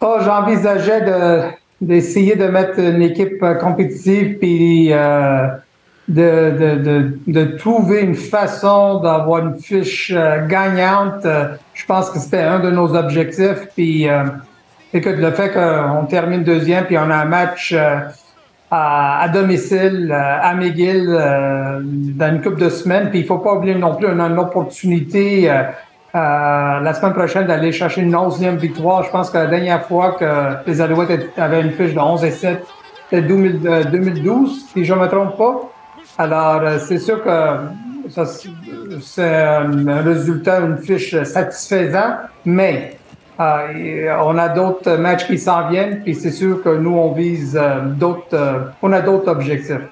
oh, 0.00 0.16
J'envisageais 0.20 1.02
de, 1.02 1.42
d'essayer 1.80 2.34
de 2.34 2.46
mettre 2.46 2.78
une 2.80 3.02
équipe 3.02 3.44
compétitive 3.60 4.38
puis 4.38 4.88
de, 4.88 5.50
de, 6.08 6.74
de, 6.74 7.18
de 7.28 7.44
trouver 7.56 8.00
une 8.00 8.16
façon 8.16 9.00
d'avoir 9.00 9.46
une 9.46 9.54
fiche 9.60 10.12
gagnante. 10.48 11.24
Je 11.72 11.86
pense 11.86 12.10
que 12.10 12.18
c'était 12.18 12.42
un 12.42 12.58
de 12.58 12.70
nos 12.70 12.96
objectifs. 12.96 13.68
Puis, 13.76 14.08
euh, 14.08 14.24
écoute, 14.92 15.16
le 15.18 15.30
fait 15.30 15.52
qu'on 15.52 16.04
termine 16.06 16.42
deuxième 16.42 16.84
puis 16.86 16.98
on 16.98 17.08
a 17.10 17.14
un 17.14 17.26
match. 17.26 17.76
Euh, 18.72 18.76
à, 18.76 19.22
à 19.22 19.28
domicile, 19.28 20.12
à 20.12 20.54
McGill, 20.54 21.06
euh, 21.08 21.80
dans 21.82 22.28
une 22.34 22.40
couple 22.40 22.60
de 22.60 22.68
semaines. 22.68 23.10
Puis 23.10 23.20
il 23.20 23.26
faut 23.26 23.38
pas 23.38 23.54
oublier 23.54 23.74
non 23.74 23.96
plus, 23.96 24.06
on 24.06 24.20
a 24.20 24.26
une 24.28 24.38
opportunité 24.38 25.50
euh, 25.50 25.62
euh, 26.14 26.80
la 26.80 26.94
semaine 26.94 27.12
prochaine 27.12 27.46
d'aller 27.46 27.72
chercher 27.72 28.02
une 28.02 28.14
11e 28.14 28.56
victoire. 28.56 29.02
Je 29.02 29.10
pense 29.10 29.30
que 29.30 29.38
la 29.38 29.46
dernière 29.46 29.84
fois 29.86 30.12
que 30.12 30.68
les 30.68 30.80
Alouettes 30.80 31.30
avaient 31.36 31.62
une 31.62 31.72
fiche 31.72 31.94
de 31.94 31.98
11 31.98 32.24
et 32.24 32.30
7, 32.30 32.64
c'était 33.10 33.22
2000 33.22 33.60
euh, 33.66 33.84
2012, 33.84 34.66
si 34.72 34.84
je 34.84 34.94
ne 34.94 35.00
me 35.00 35.06
trompe 35.08 35.36
pas. 35.36 35.62
Alors, 36.18 36.62
c'est 36.80 36.98
sûr 36.98 37.22
que 37.22 37.30
c'est 39.00 39.42
un 39.42 40.02
résultat, 40.02 40.60
une 40.60 40.78
fiche 40.78 41.20
satisfaisant, 41.22 42.16
mais 42.44 42.99
euh, 43.40 44.16
on 44.22 44.36
a 44.36 44.48
d'autres 44.48 44.96
matchs 44.96 45.26
qui 45.26 45.38
s'en 45.38 45.68
viennent, 45.68 46.02
puis 46.02 46.14
c'est 46.14 46.30
sûr 46.30 46.62
que 46.62 46.68
nous, 46.68 46.94
on 46.94 47.12
vise 47.12 47.58
euh, 47.60 47.80
d'autres, 47.86 48.34
euh, 48.34 48.60
on 48.82 48.92
a 48.92 49.00
d'autres 49.00 49.30
objectifs. 49.30 49.88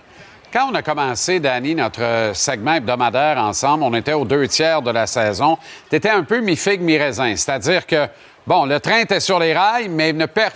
Quand 0.52 0.70
on 0.70 0.74
a 0.74 0.82
commencé, 0.82 1.40
Danny, 1.40 1.74
notre 1.74 2.30
segment 2.34 2.74
hebdomadaire 2.74 3.38
ensemble, 3.38 3.84
on 3.84 3.94
était 3.94 4.14
aux 4.14 4.24
deux 4.24 4.48
tiers 4.48 4.80
de 4.80 4.90
la 4.90 5.06
saison. 5.06 5.58
Tu 5.90 5.96
étais 5.96 6.08
un 6.08 6.22
peu 6.22 6.40
mi-figue, 6.40 6.80
mi-raisin. 6.80 7.34
C'est-à-dire 7.36 7.86
que 7.86 8.06
Bon, 8.46 8.64
le 8.64 8.80
train 8.80 9.00
était 9.00 9.20
sur 9.20 9.38
les 9.38 9.52
rails, 9.52 9.90
mais 9.90 10.14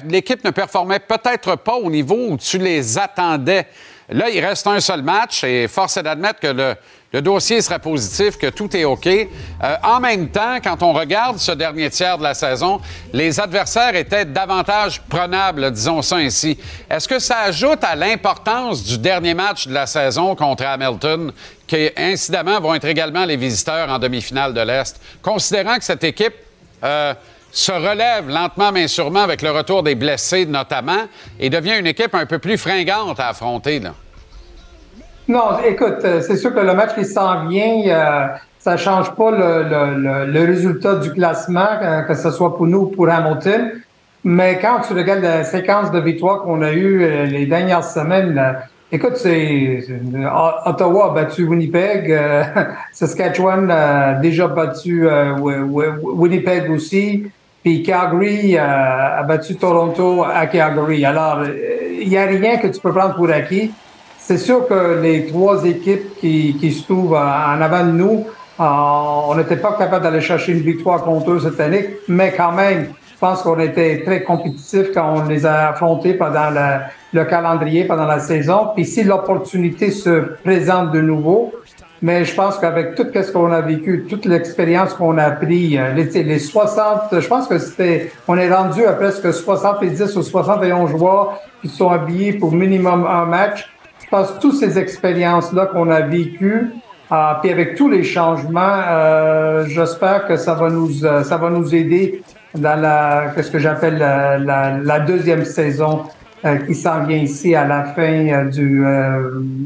l'équipe 0.08 0.42
ne 0.44 0.50
performait 0.50 0.98
peut-être 0.98 1.56
pas 1.56 1.74
au 1.74 1.90
niveau 1.90 2.16
où 2.30 2.38
tu 2.38 2.56
les 2.56 2.96
attendais. 2.96 3.66
Là, 4.08 4.30
il 4.30 4.42
reste 4.42 4.66
un 4.66 4.80
seul 4.80 5.02
match 5.02 5.44
et 5.44 5.68
force 5.68 5.98
est 5.98 6.02
d'admettre 6.02 6.40
que 6.40 6.46
le, 6.46 6.74
le 7.12 7.20
dossier 7.20 7.60
serait 7.60 7.78
positif, 7.78 8.38
que 8.38 8.46
tout 8.46 8.74
est 8.74 8.84
OK. 8.84 9.06
Euh, 9.06 9.76
en 9.82 10.00
même 10.00 10.28
temps, 10.28 10.58
quand 10.64 10.82
on 10.82 10.92
regarde 10.92 11.38
ce 11.38 11.52
dernier 11.52 11.90
tiers 11.90 12.16
de 12.16 12.22
la 12.22 12.32
saison, 12.32 12.80
les 13.12 13.38
adversaires 13.38 13.94
étaient 13.94 14.24
davantage 14.24 15.00
prenables, 15.02 15.70
disons 15.70 16.00
ça 16.00 16.16
ainsi. 16.16 16.58
Est-ce 16.90 17.06
que 17.06 17.18
ça 17.18 17.40
ajoute 17.40 17.84
à 17.84 17.94
l'importance 17.94 18.82
du 18.82 18.96
dernier 18.96 19.34
match 19.34 19.66
de 19.66 19.74
la 19.74 19.86
saison 19.86 20.34
contre 20.34 20.64
Hamilton, 20.64 21.32
qui, 21.66 21.90
incidemment, 21.96 22.60
vont 22.60 22.74
être 22.74 22.86
également 22.86 23.26
les 23.26 23.36
visiteurs 23.36 23.90
en 23.90 23.98
demi-finale 23.98 24.54
de 24.54 24.60
l'Est, 24.60 24.98
considérant 25.20 25.76
que 25.76 25.84
cette 25.84 26.04
équipe 26.04 26.34
euh, 26.82 27.12
se 27.50 27.72
relève 27.72 28.28
lentement 28.28 28.72
mais 28.72 28.88
sûrement 28.88 29.20
avec 29.20 29.42
le 29.42 29.50
retour 29.50 29.82
des 29.82 29.94
blessés 29.94 30.46
notamment 30.46 31.06
et 31.38 31.50
devient 31.50 31.78
une 31.78 31.86
équipe 31.86 32.14
un 32.14 32.24
peu 32.24 32.38
plus 32.38 32.56
fringante 32.56 33.20
à 33.20 33.28
affronter. 33.28 33.78
Là. 33.78 33.92
Non, 35.28 35.58
écoute, 35.64 35.98
euh, 36.04 36.20
c'est 36.20 36.36
sûr 36.36 36.52
que 36.54 36.60
le 36.60 36.74
match 36.74 36.94
qui 36.94 37.04
s'en 37.04 37.46
vient, 37.46 37.82
euh, 37.86 38.26
ça 38.58 38.76
change 38.76 39.14
pas 39.14 39.30
le, 39.30 39.62
le- 39.62 39.96
le- 40.02 40.32
le 40.32 40.44
résultat 40.46 40.96
du 40.96 41.12
classement, 41.12 41.68
euh, 41.82 42.02
que 42.02 42.14
ce 42.14 42.30
soit 42.30 42.56
pour 42.56 42.66
nous 42.66 42.80
ou 42.80 42.86
pour 42.86 43.08
Hamilton. 43.08 43.70
Mais 44.24 44.58
quand 44.60 44.80
tu 44.86 44.94
regardes 44.94 45.22
la 45.22 45.44
séquence 45.44 45.90
de 45.90 46.00
victoires 46.00 46.42
qu'on 46.42 46.62
a 46.62 46.72
eues 46.72 47.02
euh, 47.02 47.24
les 47.26 47.46
dernières 47.46 47.84
semaines, 47.84 48.40
écoute, 48.90 49.16
c'est 49.16 49.84
Ottawa 50.66 51.10
a 51.10 51.14
battu 51.14 51.44
Winnipeg, 51.44 52.16
Saskatchewan 52.92 53.70
a 53.70 54.14
déjà 54.14 54.48
battu 54.48 55.06
Wi- 55.06 55.60
Wi- 55.62 55.98
Winnipeg 56.02 56.70
aussi, 56.70 57.24
puis 57.62 57.82
Calgary 57.82 58.58
a 58.58 59.22
battu 59.22 59.54
Toronto 59.56 60.24
à 60.24 60.46
Calgary. 60.46 61.04
Alors, 61.04 61.40
il 62.00 62.08
n'y 62.08 62.18
a 62.18 62.26
rien 62.26 62.58
que 62.58 62.66
tu 62.66 62.80
peux 62.80 62.92
prendre 62.92 63.14
pour 63.14 63.30
acquis. 63.30 63.72
C'est 64.24 64.38
sûr 64.38 64.68
que 64.68 65.00
les 65.02 65.26
trois 65.26 65.64
équipes 65.64 66.16
qui, 66.20 66.56
qui 66.60 66.70
se 66.70 66.84
trouvent 66.84 67.14
en 67.14 67.60
avant 67.60 67.84
de 67.84 67.90
nous, 67.90 68.24
euh, 68.60 68.64
on 68.64 69.34
n'était 69.34 69.56
pas 69.56 69.72
capable 69.76 70.04
d'aller 70.04 70.20
chercher 70.20 70.52
une 70.52 70.60
victoire 70.60 71.02
contre 71.02 71.32
eux 71.32 71.40
cette 71.40 71.58
année, 71.58 71.96
mais 72.06 72.32
quand 72.36 72.52
même, 72.52 72.92
je 73.12 73.18
pense 73.18 73.42
qu'on 73.42 73.58
était 73.58 74.04
très 74.04 74.22
compétitifs 74.22 74.92
quand 74.94 75.14
on 75.16 75.28
les 75.28 75.44
a 75.44 75.70
affrontés 75.70 76.14
pendant 76.14 76.50
le, 76.50 76.82
le 77.12 77.24
calendrier, 77.24 77.84
pendant 77.84 78.06
la 78.06 78.20
saison. 78.20 78.68
Puis 78.76 78.84
si 78.84 79.02
l'opportunité 79.02 79.90
se 79.90 80.36
présente 80.44 80.92
de 80.92 81.00
nouveau, 81.00 81.52
mais 82.00 82.24
je 82.24 82.32
pense 82.32 82.58
qu'avec 82.58 82.94
tout 82.94 83.06
ce 83.12 83.32
qu'on 83.32 83.50
a 83.50 83.60
vécu, 83.60 84.06
toute 84.08 84.24
l'expérience 84.24 84.94
qu'on 84.94 85.18
a 85.18 85.24
appris, 85.24 85.76
euh, 85.76 85.94
les, 85.94 86.22
les 86.22 86.38
60, 86.38 87.18
je 87.18 87.26
pense 87.26 87.48
que 87.48 87.58
c'était, 87.58 88.12
on 88.28 88.36
est 88.36 88.52
rendu 88.52 88.84
à 88.84 88.92
presque 88.92 89.32
70 89.32 90.16
ou 90.16 90.22
71 90.22 90.90
joueurs 90.90 91.40
qui 91.60 91.68
sont 91.68 91.90
habillés 91.90 92.34
pour 92.34 92.52
minimum 92.52 93.04
un 93.04 93.24
match. 93.24 93.68
Pense 94.12 94.32
que 94.32 94.40
toutes 94.40 94.56
ces 94.56 94.78
expériences-là 94.78 95.64
qu'on 95.72 95.90
a 95.90 96.02
vécues, 96.02 96.70
euh, 97.10 97.16
puis 97.40 97.50
avec 97.50 97.76
tous 97.76 97.88
les 97.88 98.04
changements, 98.04 98.60
euh, 98.60 99.64
j'espère 99.66 100.26
que 100.26 100.36
ça 100.36 100.52
va 100.52 100.68
nous, 100.68 101.02
euh, 101.02 101.24
ça 101.24 101.38
va 101.38 101.48
nous 101.48 101.74
aider 101.74 102.22
dans 102.54 102.78
la, 102.78 103.32
qu'est-ce 103.34 103.50
que 103.50 103.58
j'appelle 103.58 103.96
la, 103.96 105.00
deuxième 105.00 105.46
saison 105.46 106.02
qui 106.66 106.74
s'en 106.74 107.04
vient 107.04 107.16
ici 107.16 107.54
à 107.54 107.64
la 107.64 107.84
fin 107.84 108.44
du, 108.50 108.84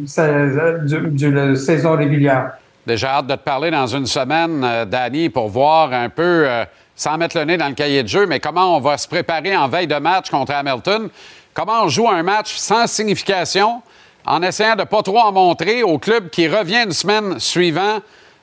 du, 0.06 1.56
saison 1.56 1.96
régulière. 1.96 2.52
Déjà 2.86 3.14
hâte 3.16 3.26
de 3.26 3.34
te 3.34 3.42
parler 3.42 3.72
dans 3.72 3.88
une 3.88 4.06
semaine, 4.06 4.64
Danny, 4.88 5.28
pour 5.28 5.48
voir 5.48 5.92
un 5.92 6.08
peu, 6.08 6.46
sans 6.94 7.18
mettre 7.18 7.36
le 7.36 7.46
nez 7.46 7.56
dans 7.56 7.66
le 7.66 7.74
cahier 7.74 8.04
de 8.04 8.08
jeu, 8.08 8.26
mais 8.28 8.38
comment 8.38 8.76
on 8.76 8.80
va 8.80 8.96
se 8.96 9.08
préparer 9.08 9.56
en 9.56 9.66
veille 9.66 9.88
de 9.88 9.98
match 9.98 10.30
contre 10.30 10.52
Hamilton. 10.52 11.08
Comment 11.52 11.82
on 11.82 11.88
joue 11.88 12.08
un 12.08 12.22
match 12.22 12.54
sans 12.54 12.86
signification, 12.86 13.82
en 14.26 14.42
essayant 14.42 14.76
de 14.76 14.84
pas 14.84 15.02
trop 15.02 15.18
en 15.18 15.32
montrer 15.32 15.82
au 15.82 15.98
club 15.98 16.30
qui 16.30 16.48
revient 16.48 16.86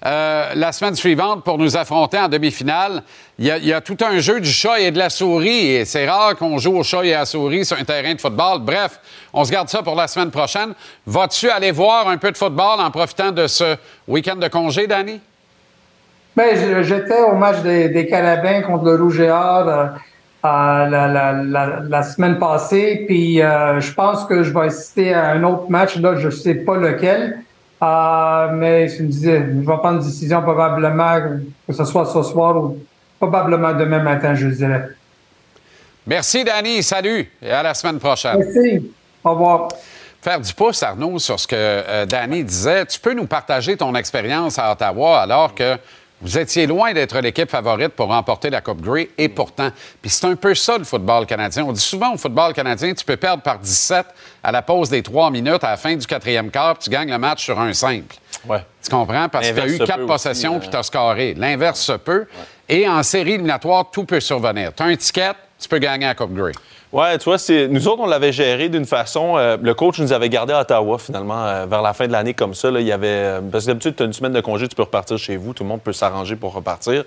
euh, 0.05 0.51
la 0.55 0.71
semaine 0.73 0.95
suivante 0.95 1.43
pour 1.43 1.57
nous 1.57 1.77
affronter 1.77 2.19
en 2.19 2.27
demi-finale. 2.27 3.03
Il 3.39 3.45
y, 3.45 3.73
a, 3.73 3.81
tout 3.81 3.97
un 4.01 4.19
jeu 4.19 4.39
du 4.41 4.49
chat 4.49 4.79
et 4.79 4.91
de 4.91 4.97
la 4.97 5.09
souris, 5.09 5.75
et 5.75 5.85
c'est 5.85 6.09
rare 6.09 6.35
qu'on 6.35 6.57
joue 6.57 6.77
au 6.77 6.83
chat 6.83 7.03
et 7.05 7.13
à 7.13 7.19
la 7.19 7.25
souris 7.25 7.65
sur 7.65 7.77
un 7.77 7.83
terrain 7.83 8.13
de 8.13 8.19
football. 8.19 8.59
Bref, 8.59 8.99
on 9.33 9.45
se 9.45 9.51
garde 9.51 9.69
ça 9.69 9.81
pour 9.81 9.95
la 9.95 10.07
semaine 10.07 10.29
prochaine. 10.29 10.73
Vas-tu 11.05 11.49
aller 11.49 11.71
voir 11.71 12.07
un 12.09 12.17
peu 12.17 12.31
de 12.31 12.37
football 12.37 12.79
en 12.79 12.91
profitant 12.91 13.31
de 13.31 13.47
ce 13.47 13.77
week-end 14.07 14.35
de 14.35 14.47
congé, 14.49 14.87
Danny? 14.87 15.21
Je- 16.37 16.83
j'étais 16.83 17.21
au 17.21 17.35
match 17.35 17.59
des, 17.59 17.89
des 17.89 18.07
Carabins 18.07 18.61
contre 18.61 18.85
le 18.85 18.95
Rouge 18.95 19.19
euh, 19.19 19.87
la, 20.43 21.07
la, 21.07 21.33
la, 21.33 21.79
la 21.87 22.03
semaine 22.03 22.37
passée, 22.37 23.05
puis 23.07 23.41
euh, 23.41 23.79
je 23.79 23.93
pense 23.93 24.25
que 24.25 24.43
je 24.43 24.53
vais 24.53 24.65
assister 24.65 25.13
à 25.13 25.29
un 25.31 25.43
autre 25.43 25.69
match, 25.69 25.95
là, 25.97 26.15
je 26.17 26.29
sais 26.29 26.55
pas 26.55 26.75
lequel, 26.75 27.39
euh, 27.81 28.47
mais 28.53 28.89
je 28.89 29.03
me 29.03 29.07
disais, 29.07 29.39
je 29.39 29.59
vais 29.59 29.65
prendre 29.65 29.99
une 29.99 30.05
décision 30.05 30.41
probablement 30.41 31.19
que 31.67 31.73
ce 31.73 31.85
soit 31.85 32.05
ce 32.05 32.21
soir 32.23 32.57
ou 32.57 32.77
probablement 33.19 33.73
demain 33.73 34.03
matin, 34.03 34.35
je 34.35 34.47
dirais. 34.47 34.89
Merci, 36.05 36.43
Danny. 36.43 36.83
Salut 36.83 37.31
et 37.41 37.51
à 37.51 37.63
la 37.63 37.73
semaine 37.73 37.99
prochaine. 37.99 38.37
Merci. 38.37 38.91
Au 39.23 39.31
revoir. 39.31 39.69
Faire 40.21 40.39
du 40.39 40.53
pouce, 40.53 40.83
Arnaud, 40.83 41.19
sur 41.19 41.39
ce 41.39 41.47
que 41.47 41.55
euh, 41.57 42.05
Danny 42.05 42.43
disait. 42.43 42.85
Tu 42.85 42.99
peux 42.99 43.13
nous 43.13 43.27
partager 43.27 43.77
ton 43.77 43.93
expérience 43.95 44.59
à 44.59 44.71
Ottawa 44.71 45.21
alors 45.21 45.55
que 45.55 45.77
vous 46.23 46.37
étiez 46.37 46.65
loin 46.65 46.93
d'être 46.93 47.19
l'équipe 47.19 47.49
favorite 47.49 47.89
pour 47.89 48.07
remporter 48.07 48.49
la 48.49 48.61
Coupe 48.61 48.81
Grey 48.81 49.09
et 49.17 49.27
pourtant. 49.27 49.69
Puis 50.01 50.09
c'est 50.09 50.25
un 50.25 50.35
peu 50.37 50.55
ça 50.55 50.77
le 50.77 50.85
football 50.85 51.25
canadien. 51.25 51.65
On 51.65 51.73
dit 51.73 51.81
souvent 51.81 52.13
au 52.13 52.17
football 52.17 52.53
canadien, 52.53 52.93
tu 52.93 53.03
peux 53.03 53.17
perdre 53.17 53.43
par 53.43 53.59
17 53.59 54.05
à 54.41 54.51
la 54.53 54.61
pause 54.61 54.89
des 54.89 55.03
trois 55.03 55.29
minutes 55.29 55.63
à 55.65 55.71
la 55.71 55.77
fin 55.77 55.95
du 55.97 56.07
quatrième 56.07 56.49
quart, 56.49 56.75
puis 56.75 56.85
tu 56.85 56.89
gagnes 56.89 57.11
le 57.11 57.17
match 57.17 57.43
sur 57.43 57.59
un 57.59 57.73
simple. 57.73 58.15
Ouais. 58.47 58.63
Tu 58.81 58.89
comprends? 58.89 59.27
Parce 59.27 59.49
que 59.49 59.53
tu 59.53 59.59
as 59.59 59.67
eu 59.67 59.77
quatre 59.79 60.05
possessions 60.05 60.59
puis 60.59 60.69
euh. 60.69 60.71
tu 60.71 60.77
as 60.77 60.83
scoré. 60.83 61.33
L'inverse 61.33 61.81
se 61.81 61.93
peut. 61.93 62.25
Et 62.69 62.87
en 62.87 63.03
série 63.03 63.33
éliminatoire, 63.33 63.91
tout 63.91 64.05
peut 64.05 64.21
survenir. 64.21 64.73
Tu 64.73 64.81
as 64.81 64.85
un 64.85 64.95
ticket, 64.95 65.33
tu 65.59 65.67
peux 65.67 65.79
gagner 65.79 66.05
la 66.05 66.15
Coupe 66.15 66.33
Grey. 66.33 66.53
Ouais, 66.93 67.17
tu 67.17 67.23
vois, 67.23 67.39
c'est, 67.39 67.67
nous 67.67 67.87
autres, 67.87 68.03
on 68.03 68.05
l'avait 68.05 68.31
géré 68.31 68.69
d'une 68.69 68.85
façon. 68.85 69.35
euh, 69.35 69.57
le 69.59 69.73
coach 69.73 69.99
nous 69.99 70.13
avait 70.13 70.29
gardé 70.29 70.53
à 70.53 70.61
Ottawa, 70.61 70.99
finalement, 70.99 71.43
euh, 71.43 71.65
vers 71.65 71.81
la 71.81 71.91
fin 71.91 72.05
de 72.05 72.11
l'année, 72.11 72.35
comme 72.35 72.53
ça. 72.53 72.69
Là, 72.69 72.81
il 72.81 72.85
y 72.85 72.91
avait, 72.91 73.07
euh, 73.07 73.41
parce 73.41 73.63
que 73.63 73.71
d'habitude, 73.71 73.95
tu 73.95 74.03
as 74.03 74.05
une 74.05 74.13
semaine 74.13 74.31
de 74.31 74.41
congé, 74.41 74.67
tu 74.67 74.75
peux 74.75 74.83
repartir 74.83 75.17
chez 75.17 75.35
vous. 75.35 75.55
Tout 75.55 75.63
le 75.63 75.69
monde 75.69 75.81
peut 75.81 75.91
s'arranger 75.91 76.35
pour 76.35 76.53
repartir. 76.53 77.03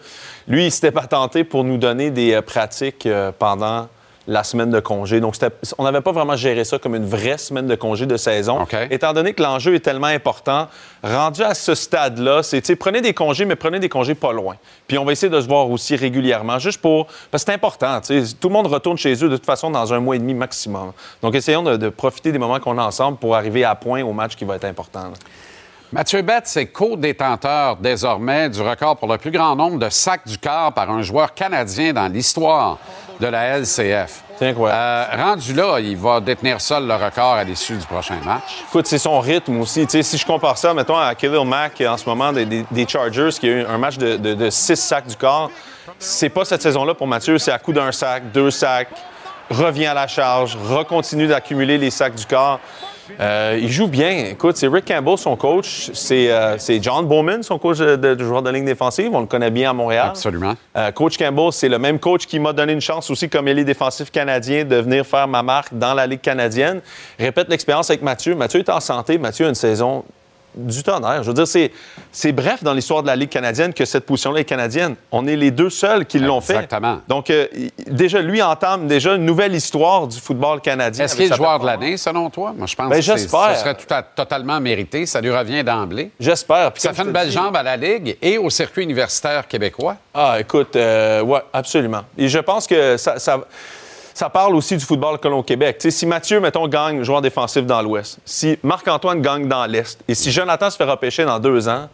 Lui, 0.48 0.66
il 0.66 0.72
s'était 0.72 0.90
pas 0.90 1.06
tenté 1.06 1.44
pour 1.44 1.62
nous 1.62 1.78
donner 1.78 2.10
des 2.10 2.42
pratiques 2.42 3.08
pendant 3.38 3.86
la 4.26 4.44
semaine 4.44 4.70
de 4.70 4.80
congé. 4.80 5.20
Donc, 5.20 5.34
on 5.78 5.84
n'avait 5.84 6.00
pas 6.00 6.12
vraiment 6.12 6.36
géré 6.36 6.64
ça 6.64 6.78
comme 6.78 6.94
une 6.94 7.06
vraie 7.06 7.38
semaine 7.38 7.66
de 7.66 7.74
congé 7.74 8.06
de 8.06 8.16
saison. 8.16 8.66
Étant 8.90 9.12
donné 9.12 9.34
que 9.34 9.42
l'enjeu 9.42 9.74
est 9.74 9.80
tellement 9.80 10.06
important, 10.06 10.68
rendu 11.02 11.42
à 11.42 11.54
ce 11.54 11.74
stade-là, 11.74 12.42
c'est, 12.42 12.76
prenez 12.76 13.00
des 13.00 13.14
congés, 13.14 13.44
mais 13.44 13.56
prenez 13.56 13.78
des 13.78 13.88
congés 13.88 14.14
pas 14.14 14.32
loin. 14.32 14.56
Puis 14.88 14.98
on 14.98 15.04
va 15.04 15.12
essayer 15.12 15.30
de 15.30 15.40
se 15.40 15.46
voir 15.46 15.70
aussi 15.70 15.96
régulièrement, 15.96 16.58
juste 16.58 16.80
pour... 16.80 17.06
Parce 17.30 17.44
que 17.44 17.50
c'est 17.50 17.54
important, 17.54 18.00
tu 18.00 18.24
sais. 18.24 18.34
Tout 18.40 18.48
le 18.48 18.54
monde 18.54 18.66
retourne 18.66 18.96
chez 18.96 19.12
eux 19.24 19.28
de 19.28 19.36
toute 19.36 19.46
façon 19.46 19.70
dans 19.70 19.92
un 19.92 20.00
mois 20.00 20.16
et 20.16 20.18
demi 20.18 20.34
maximum. 20.34 20.92
Donc, 21.22 21.34
essayons 21.34 21.62
de, 21.62 21.76
de 21.76 21.88
profiter 21.88 22.32
des 22.32 22.38
moments 22.38 22.60
qu'on 22.60 22.78
a 22.78 22.82
ensemble 22.82 23.18
pour 23.18 23.36
arriver 23.36 23.64
à 23.64 23.74
point 23.74 24.02
au 24.02 24.12
match 24.12 24.36
qui 24.36 24.44
va 24.44 24.56
être 24.56 24.64
important. 24.64 25.04
là. 25.04 25.14
Mathieu 25.92 26.20
Betts 26.22 26.56
est 26.56 26.66
co-détenteur 26.66 27.76
désormais 27.76 28.48
du 28.50 28.60
record 28.60 28.96
pour 28.96 29.08
le 29.10 29.18
plus 29.18 29.30
grand 29.30 29.54
nombre 29.54 29.78
de 29.78 29.88
sacs 29.88 30.26
du 30.26 30.36
corps 30.36 30.72
par 30.72 30.90
un 30.90 31.00
joueur 31.02 31.32
canadien 31.32 31.92
dans 31.92 32.08
l'histoire 32.12 32.78
de 33.20 33.26
la 33.28 33.58
LCF. 33.58 34.22
C'est 34.38 34.48
incroyable. 34.48 34.80
Euh, 35.18 35.24
rendu 35.24 35.54
là, 35.54 35.78
il 35.78 35.96
va 35.96 36.20
détenir 36.20 36.60
seul 36.60 36.86
le 36.86 36.94
record 36.94 37.34
à 37.34 37.44
l'issue 37.44 37.76
du 37.76 37.86
prochain 37.86 38.16
match. 38.24 38.64
Écoute, 38.68 38.86
c'est 38.88 38.98
son 38.98 39.20
rythme 39.20 39.60
aussi. 39.60 39.86
Si 39.88 40.18
je 40.18 40.26
compare 40.26 40.58
ça, 40.58 40.74
mettons, 40.74 40.98
à 40.98 41.14
Khalil 41.14 41.46
Mack 41.46 41.80
en 41.86 41.96
ce 41.96 42.06
moment 42.06 42.32
des, 42.32 42.44
des- 42.44 42.66
des 42.70 42.86
Chargers, 42.86 43.30
qui 43.40 43.48
a 43.48 43.52
eu 43.52 43.64
un 43.64 43.78
match 43.78 43.96
de, 43.96 44.16
de, 44.16 44.34
de 44.34 44.50
six 44.50 44.76
sacs 44.76 45.06
du 45.06 45.16
corps, 45.16 45.50
c'est 46.00 46.28
pas 46.28 46.44
cette 46.44 46.60
saison-là 46.62 46.94
pour 46.94 47.06
Mathieu. 47.06 47.38
C'est 47.38 47.52
à 47.52 47.58
coup 47.58 47.72
d'un 47.72 47.92
sac, 47.92 48.30
deux 48.32 48.50
sacs, 48.50 48.88
revient 49.50 49.86
à 49.86 49.94
la 49.94 50.08
charge, 50.08 50.58
recontinue 50.68 51.28
d'accumuler 51.28 51.78
les 51.78 51.90
sacs 51.90 52.16
du 52.16 52.26
corps. 52.26 52.58
Euh, 53.20 53.58
il 53.60 53.70
joue 53.70 53.88
bien. 53.88 54.26
Écoute, 54.30 54.56
c'est 54.56 54.68
Rick 54.68 54.86
Campbell, 54.86 55.18
son 55.18 55.36
coach. 55.36 55.90
C'est 55.92 56.30
euh, 56.30 56.56
John 56.80 57.06
Bowman, 57.06 57.42
son 57.42 57.58
coach 57.58 57.78
de, 57.78 57.96
de 57.96 58.24
joueur 58.24 58.42
de 58.42 58.50
ligne 58.50 58.64
défensive. 58.64 59.10
On 59.12 59.20
le 59.20 59.26
connaît 59.26 59.50
bien 59.50 59.70
à 59.70 59.72
Montréal. 59.72 60.08
Absolument. 60.10 60.54
Euh, 60.76 60.90
coach 60.92 61.16
Campbell, 61.18 61.52
c'est 61.52 61.68
le 61.68 61.78
même 61.78 61.98
coach 61.98 62.26
qui 62.26 62.38
m'a 62.38 62.52
donné 62.52 62.72
une 62.72 62.80
chance 62.80 63.10
aussi 63.10 63.28
comme 63.28 63.48
ailier 63.48 63.64
défensif 63.64 64.10
canadien 64.10 64.64
de 64.64 64.76
venir 64.76 65.06
faire 65.06 65.28
ma 65.28 65.42
marque 65.42 65.72
dans 65.72 65.94
la 65.94 66.06
Ligue 66.06 66.20
canadienne. 66.20 66.80
Répète 67.18 67.48
l'expérience 67.48 67.90
avec 67.90 68.02
Mathieu. 68.02 68.34
Mathieu 68.34 68.60
est 68.60 68.70
en 68.70 68.80
santé. 68.80 69.18
Mathieu 69.18 69.46
a 69.46 69.48
une 69.48 69.54
saison 69.54 70.04
du 70.56 70.82
tonnerre. 70.82 71.22
Je 71.22 71.28
veux 71.28 71.34
dire, 71.34 71.46
c'est, 71.46 71.70
c'est 72.10 72.32
bref 72.32 72.62
dans 72.64 72.72
l'histoire 72.72 73.02
de 73.02 73.06
la 73.06 73.16
Ligue 73.16 73.28
canadienne 73.28 73.72
que 73.74 73.84
cette 73.84 74.06
position-là 74.06 74.40
est 74.40 74.44
canadienne. 74.44 74.96
On 75.12 75.26
est 75.26 75.36
les 75.36 75.50
deux 75.50 75.70
seuls 75.70 76.06
qui 76.06 76.18
l'ont 76.18 76.40
fait. 76.40 76.54
Exactement. 76.54 77.00
Donc, 77.08 77.30
euh, 77.30 77.46
déjà, 77.86 78.20
lui 78.22 78.42
entame 78.42 78.86
déjà 78.86 79.14
une 79.14 79.24
nouvelle 79.24 79.54
histoire 79.54 80.06
du 80.06 80.18
football 80.18 80.60
canadien. 80.60 81.04
Est-ce 81.04 81.16
qu'il 81.16 81.30
est 81.32 81.36
joueur 81.36 81.60
de 81.60 81.66
l'année, 81.66 81.96
selon 81.96 82.30
toi? 82.30 82.54
Moi, 82.56 82.66
je 82.66 82.74
pense 82.74 82.88
Ben, 82.88 82.96
que 82.96 83.02
ce 83.02 83.16
serait 83.28 83.74
tout 83.74 83.92
à- 83.94 84.02
totalement 84.02 84.60
mérité. 84.60 85.06
Ça 85.06 85.20
lui 85.20 85.30
revient 85.36 85.62
d'emblée. 85.62 86.10
J'espère. 86.18 86.72
Ça 86.76 86.92
fait 86.92 87.02
une 87.02 87.12
belle 87.12 87.28
dis- 87.28 87.34
jambe 87.34 87.56
à 87.56 87.62
la 87.62 87.76
Ligue 87.76 88.16
et 88.22 88.38
au 88.38 88.50
circuit 88.50 88.82
universitaire 88.84 89.46
québécois. 89.46 89.96
Ah, 90.14 90.36
écoute, 90.40 90.74
euh, 90.76 91.20
ouais, 91.22 91.40
absolument. 91.52 92.02
Et 92.16 92.28
je 92.28 92.38
pense 92.38 92.66
que 92.66 92.96
ça, 92.96 93.18
ça, 93.18 93.40
ça 94.16 94.30
parle 94.30 94.54
aussi 94.54 94.78
du 94.78 94.84
football 94.84 95.18
que 95.18 95.28
l'on 95.28 95.40
au 95.40 95.42
Québec. 95.42 95.76
Si 95.90 96.06
Mathieu, 96.06 96.40
mettons, 96.40 96.66
gagne 96.68 97.02
joueur 97.02 97.20
défensif 97.20 97.66
dans 97.66 97.82
l'Ouest, 97.82 98.18
si 98.24 98.58
Marc-Antoine 98.62 99.20
gagne 99.20 99.46
dans 99.46 99.66
l'Est, 99.66 100.02
et 100.08 100.14
si 100.14 100.32
Jonathan 100.32 100.70
se 100.70 100.78
fait 100.78 100.84
repêcher 100.84 101.26
dans 101.26 101.38
deux 101.38 101.68
ans, 101.68 101.90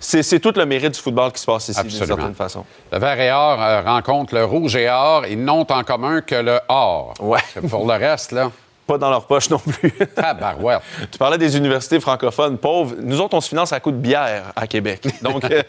c'est 0.00 0.22
c'est 0.22 0.40
tout 0.40 0.54
le 0.56 0.64
mérite 0.64 0.94
du 0.94 0.98
football 1.00 1.30
qui 1.30 1.42
se 1.42 1.44
passe 1.44 1.68
ici, 1.68 1.82
d'une 1.82 1.90
certaine 1.90 2.34
façon. 2.34 2.64
Le 2.90 2.98
vert 2.98 3.20
et 3.20 3.30
or 3.30 3.60
euh, 3.60 3.82
rencontre 3.82 4.34
le 4.34 4.46
rouge 4.46 4.76
et 4.76 4.88
or. 4.88 5.26
Ils 5.26 5.44
n'ont 5.44 5.70
en 5.70 5.84
commun 5.84 6.22
que 6.22 6.36
le 6.36 6.58
or. 6.68 7.12
Ouais. 7.20 7.40
Pour 7.68 7.86
le 7.86 7.98
reste, 7.98 8.32
là, 8.32 8.50
Pas 8.88 8.98
dans 8.98 9.10
leur 9.10 9.26
poche 9.26 9.50
non 9.50 9.58
plus. 9.58 9.92
tabarouette. 10.14 10.80
tu 11.12 11.18
parlais 11.18 11.38
des 11.38 11.56
universités 11.56 12.00
francophones 12.00 12.58
pauvres. 12.58 12.96
Nous 13.00 13.20
autres, 13.20 13.36
on 13.36 13.40
se 13.40 13.50
finance 13.50 13.72
à 13.72 13.80
coup 13.80 13.92
de 13.92 13.98
bière 13.98 14.44
à 14.56 14.66
Québec. 14.66 15.06
Donc, 15.22 15.44
euh, 15.50 15.62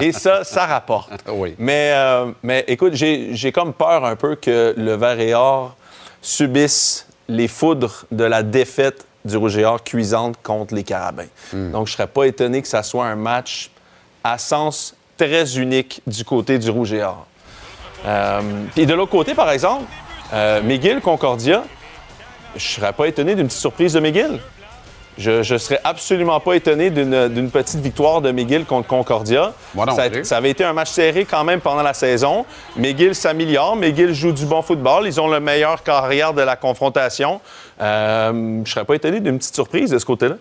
et 0.00 0.12
ça, 0.12 0.44
ça 0.44 0.66
rapporte. 0.66 1.12
Oui. 1.28 1.54
Mais, 1.56 1.92
euh, 1.94 2.32
mais 2.42 2.64
écoute, 2.68 2.94
j'ai 2.94 3.30
j'ai 3.32 3.52
comme 3.52 3.72
peur 3.72 4.04
un 4.04 4.16
peu 4.16 4.34
que 4.34 4.74
le 4.76 4.94
vert 4.96 5.20
et 5.20 5.34
or 5.34 5.76
subisse 6.20 7.06
les 7.28 7.48
foudres 7.48 8.04
de 8.10 8.24
la 8.24 8.42
défaite 8.42 9.06
du 9.24 9.36
Rouge 9.36 9.56
et 9.56 9.64
Or 9.64 9.82
cuisante 9.82 10.36
contre 10.42 10.74
les 10.74 10.82
Carabins. 10.82 11.28
Donc, 11.52 11.86
je 11.86 11.92
serais 11.92 12.06
pas 12.06 12.24
étonné 12.24 12.60
que 12.60 12.68
ça 12.68 12.82
soit 12.82 13.06
un 13.06 13.16
match 13.16 13.70
à 14.22 14.36
sens 14.36 14.94
très 15.16 15.56
unique 15.58 16.02
du 16.06 16.24
côté 16.24 16.58
du 16.58 16.70
Rouge 16.70 16.92
et 16.92 17.02
Or. 17.02 17.26
Euh, 18.06 18.40
Puis 18.74 18.86
de 18.86 18.94
l'autre 18.94 19.12
côté, 19.12 19.34
par 19.34 19.50
exemple, 19.50 19.84
euh, 20.32 20.62
McGill, 20.62 21.00
Concordia, 21.00 21.64
je 22.56 22.66
serais 22.66 22.92
pas 22.92 23.06
étonné 23.06 23.34
d'une 23.34 23.46
petite 23.46 23.60
surprise 23.60 23.92
de 23.92 24.00
McGill. 24.00 24.38
Je, 25.16 25.44
je 25.44 25.56
serais 25.56 25.78
absolument 25.84 26.40
pas 26.40 26.54
étonné 26.56 26.90
d'une 26.90 27.48
petite 27.50 27.78
victoire 27.80 28.20
de 28.20 28.32
McGill 28.32 28.64
contre 28.64 28.88
Concordia. 28.88 29.52
Moi 29.72 29.86
non 29.86 29.94
ça, 29.94 30.02
a- 30.02 30.10
plus. 30.10 30.24
ça 30.24 30.38
avait 30.38 30.50
été 30.50 30.64
un 30.64 30.72
match 30.72 30.90
serré 30.90 31.24
quand 31.24 31.44
même 31.44 31.60
pendant 31.60 31.82
la 31.82 31.94
saison. 31.94 32.44
McGill 32.76 33.14
s'améliore. 33.14 33.76
McGill 33.76 34.12
joue 34.12 34.32
du 34.32 34.44
bon 34.44 34.60
football. 34.62 35.06
Ils 35.06 35.20
ont 35.20 35.28
le 35.28 35.38
meilleur 35.38 35.84
carrière 35.84 36.34
de 36.34 36.42
la 36.42 36.56
confrontation. 36.56 37.40
Euh, 37.80 38.60
je 38.64 38.72
serais 38.72 38.84
pas 38.84 38.96
étonné 38.96 39.20
d'une 39.20 39.38
petite 39.38 39.54
surprise 39.54 39.90
de 39.90 39.98
ce 40.00 40.04
côté-là. 40.04 40.34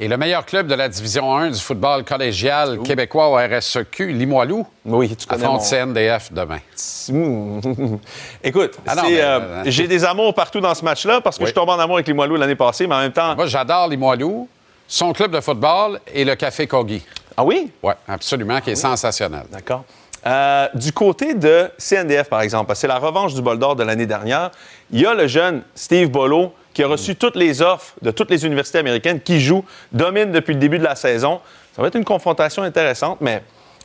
Et 0.00 0.08
le 0.08 0.16
meilleur 0.16 0.44
club 0.44 0.66
de 0.66 0.74
la 0.74 0.88
Division 0.88 1.36
1 1.36 1.50
du 1.50 1.60
football 1.60 2.02
collégial 2.02 2.80
québécois 2.80 3.28
au 3.28 3.36
RSEQ, 3.36 4.12
Limoilou, 4.12 4.66
Oui, 4.84 5.14
tu 5.14 5.24
mon... 5.30 5.36
affronte 5.36 5.62
CNDF 5.62 6.32
demain. 6.32 6.58
Écoute, 8.42 8.72
Ah 8.84 8.96
euh, 9.04 9.10
euh, 9.12 9.62
j'ai 9.66 9.86
des 9.86 10.04
amours 10.04 10.34
partout 10.34 10.60
dans 10.60 10.74
ce 10.74 10.84
match-là 10.84 11.20
parce 11.20 11.36
que 11.36 11.42
Oui. 11.42 11.46
je 11.46 11.50
suis 11.52 11.54
tombé 11.54 11.70
en 11.72 11.78
amour 11.78 11.96
avec 11.96 12.08
les 12.08 12.12
Moilous 12.12 12.34
l'année 12.34 12.56
passée, 12.56 12.88
mais 12.88 12.96
en 12.96 13.00
même 13.02 13.12
temps... 13.12 13.36
Moi, 13.36 13.46
j'adore 13.46 13.86
Limoilou, 13.86 14.48
son 14.88 15.12
club 15.12 15.30
de 15.30 15.40
football 15.40 16.00
et 16.12 16.24
le 16.24 16.34
Café 16.34 16.66
Kogi. 16.66 17.00
Ah 17.36 17.44
oui? 17.44 17.70
Oui, 17.80 17.92
absolument, 18.08 18.60
qui 18.60 18.70
est 18.70 18.76
sensationnel. 18.76 19.44
D'accord. 19.52 19.84
Euh, 20.26 20.66
du 20.74 20.92
côté 20.92 21.34
de 21.34 21.70
CNDF, 21.78 22.28
par 22.28 22.40
exemple, 22.40 22.74
c'est 22.74 22.88
la 22.88 22.98
revanche 22.98 23.32
du 23.34 23.42
bol 23.42 23.60
d'or 23.60 23.76
de 23.76 23.84
l'année 23.84 24.06
dernière, 24.06 24.50
il 24.90 25.02
y 25.02 25.06
a 25.06 25.14
le 25.14 25.28
jeune 25.28 25.62
Steve 25.76 26.08
Bolo 26.10 26.52
qui 26.74 26.82
a 26.82 26.88
reçu 26.88 27.14
toutes 27.14 27.36
les 27.36 27.62
offres 27.62 27.94
de 28.02 28.10
toutes 28.10 28.30
les 28.30 28.44
universités 28.44 28.78
américaines, 28.78 29.20
qui 29.20 29.40
joue, 29.40 29.64
domine 29.92 30.32
depuis 30.32 30.54
le 30.54 30.60
début 30.60 30.78
de 30.78 30.84
la 30.84 30.96
saison. 30.96 31.40
Ça 31.74 31.80
va 31.80 31.88
être 31.88 31.96
une 31.96 32.04
confrontation 32.04 32.62
intéressante, 32.62 33.18
mais 33.20 33.42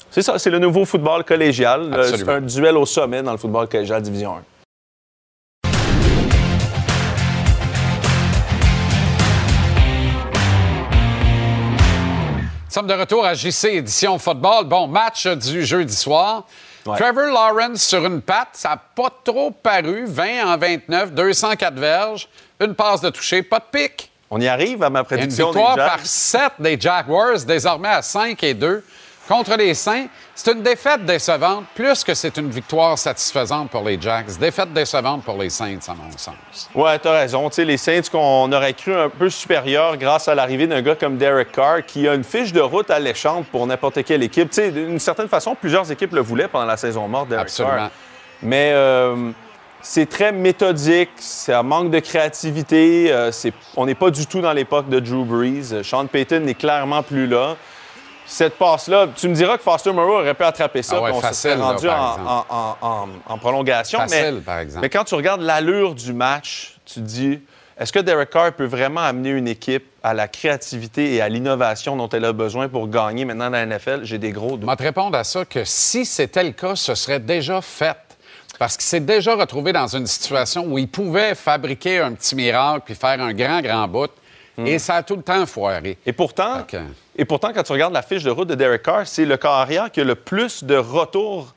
c'est 0.10 0.24
ça, 0.24 0.40
c'est 0.40 0.50
le 0.50 0.60
nouveau 0.60 0.86
football 0.86 1.24
collégial, 1.24 1.94
un 2.28 2.42
duel 2.42 2.78
au 2.78 2.86
sommet 2.86 3.22
dans 3.22 3.32
le 3.32 3.38
football 3.38 3.68
collégial 3.68 4.02
Division 4.02 4.38
1. 4.38 4.44
Nous 12.66 12.74
sommes 12.74 12.88
de 12.88 12.94
retour 12.94 13.26
à 13.26 13.34
JC 13.34 13.66
Édition 13.66 14.20
Football. 14.20 14.66
Bon, 14.66 14.88
match 14.88 15.26
du 15.26 15.66
jeudi 15.66 15.96
soir. 15.96 16.46
Ouais. 16.90 16.98
Trevor 16.98 17.28
Lawrence 17.28 17.82
sur 17.82 18.06
une 18.06 18.22
patte, 18.22 18.50
ça 18.54 18.70
n'a 18.70 18.78
pas 18.78 19.12
trop 19.24 19.52
paru. 19.52 20.06
20 20.08 20.54
en 20.54 20.58
29, 20.58 21.14
204 21.14 21.74
verges, 21.76 22.28
une 22.60 22.74
passe 22.74 23.02
de 23.02 23.10
toucher, 23.10 23.44
pas 23.44 23.60
de 23.60 23.66
pic. 23.72 24.12
On 24.32 24.40
y 24.40 24.48
arrive 24.48 24.84
à 24.84 24.90
ma 24.90 25.00
Une 25.00 25.06
prédiction 25.06 25.48
victoire 25.48 25.76
des 25.76 25.82
par 25.82 26.00
7 26.04 26.42
des 26.60 26.80
Jaguars, 26.80 27.40
désormais 27.46 27.90
à 27.90 28.02
5 28.02 28.44
et 28.44 28.54
2 28.54 28.84
contre 29.30 29.56
les 29.56 29.74
Saints. 29.76 30.08
C'est 30.36 30.52
une 30.52 30.64
défaite 30.64 31.06
décevante, 31.06 31.66
plus 31.76 32.04
que 32.04 32.14
c'est 32.16 32.36
une 32.38 32.50
victoire 32.50 32.98
satisfaisante 32.98 33.70
pour 33.70 33.84
les 33.84 34.02
Jacks. 34.02 34.38
Défaite 34.40 34.74
décevante 34.74 35.24
pour 35.24 35.38
les 35.38 35.50
Saints, 35.52 35.78
à 35.88 35.94
mon 35.94 36.12
sens. 36.18 36.70
Ouais, 36.74 36.98
t'as 36.98 37.20
raison. 37.20 37.48
Tu 37.50 37.56
sais, 37.58 37.66
les 37.66 37.78
Saints 37.78 38.02
qu'on 38.12 38.52
aurait 38.52 38.74
cru 38.74 38.94
un 38.94 39.10
peu 39.10 39.30
supérieurs 39.30 39.96
grâce 39.98 40.28
à 40.28 40.34
l'arrivée 40.36 40.66
d'un 40.68 40.82
gars 40.82 40.96
comme 40.96 41.18
Derek 41.18 41.52
Carr 41.52 41.86
qui 41.86 42.08
a 42.08 42.16
une 42.16 42.24
fiche 42.24 42.52
de 42.52 42.62
route 42.62 42.90
alléchante 42.90 43.46
pour 43.48 43.68
n'importe 43.68 44.04
quelle 44.04 44.24
équipe. 44.24 44.52
D'une 44.52 45.00
certaine 45.00 45.28
façon, 45.30 45.56
plusieurs 45.56 45.92
équipes 45.92 46.14
le 46.14 46.22
voulaient 46.22 46.48
pendant 46.48 46.66
la 46.66 46.78
saison 46.78 47.08
morte, 47.08 47.30
Derek 47.30 47.44
Absolument. 47.44 47.76
Carr. 47.76 47.90
Mais 48.42 48.72
euh, 48.74 49.32
c'est 49.82 50.10
très 50.10 50.32
méthodique, 50.32 51.10
ça 51.18 51.62
manque 51.62 51.92
de 51.92 52.00
créativité. 52.00 53.12
euh, 53.12 53.32
c'est- 53.32 53.54
on 53.76 53.86
n'est 53.86 53.96
pas 53.96 54.10
du 54.10 54.26
tout 54.26 54.42
dans 54.42 54.54
l'époque 54.54 54.90
de 54.90 55.00
Drew 55.00 55.24
Brees. 55.26 55.84
Sean 55.84 56.06
Payton 56.08 56.40
n'est 56.42 56.54
clairement 56.56 57.04
plus 57.04 57.28
là. 57.28 57.56
Cette 58.30 58.58
passe-là, 58.58 59.08
tu 59.16 59.28
me 59.28 59.34
diras 59.34 59.58
que 59.58 59.64
Foster 59.64 59.92
Moreau 59.92 60.20
aurait 60.20 60.34
pu 60.36 60.44
attraper 60.44 60.84
ça, 60.84 60.98
Ah 60.98 61.02
ouais, 61.02 61.12
on 61.12 61.16
se 61.18 61.22
facile, 61.26 61.52
là, 61.58 61.66
rendu 61.66 61.88
par 61.88 62.00
en, 62.02 62.12
exemple. 62.14 62.30
en- 62.30 62.46
en- 62.50 62.78
en- 63.04 63.34
en 63.34 63.38
prolongation. 63.40 64.00
Facile, 64.00 64.36
mais, 64.36 64.42
par 64.42 64.60
exemple. 64.60 64.82
mais 64.84 64.90
quand 64.90 65.04
tu 65.04 65.16
regardes 65.16 65.42
l'allure 65.42 65.96
du 65.96 66.14
match, 66.14 66.76
tu 66.86 66.96
te 66.96 67.00
dis, 67.00 67.40
est-ce 67.78 67.92
que 67.92 68.00
Derek 68.00 68.30
Carr 68.30 68.54
peut 68.54 68.66
vraiment 68.66 69.02
amener 69.02 69.30
une 69.32 69.48
équipe 69.48 69.86
à 70.04 70.14
la 70.14 70.28
créativité 70.28 71.16
et 71.16 71.22
à 71.22 71.30
l'innovation 71.30 71.96
dont 71.96 72.08
elle 72.10 72.26
a 72.26 72.34
besoin 72.34 72.70
pour 72.70 72.88
gagner 72.88 73.26
maintenant 73.26 73.46
dans 73.50 73.58
la 73.58 73.66
NFL? 73.66 74.02
J'ai 74.04 74.20
des 74.20 74.32
gros 74.32 74.52
Je 74.52 74.56
doutes. 74.58 74.70
vais 74.70 74.76
te 74.76 74.84
répondre 74.84 75.18
à 75.18 75.24
ça 75.24 75.44
que 75.46 75.64
si 75.64 76.06
c'était 76.06 76.44
le 76.44 76.52
cas, 76.52 76.76
ce 76.76 76.94
serait 76.94 77.20
déjà 77.20 77.62
fait. 77.62 77.98
Parce 78.60 78.76
qu'il 78.76 78.86
s'est 78.86 79.00
déjà 79.00 79.36
retrouvé 79.36 79.72
dans 79.74 79.88
une 79.88 80.06
situation 80.06 80.66
où 80.68 80.78
il 80.78 80.90
pouvait 80.90 81.34
fabriquer 81.34 82.00
un 82.00 82.12
petit 82.12 82.36
miracle 82.36 82.82
puis 82.86 82.94
faire 82.96 83.22
un 83.22 83.34
grand, 83.34 83.62
grand 83.62 83.88
bout. 83.88 84.10
Et 84.66 84.80
ça 84.80 84.96
a 84.96 85.04
tout 85.04 85.16
le 85.16 85.22
temps 85.24 85.46
foiré. 85.46 85.98
Et 86.06 86.14
pourtant, 86.14 86.66
et 87.16 87.26
pourtant, 87.26 87.52
quand 87.54 87.64
tu 87.64 87.72
regardes 87.72 87.94
la 87.94 88.02
fiche 88.02 88.24
de 88.24 88.32
route 88.32 88.48
de 88.48 88.56
Derek 88.56 88.84
Carr, 88.84 89.06
c'est 89.08 89.26
le 89.26 89.38
corps 89.38 89.54
arrière 89.56 89.92
qui 89.92 90.02
a 90.02 90.04
le 90.04 90.16
plus 90.16 90.64
de 90.64 90.76
retours 90.76 91.54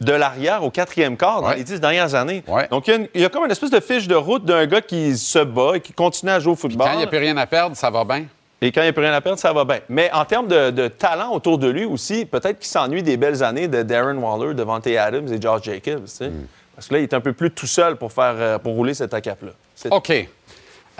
de 0.00 0.12
l'arrière 0.12 0.62
au 0.62 0.70
quatrième 0.70 1.16
quart 1.16 1.42
dans 1.42 1.48
Ouais. 1.48 1.56
les 1.56 1.64
dix 1.64 1.80
dernières 1.80 2.14
années. 2.14 2.44
Ouais. 2.46 2.68
Donc, 2.68 2.86
il 2.86 2.90
y, 2.90 2.94
a 2.94 2.96
une- 2.98 3.08
il 3.14 3.20
y 3.20 3.24
a 3.24 3.28
comme 3.28 3.44
une 3.44 3.50
espèce 3.50 3.70
de 3.70 3.80
fiche 3.80 4.06
de 4.06 4.14
route 4.14 4.44
d'un 4.44 4.64
gars 4.66 4.80
qui 4.80 5.16
se 5.18 5.40
bat 5.40 5.72
et 5.74 5.80
qui 5.80 5.92
continue 5.92 6.30
à 6.30 6.38
jouer 6.38 6.52
au 6.52 6.56
football. 6.56 6.86
Quand 6.86 6.92
il 6.94 6.98
n'y 6.98 7.04
a 7.04 7.08
plus 7.08 7.18
rien 7.18 7.36
à 7.36 7.46
perdre, 7.46 7.76
ça 7.76 7.90
va 7.90 8.04
bien. 8.04 8.24
Et 8.60 8.70
quand 8.70 8.80
il 8.80 8.84
n'y 8.84 8.90
a 8.90 8.92
plus 8.92 9.02
rien 9.02 9.12
à 9.12 9.20
perdre, 9.20 9.38
ça 9.40 9.52
va 9.52 9.64
bien. 9.64 9.80
Mais 9.88 10.08
en 10.12 10.24
termes 10.24 10.46
de, 10.46 10.70
de 10.70 10.86
talent 10.88 11.32
autour 11.32 11.58
de 11.58 11.68
lui 11.68 11.84
aussi, 11.84 12.26
peut-être 12.26 12.58
qu'il 12.60 12.68
s'ennuie 12.68 13.02
des 13.02 13.16
belles 13.16 13.42
années 13.42 13.66
de 13.68 13.82
Darren 13.82 14.16
Waller, 14.18 14.54
Devante 14.54 14.86
Adams 14.86 15.32
et 15.32 15.40
George 15.40 15.62
Jacobs. 15.64 16.04
tu 16.04 16.10
sais. 16.10 16.30
Parce 16.76 16.86
que 16.86 16.94
là, 16.94 17.00
il 17.00 17.02
est 17.04 17.14
un 17.14 17.20
peu 17.20 17.32
plus 17.32 17.50
tout 17.50 17.66
seul 17.66 17.96
pour, 17.96 18.12
faire, 18.12 18.34
euh, 18.36 18.58
pour 18.58 18.74
rouler 18.74 18.94
cette 18.94 19.20
cap-là. 19.20 19.50
C'est- 19.74 19.92
OK. 19.92 20.28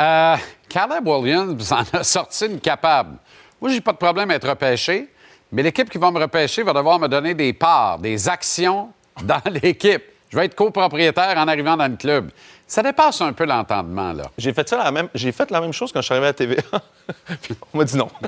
Euh, 0.00 0.36
Caleb 0.68 1.06
Williams 1.06 1.72
en 1.72 1.82
a 1.92 2.04
sorti 2.04 2.46
une 2.46 2.60
capable. 2.60 3.16
Moi, 3.60 3.70
j'ai 3.70 3.80
pas 3.80 3.92
de 3.92 3.98
problème 3.98 4.30
à 4.30 4.34
être 4.34 4.48
repêché, 4.48 5.08
mais 5.50 5.62
l'équipe 5.62 5.90
qui 5.90 5.98
va 5.98 6.10
me 6.10 6.20
repêcher 6.20 6.62
va 6.62 6.72
devoir 6.72 7.00
me 7.00 7.08
donner 7.08 7.34
des 7.34 7.52
parts, 7.52 7.98
des 7.98 8.28
actions 8.28 8.92
dans 9.22 9.40
l'équipe. 9.62 10.02
Je 10.30 10.36
vais 10.36 10.44
être 10.44 10.54
copropriétaire 10.54 11.36
en 11.36 11.48
arrivant 11.48 11.76
dans 11.76 11.90
le 11.90 11.96
club. 11.96 12.30
Ça 12.70 12.82
dépasse 12.82 13.22
un 13.22 13.32
peu 13.32 13.46
l'entendement, 13.46 14.12
là. 14.12 14.24
J'ai 14.36 14.52
fait, 14.52 14.68
ça 14.68 14.76
la 14.76 14.90
même, 14.90 15.08
j'ai 15.14 15.32
fait 15.32 15.50
la 15.50 15.62
même 15.62 15.72
chose 15.72 15.90
quand 15.90 16.02
je 16.02 16.04
suis 16.04 16.12
arrivé 16.12 16.28
à 16.28 16.32
TVA. 16.34 16.62
Puis 17.42 17.54
on 17.72 17.78
m'a 17.78 17.84
dit 17.84 17.96
non. 17.96 18.08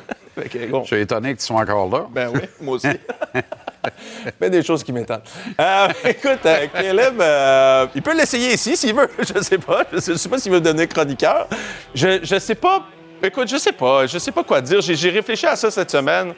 Bon. 0.70 0.82
Je 0.84 0.86
suis 0.86 1.00
étonné 1.02 1.34
que 1.34 1.40
tu 1.40 1.44
sois 1.44 1.60
encore 1.60 1.90
là. 1.90 2.06
Ben 2.10 2.30
oui, 2.32 2.40
moi 2.62 2.76
aussi. 2.76 2.88
Mais 4.40 4.48
des 4.48 4.62
choses 4.62 4.82
qui 4.82 4.90
m'étonnent. 4.90 5.20
Euh, 5.60 5.88
écoute, 6.04 6.46
euh, 6.46 6.66
Caleb, 6.72 7.20
euh, 7.20 7.86
il 7.94 8.00
peut 8.00 8.16
l'essayer 8.16 8.54
ici 8.54 8.74
s'il 8.74 8.94
veut. 8.94 9.10
Je 9.18 9.42
sais 9.42 9.58
pas. 9.58 9.84
Je 9.92 9.98
sais, 9.98 10.12
je 10.12 10.16
sais 10.16 10.28
pas 10.30 10.38
s'il 10.38 10.52
veut 10.52 10.60
devenir 10.62 10.88
chroniqueur. 10.88 11.46
Je, 11.94 12.20
je 12.22 12.38
sais 12.38 12.54
pas. 12.54 12.86
Écoute, 13.22 13.48
je 13.48 13.58
sais 13.58 13.72
pas. 13.72 14.06
Je 14.06 14.16
sais 14.16 14.32
pas 14.32 14.42
quoi 14.42 14.62
dire. 14.62 14.80
J'ai, 14.80 14.94
j'ai 14.94 15.10
réfléchi 15.10 15.46
à 15.46 15.56
ça 15.56 15.70
cette 15.70 15.90
semaine. 15.90 16.32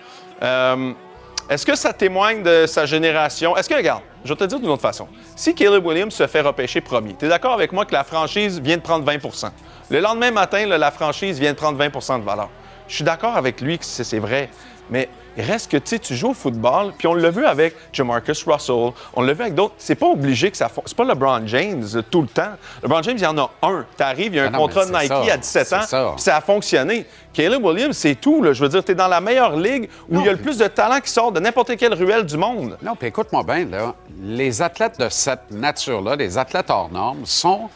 Est-ce 1.49 1.67
que 1.67 1.75
ça 1.75 1.93
témoigne 1.93 2.43
de 2.43 2.67
sa 2.67 2.87
génération? 2.87 3.57
Est-ce 3.57 3.69
que, 3.69 3.75
regarde, 3.75 4.03
je 4.25 4.31
vais 4.31 4.37
te 4.37 4.45
dire 4.45 4.61
d'une 4.61 4.71
autre 4.71 4.83
façon. 4.83 5.09
Si 5.35 5.55
Caleb 5.55 5.85
Williams 5.85 6.15
se 6.15 6.27
fait 6.27 6.41
repêcher 6.41 6.81
premier, 6.81 7.15
tu 7.15 7.25
es 7.25 7.29
d'accord 7.29 7.53
avec 7.53 7.73
moi 7.73 7.85
que 7.85 7.93
la 7.93 8.05
franchise 8.05 8.61
vient 8.61 8.77
de 8.77 8.83
prendre 8.83 9.11
20% 9.11 9.51
Le 9.91 10.01
lendemain 10.01 10.31
matin, 10.31 10.67
la 10.67 10.91
franchise 10.91 11.41
vient 11.41 11.53
de 11.53 11.57
prendre 11.57 11.83
20% 11.83 12.21
de 12.21 12.25
valeur. 12.25 12.49
Je 12.87 12.95
suis 12.97 13.05
d'accord 13.05 13.37
avec 13.37 13.61
lui 13.61 13.79
que 13.79 13.85
c'est, 13.85 14.19
vrai. 14.19 14.51
Mais 14.91 15.09
reste 15.39 15.71
que 15.71 15.77
tu 15.79 16.15
joues 16.15 16.31
au 16.31 16.35
football, 16.35 16.93
puis 16.99 17.07
on 17.09 17.15
l'a 17.15 17.31
vu 17.31 17.45
avec 17.47 17.75
Jamarcus 17.93 18.45
Russell, 18.47 18.93
on 19.15 19.23
l'a 19.23 19.33
vu 19.33 19.43
avec 19.43 19.55
d'autres. 19.55 19.75
C'est 19.79 19.95
pas 19.95 20.07
obligé 20.07 20.51
que 20.51 20.57
ça 20.57 20.69
fon- 20.69 20.83
C'est 20.87 20.97
pas 20.97 21.05
LeBron 21.05 21.43
James 21.47 21.85
euh, 21.95 22.03
tout 22.11 22.23
le 22.23 22.29
temps. 22.29 22.51
LeBron 22.83 23.03
James, 23.03 23.17
il 23.19 23.23
y 23.23 23.27
en 23.27 23.39
a 23.39 23.51
un. 23.63 23.85
Tu 23.97 24.03
arrives, 24.03 24.33
il 24.35 24.37
y 24.37 24.41
a 24.41 24.45
un 24.45 24.47
Ah 24.49 24.51
non, 24.51 24.59
contrat 24.59 24.87
de 24.87 24.91
Nike 24.93 25.09
ça, 25.09 25.33
à 25.33 25.37
17 25.37 25.67
c'est 25.67 25.75
ans, 25.97 26.13
puis 26.15 26.23
ça 26.23 26.37
a 26.37 26.41
fonctionné. 26.41 27.07
Caleb 27.33 27.65
Williams, 27.65 27.97
c'est 27.97 28.15
tout. 28.17 28.43
Là. 28.43 28.53
Je 28.53 28.63
veux 28.63 28.69
dire, 28.69 28.85
tu 28.85 28.93
es 28.93 28.95
dans 28.95 29.09
la 29.09 29.21
meilleure 29.21 29.57
ligue 29.57 29.89
où 30.11 30.21
il 30.21 30.27
y 30.27 30.29
a 30.29 30.33
le 30.33 30.39
plus 30.39 30.59
de 30.59 30.67
talent 30.67 31.01
qui 31.01 31.09
sort 31.11 31.33
de 31.33 31.41
n'importe 31.41 31.77
quelle 31.77 31.95
ruelle 31.95 32.27
du 32.27 32.37
monde. 32.37 32.77
Non, 32.83 32.95
puis 32.95 33.09
écoute-moi 33.09 33.43
bien, 33.43 33.65
là, 33.65 33.95
les 34.23 34.61
athlètes 34.61 34.99
de 34.99 35.09
cette 35.09 35.51
nature-là, 35.51 36.15
les 36.17 36.37
athlètes 36.37 36.69
hors 36.69 36.91
normes, 36.91 37.25
sont. 37.25 37.71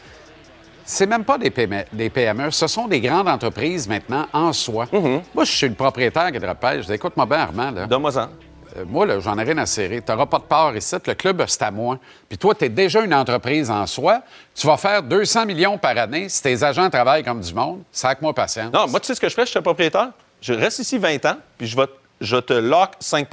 C'est 0.89 1.05
même 1.05 1.25
pas 1.25 1.37
des 1.37 1.49
PME, 1.49 1.83
des 1.91 2.09
PME, 2.09 2.49
ce 2.49 2.65
sont 2.65 2.87
des 2.87 3.01
grandes 3.01 3.27
entreprises 3.27 3.89
maintenant 3.89 4.25
en 4.31 4.53
soi. 4.53 4.85
Mm-hmm. 4.85 5.21
Moi, 5.35 5.43
je 5.43 5.51
suis 5.51 5.67
le 5.67 5.75
propriétaire 5.75 6.31
qui 6.31 6.39
Je 6.39 6.85
dis, 6.85 6.93
écoute-moi 6.93 7.25
bien, 7.25 7.39
Armand. 7.39 7.71
Là. 7.71 7.87
Donne-moi-en. 7.87 8.29
Euh, 8.77 8.85
moi, 8.87 9.05
là, 9.05 9.19
j'en 9.19 9.37
ai 9.37 9.43
rien 9.43 9.57
à 9.57 9.65
serrer. 9.65 10.01
Tu 10.01 10.09
n'auras 10.09 10.27
pas 10.27 10.37
de 10.39 10.45
part 10.45 10.73
ici. 10.77 10.95
Le 11.05 11.13
club, 11.13 11.43
c'est 11.45 11.61
à 11.63 11.71
moi. 11.71 11.99
Puis 12.29 12.37
toi, 12.37 12.55
tu 12.55 12.63
es 12.63 12.69
déjà 12.69 13.01
une 13.01 13.13
entreprise 13.13 13.69
en 13.69 13.85
soi. 13.85 14.21
Tu 14.55 14.65
vas 14.65 14.77
faire 14.77 15.03
200 15.03 15.45
millions 15.45 15.77
par 15.77 15.97
année 15.97 16.29
si 16.29 16.41
tes 16.41 16.63
agents 16.63 16.89
travaillent 16.89 17.23
comme 17.23 17.41
du 17.41 17.53
monde. 17.53 17.81
Sac-moi 17.91 18.33
patience. 18.33 18.71
Non, 18.71 18.87
moi, 18.87 19.01
tu 19.01 19.07
sais 19.07 19.15
ce 19.15 19.19
que 19.19 19.27
je 19.27 19.35
fais? 19.35 19.45
Je 19.45 19.49
suis 19.49 19.59
un 19.59 19.63
propriétaire. 19.63 20.11
Je 20.39 20.53
reste 20.53 20.79
ici 20.79 20.97
20 20.97 21.25
ans, 21.25 21.37
puis 21.57 21.67
je, 21.67 21.75
vais, 21.75 21.87
je 22.21 22.37
te 22.37 22.53
lock 22.53 22.91
5 23.01 23.27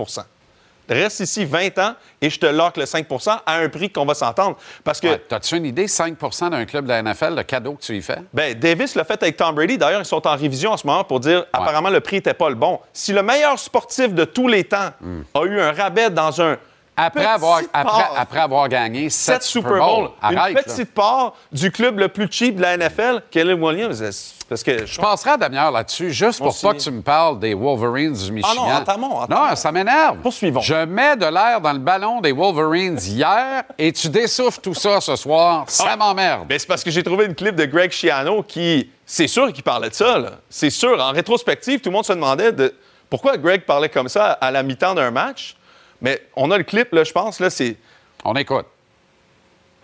Reste 0.89 1.21
ici 1.21 1.45
20 1.45 1.79
ans 1.79 1.95
et 2.21 2.29
je 2.31 2.39
te 2.39 2.47
lock 2.47 2.77
le 2.77 2.85
5% 2.85 3.39
à 3.47 3.57
un 3.57 3.69
prix 3.69 3.91
qu'on 3.91 4.05
va 4.05 4.15
s'entendre. 4.15 4.57
Parce 4.83 5.01
que, 5.01 5.09
Ouais, 5.09 5.23
T'as-tu 5.29 5.57
une 5.57 5.65
idée, 5.67 5.87
5% 5.87 6.51
d'un 6.51 6.65
club 6.67 6.85
de 6.85 6.91
la 6.91 7.03
NFL, 7.03 7.35
le 7.37 7.43
cadeau 7.43 7.75
que 7.75 7.83
tu 7.83 7.97
y 7.97 8.03
fais? 8.03 8.19
ben, 8.33 8.55
Davis 8.59 8.95
l'a 8.95 9.05
fait 9.05 9.23
avec 9.23 9.37
Tom 9.37 9.55
Brady. 9.55 9.79
D'ailleurs, 9.79 10.01
ils 10.03 10.05
sont 10.07 10.27
en 10.27 10.37
révision 10.37 10.73
en 10.73 10.77
ce 10.77 10.87
moment 10.87 11.05
pour 11.05 11.21
dire 11.21 11.45
apparemment 11.53 11.91
le 11.91 12.01
prix 12.01 12.17
n'était 12.17 12.35
pas 12.35 12.49
le 12.49 12.55
bon. 12.55 12.79
Si 12.93 13.13
le 13.13 13.23
meilleur 13.23 13.59
sportif 13.59 14.13
de 14.15 14.25
tous 14.25 14.49
les 14.49 14.65
temps 14.65 14.91
a 15.35 15.43
eu 15.45 15.61
un 15.61 15.73
rabais 15.73 16.11
dans 16.11 16.41
un. 16.43 16.57
Après 16.97 17.25
avoir, 17.25 17.61
après, 17.73 18.05
après 18.17 18.39
avoir 18.41 18.69
gagné 18.69 19.11
7 19.11 19.35
sept 19.35 19.43
Super 19.43 19.73
Bowl, 19.79 20.11
Arrête, 20.23 20.51
une 20.51 20.55
là. 20.57 20.63
petite 20.63 20.95
part 20.95 21.35
du 21.51 21.73
club 21.73 21.99
le 21.99 22.07
plus 22.09 22.29
cheap 22.31 22.55
de 22.57 22.63
la 22.63 22.77
NFL, 22.77 23.23
Caleb 23.33 23.61
Williams. 23.61 24.35
Parce 24.49 24.63
que 24.63 24.87
Je 24.87 25.01
passerai 25.01 25.31
à 25.31 25.37
demi-heure 25.37 25.73
là-dessus, 25.73 26.13
juste 26.13 26.39
pour 26.39 26.57
pas 26.61 26.75
que 26.75 26.79
tu 26.79 26.91
me 26.93 27.03
parles 27.03 27.41
des 27.41 27.55
Wolverines 27.55 28.13
du 28.13 28.31
Michigan. 28.31 28.63
Ah 28.69 28.71
non, 28.71 28.77
entamons, 28.83 29.17
entamons. 29.23 29.49
Non, 29.49 29.57
ça 29.57 29.73
m'énerve. 29.73 30.19
Poursuivons. 30.19 30.61
Je 30.61 30.85
mets 30.85 31.17
de 31.17 31.27
l'air 31.27 31.61
dans 31.61 31.73
le 31.73 31.79
ballon 31.81 32.21
des 32.21 32.31
Wolverines 32.31 32.99
hier 33.01 33.65
et 33.77 33.91
tu 33.93 34.09
dessouffles 34.09 34.61
tout 34.61 34.75
ça 34.75 35.01
ce 35.01 35.17
soir. 35.17 35.65
Ça 35.67 35.87
Ah. 35.93 35.97
m'emmerde. 35.97 36.47
C'est 36.51 36.69
parce 36.69 36.85
que 36.85 36.91
j'ai 36.93 37.03
trouvé 37.03 37.25
une 37.25 37.35
clip 37.35 37.57
de 37.57 37.65
Greg 37.65 37.91
Schiano 37.91 38.43
qui, 38.45 38.91
c'est 39.05 39.27
sûr 39.29 39.53
qu'il 39.53 39.65
parlait 39.65 39.89
de 39.89 39.95
ça. 39.95 40.19
C'est 40.49 40.71
sûr. 40.71 41.01
En 41.03 41.11
rétrospective, 41.11 41.81
tout 41.81 41.89
le 41.89 41.95
monde 41.95 42.05
se 42.05 42.13
demandait 42.13 42.53
de 42.53 42.73
pourquoi 43.11 43.37
Greg 43.37 43.63
parlait 43.65 43.89
comme 43.89 44.09
ça 44.09 44.33
à 44.33 44.51
la 44.53 44.63
mi-temps 44.63 44.95
d'un 44.95 45.11
match. 45.11 45.57
Mais 46.05 46.21
on 46.37 46.51
a 46.51 46.59
le 46.59 46.65
clip, 46.65 46.93
là, 46.93 47.03
je 47.03 47.13
pense, 47.13 47.41
là, 47.41 47.49
c'est. 47.49 47.77
On 48.25 48.35
écoute. 48.37 48.67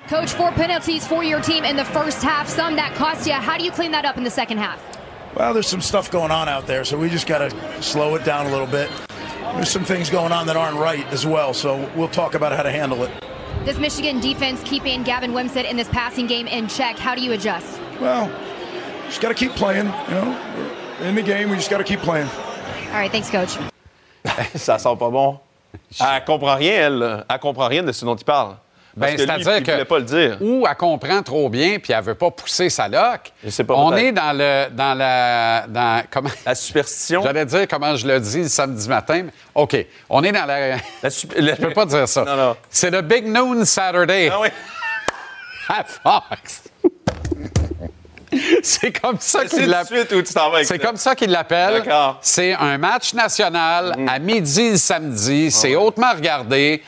Coach, 0.06 0.34
four 0.34 0.52
penalties 0.52 1.06
for 1.06 1.24
your 1.24 1.40
team 1.40 1.64
in 1.64 1.76
the 1.76 1.84
first 1.84 2.22
half, 2.22 2.46
some 2.46 2.76
that 2.76 2.94
cost 2.94 3.26
you. 3.26 3.32
How 3.32 3.56
do 3.56 3.64
you 3.64 3.70
clean 3.70 3.90
that 3.92 4.04
up 4.04 4.18
in 4.18 4.24
the 4.24 4.30
second 4.30 4.58
half? 4.58 4.80
Well, 5.34 5.54
there's 5.54 5.66
some 5.66 5.80
stuff 5.80 6.10
going 6.10 6.30
on 6.30 6.46
out 6.46 6.66
there, 6.66 6.84
so 6.84 6.98
we 6.98 7.08
just 7.08 7.26
got 7.26 7.38
to 7.38 7.82
slow 7.82 8.16
it 8.16 8.24
down 8.24 8.46
a 8.46 8.50
little 8.50 8.66
bit. 8.66 8.90
There's 9.54 9.70
some 9.70 9.84
things 9.84 10.10
going 10.10 10.30
on 10.32 10.46
that 10.46 10.56
aren't 10.56 10.78
right 10.78 11.06
as 11.10 11.24
well, 11.24 11.54
so 11.54 11.90
we'll 11.96 12.08
talk 12.08 12.34
about 12.34 12.52
how 12.52 12.62
to 12.64 12.70
handle 12.70 13.02
it. 13.04 13.10
This 13.64 13.78
Michigan 13.78 14.20
defense 14.20 14.60
keeping 14.62 15.02
Gavin 15.02 15.32
Wimsatt 15.32 15.70
in 15.70 15.76
this 15.76 15.88
passing 15.88 16.26
game 16.26 16.46
in 16.46 16.68
check? 16.68 16.98
How 16.98 17.14
do 17.14 17.22
you 17.22 17.32
adjust? 17.32 17.80
Well, 17.98 18.30
just 19.06 19.22
got 19.22 19.28
to 19.28 19.34
keep 19.34 19.52
playing. 19.52 19.86
You 19.86 20.14
know, 20.14 20.38
We're 21.00 21.08
in 21.08 21.14
the 21.14 21.22
game, 21.22 21.48
we 21.48 21.56
just 21.56 21.70
got 21.70 21.78
to 21.78 21.84
keep 21.84 22.00
playing. 22.00 22.28
All 22.88 23.00
right, 23.00 23.10
thanks, 23.10 23.30
coach. 23.30 23.56
ça 24.54 24.78
sent 24.78 24.98
pas 24.98 25.10
bon. 25.10 25.40
Elle 26.00 26.24
comprend 26.24 26.54
rien, 26.54 26.72
elle. 26.86 27.24
Elle 27.28 27.38
comprend 27.38 27.66
rien 27.68 27.82
de 27.82 27.92
ce 27.92 28.04
dont 28.04 28.16
il 28.16 28.24
parle. 28.24 28.56
Ben, 28.96 29.16
c'est-à-dire 29.16 29.62
que 29.62 29.84
pas 29.84 29.98
le 30.00 30.04
dire. 30.04 30.36
ou 30.40 30.66
elle 30.68 30.76
comprend 30.76 31.22
trop 31.22 31.48
bien 31.48 31.78
puis 31.78 31.92
elle 31.92 32.02
veut 32.02 32.16
pas 32.16 32.32
pousser 32.32 32.68
sa 32.68 32.88
loque. 32.88 33.32
Je 33.44 33.50
sais 33.50 33.62
pas, 33.62 33.74
On 33.74 33.94
est 33.96 34.10
dans 34.10 34.36
le 34.36 34.68
dans 34.72 34.98
la 34.98 35.64
dans 35.68 36.02
comment? 36.10 36.28
La 36.44 36.56
superstition. 36.56 37.22
J'allais 37.22 37.46
dire 37.46 37.68
comment 37.68 37.94
je 37.94 38.04
le 38.06 38.18
dis 38.18 38.42
le 38.42 38.48
samedi 38.48 38.88
matin. 38.88 39.22
mais- 39.26 39.32
OK, 39.54 39.76
on 40.08 40.24
est 40.24 40.32
dans 40.32 40.44
la 40.44 40.76
La 41.02 41.10
su- 41.10 41.28
Je 41.36 41.54
peux 41.54 41.72
pas 41.72 41.86
dire 41.86 42.08
ça. 42.08 42.24
Non, 42.24 42.36
non. 42.36 42.56
C'est 42.68 42.90
le 42.90 43.00
Big 43.02 43.26
Noon 43.28 43.64
Saturday 43.64 44.28
Ah 44.32 44.40
oui. 44.40 44.48
à 45.68 45.84
Fox. 45.84 46.64
C'est 48.62 48.92
comme 49.00 49.16
ça 49.20 49.44
qu'il 49.44 49.66
l'appelle. 49.66 50.06
C'est 50.64 50.78
comme 50.78 50.96
ça 50.96 51.14
qu'il 51.14 51.30
l'appelle. 51.30 51.82
C'est 52.20 52.52
un 52.54 52.78
match 52.78 53.12
national 53.14 53.94
Mm. 53.96 54.08
à 54.08 54.18
midi 54.18 54.70
le 54.70 54.76
samedi. 54.76 55.50
C'est 55.50 55.74
hautement 55.76 56.12
regardé. 56.14 56.82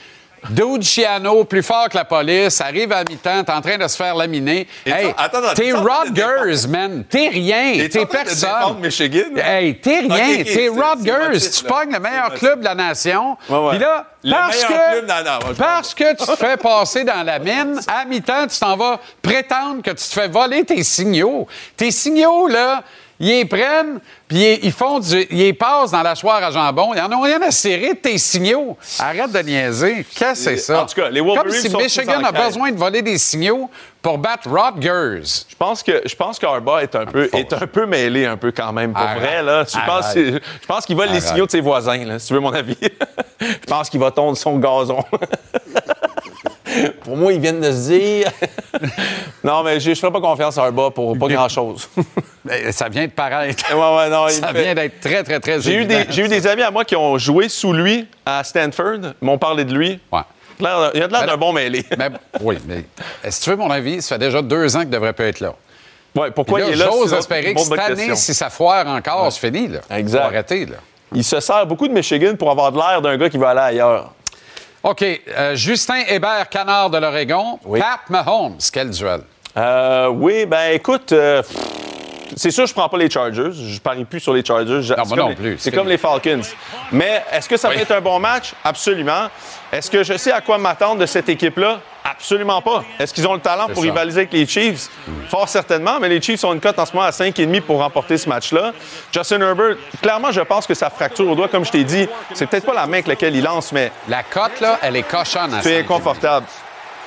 Dude 0.50 0.82
Chiano, 0.82 1.44
plus 1.44 1.62
fort 1.62 1.88
que 1.88 1.96
la 1.96 2.04
police, 2.04 2.60
arrive 2.60 2.92
à 2.92 3.04
mi-temps, 3.08 3.44
t'es 3.44 3.52
en 3.52 3.60
train 3.60 3.78
de 3.78 3.86
se 3.86 3.96
faire 3.96 4.14
laminer. 4.14 4.66
Et 4.84 4.90
hey, 4.90 5.14
t'es 5.54 5.72
Rutgers, 5.72 6.68
man. 6.68 7.04
T'es 7.08 7.28
rien. 7.28 7.88
T'es 7.88 8.00
de 8.00 8.04
personne. 8.04 8.78
Michigan? 8.80 9.36
Hey, 9.36 9.78
t'es 9.78 10.00
rien. 10.00 10.42
T'es 10.44 10.68
motif, 10.68 11.50
Tu 11.58 11.64
pognes 11.64 11.92
le 11.92 12.00
meilleur 12.00 12.34
club 12.34 12.60
de 12.60 12.64
la 12.64 12.74
nation. 12.74 13.36
Ouais. 13.48 13.70
Puis 13.70 13.78
là, 13.78 14.06
Le 14.24 14.30
parce 14.32 14.64
que, 14.64 14.66
club 14.66 15.08
non, 15.08 15.54
parce 15.56 15.94
que 15.94 16.10
tu 16.16 16.26
te 16.26 16.36
fais 16.36 16.56
passer 16.56 17.04
dans 17.04 17.22
la 17.22 17.38
mine, 17.38 17.80
à 17.86 18.04
mi-temps, 18.04 18.46
tu 18.48 18.58
t'en 18.58 18.76
vas 18.76 18.98
prétendre 19.20 19.82
que 19.82 19.90
tu 19.90 19.96
te 20.08 20.12
fais 20.12 20.28
voler 20.28 20.64
tes 20.64 20.82
signaux. 20.82 21.46
Tes 21.76 21.90
signaux, 21.90 22.48
là, 22.48 22.82
ils 23.22 23.28
les 23.28 23.44
prennent, 23.44 24.00
puis 24.26 24.58
ils, 24.62 24.72
font 24.72 24.98
du, 24.98 25.26
ils 25.30 25.38
les 25.38 25.52
passent 25.52 25.92
dans 25.92 26.02
la 26.02 26.16
choire 26.16 26.42
à 26.42 26.50
jambon. 26.50 26.92
Ils 26.92 27.00
en 27.00 27.12
ont 27.12 27.20
rien 27.20 27.40
à 27.40 27.52
serrer 27.52 27.94
de 27.94 27.98
tes 27.98 28.18
signaux. 28.18 28.76
Arrête 28.98 29.30
de 29.30 29.38
niaiser. 29.38 30.04
Qu'est-ce 30.12 30.44
que 30.44 30.50
c'est 30.50 30.56
ça? 30.56 30.82
en 30.82 30.86
tout 30.86 30.96
cas, 30.96 31.08
les 31.08 31.20
Wolverines 31.20 31.52
Comme 31.52 31.60
si 31.60 31.70
sont 31.70 31.78
Michigan 31.78 32.24
a 32.24 32.32
besoin 32.32 32.72
de 32.72 32.76
voler 32.76 33.00
des 33.00 33.18
signaux 33.18 33.70
pour 34.02 34.18
battre 34.18 34.48
Rutgers. 34.50 35.44
Je 35.48 35.54
pense 35.56 35.84
que 35.84 36.02
je 36.04 36.16
pense 36.16 36.36
qu'Arba 36.36 36.82
est 36.82 36.96
un 36.96 37.06
peu 37.06 37.30
est 37.32 37.52
un 37.52 37.66
peu 37.68 37.86
mêlé 37.86 38.26
un 38.26 38.36
peu 38.36 38.50
quand 38.50 38.72
même 38.72 38.92
pour 38.92 39.00
Arrête. 39.00 39.22
vrai 39.22 39.42
là. 39.44 39.64
Je 39.64 39.86
pense 39.86 40.14
je 40.16 40.66
pense 40.66 40.84
qu'il 40.84 40.96
vole 40.96 41.10
les 41.10 41.20
signaux 41.20 41.46
de 41.46 41.50
ses 41.52 41.60
voisins 41.60 42.04
là, 42.04 42.18
si 42.18 42.26
tu 42.26 42.34
veux 42.34 42.40
mon 42.40 42.52
avis. 42.52 42.76
je 43.40 43.66
pense 43.68 43.88
qu'il 43.88 44.00
va 44.00 44.10
tondre 44.10 44.36
son 44.36 44.58
gazon. 44.58 45.04
pour 47.04 47.16
moi, 47.16 47.32
ils 47.32 47.40
viennent 47.40 47.60
de 47.60 47.70
se 47.72 47.88
dire 47.90 48.30
Non, 49.44 49.62
mais 49.62 49.80
je 49.80 49.90
ne 49.90 49.94
ferai 49.94 50.12
pas 50.12 50.20
confiance 50.20 50.56
à 50.58 50.64
Arba 50.64 50.90
pour 50.90 51.16
pas 51.18 51.28
grand-chose. 51.28 51.88
Ben, 52.44 52.72
Ça 52.72 52.88
vient 52.88 53.06
de 53.06 53.12
paraître. 53.12 53.64
ouais, 53.72 53.96
ouais, 53.96 54.10
non, 54.10 54.26
il 54.28 54.32
Ça 54.34 54.48
fait- 54.48 54.62
vient 54.62 54.74
d'être 54.74 55.00
très, 55.00 55.22
très, 55.22 55.38
très 55.38 55.60
J'ai 55.60 55.74
eu, 55.76 55.84
des, 55.84 56.06
j'ai 56.10 56.24
eu 56.24 56.28
des 56.28 56.44
amis 56.48 56.62
à 56.62 56.72
moi 56.72 56.84
qui 56.84 56.96
ont 56.96 57.16
joué 57.16 57.48
sous 57.48 57.72
lui 57.72 58.08
à 58.26 58.42
Stanford, 58.42 58.98
m'ont 59.20 59.38
parlé 59.38 59.64
de 59.64 59.72
lui. 59.72 60.00
Ouais. 60.10 60.20
Il 60.58 60.66
a 60.66 60.90
de 60.92 60.98
l'air 60.98 61.08
Ben 61.20 61.26
d'un 61.26 61.36
bon 61.36 61.52
mêlé. 61.52 61.84
Mais, 61.96 62.10
oui, 62.40 62.58
mais 62.66 62.84
si 63.30 63.40
tu 63.42 63.50
veux 63.50 63.56
mon 63.56 63.70
avis, 63.70 64.02
ça 64.02 64.16
fait 64.16 64.20
déjà 64.26 64.42
deux 64.42 64.74
ans 64.76 64.80
qu'il 64.80 64.88
ne 64.88 64.94
devrait 64.94 65.12
pas 65.12 65.24
être 65.24 65.38
là. 65.40 65.54
Ouais, 66.16 66.30
pourquoi 66.32 66.58
là, 66.60 66.66
il 66.68 66.72
est 66.72 66.76
là? 66.76 66.88
J'ose 66.92 67.12
espérer 67.12 67.54
que 67.54 67.60
cette 67.60 67.78
année, 67.78 68.14
si 68.16 68.34
ça 68.34 68.50
foire 68.50 68.86
encore, 68.86 69.32
c'est 69.32 69.40
fini. 69.46 69.68
Là. 69.68 69.78
Exact. 69.96 70.18
Faut 70.20 70.26
arrêter. 70.26 70.66
Là. 70.66 70.76
Il 71.14 71.24
se 71.24 71.40
sert 71.40 71.64
beaucoup 71.66 71.86
de 71.88 71.92
Michigan 71.92 72.34
pour 72.36 72.50
avoir 72.50 72.70
de 72.72 72.76
l'air 72.78 73.00
d'un 73.00 73.16
gars 73.16 73.30
qui 73.30 73.38
va 73.38 73.50
aller 73.50 73.60
ailleurs. 73.60 74.12
OK. 74.82 75.02
euh, 75.28 75.54
Justin 75.54 76.02
Hébert, 76.08 76.48
canard 76.48 76.90
de 76.90 76.98
l'Oregon. 76.98 77.58
Pat 77.78 78.00
Mahomes, 78.10 78.58
quel 78.72 78.90
duel? 78.90 79.20
Euh, 79.56 80.08
oui, 80.08 80.46
ben 80.46 80.72
écoute, 80.72 81.12
euh, 81.12 81.42
pff, 81.42 81.56
c'est 82.36 82.50
sûr 82.50 82.66
je 82.66 82.72
prends 82.74 82.88
pas 82.88 82.98
les 82.98 83.10
Chargers. 83.10 83.50
Je 83.52 83.80
parie 83.80 84.04
plus 84.04 84.20
sur 84.20 84.32
les 84.32 84.44
Chargers. 84.44 84.82
Je- 84.82 84.94
Non, 84.94 85.02
c'est 85.04 85.08
moi 85.08 85.16
non 85.24 85.28
les- 85.30 85.34
plus. 85.34 85.58
C'est 85.58 85.70
C'est 85.70 85.76
comme 85.76 85.88
les 85.88 85.98
Falcons. 85.98 86.40
Mais 86.92 87.22
est-ce 87.32 87.48
que 87.48 87.56
ça 87.56 87.68
va 87.68 87.74
Oui. 87.74 87.80
être 87.80 87.92
un 87.92 88.00
bon 88.00 88.18
match? 88.18 88.52
Absolument. 88.64 89.28
Est-ce 89.72 89.90
que 89.90 90.02
je 90.02 90.16
sais 90.16 90.32
à 90.32 90.40
quoi 90.40 90.58
m'attendre 90.58 91.00
de 91.00 91.06
cette 91.06 91.28
équipe-là? 91.28 91.80
Absolument 92.04 92.60
pas. 92.60 92.82
Est-ce 92.98 93.14
qu'ils 93.14 93.26
ont 93.28 93.34
le 93.34 93.40
talent 93.40 93.64
C'est 93.68 93.74
pour 93.74 93.82
ça. 93.84 93.88
rivaliser 93.90 94.18
avec 94.20 94.32
les 94.32 94.46
Chiefs? 94.46 94.88
Fort 95.28 95.48
certainement, 95.48 95.98
mais 96.00 96.08
les 96.08 96.20
Chiefs 96.20 96.42
ont 96.44 96.52
une 96.52 96.60
cote 96.60 96.78
en 96.78 96.84
ce 96.84 96.92
moment 96.92 97.06
à 97.06 97.12
5,5 97.12 97.60
pour 97.62 97.78
remporter 97.78 98.18
ce 98.18 98.28
match-là. 98.28 98.72
Justin 99.12 99.40
Herbert, 99.40 99.76
clairement, 100.02 100.32
je 100.32 100.40
pense 100.40 100.66
que 100.66 100.74
sa 100.74 100.90
fracture 100.90 101.28
au 101.28 101.34
doigt, 101.34 101.48
comme 101.48 101.64
je 101.64 101.70
t'ai 101.70 101.84
dit, 101.84 102.08
c'est 102.34 102.46
peut-être 102.46 102.66
pas 102.66 102.74
la 102.74 102.86
main 102.86 102.94
avec 102.94 103.06
laquelle 103.06 103.34
il 103.36 103.42
lance, 103.44 103.72
mais 103.72 103.92
La 104.08 104.22
cote, 104.24 104.60
là, 104.60 104.78
elle 104.82 104.96
est 104.96 105.02
cochonne 105.04 105.54
à 105.54 105.62
cinq. 105.62 105.70
inconfortable. 105.84 106.46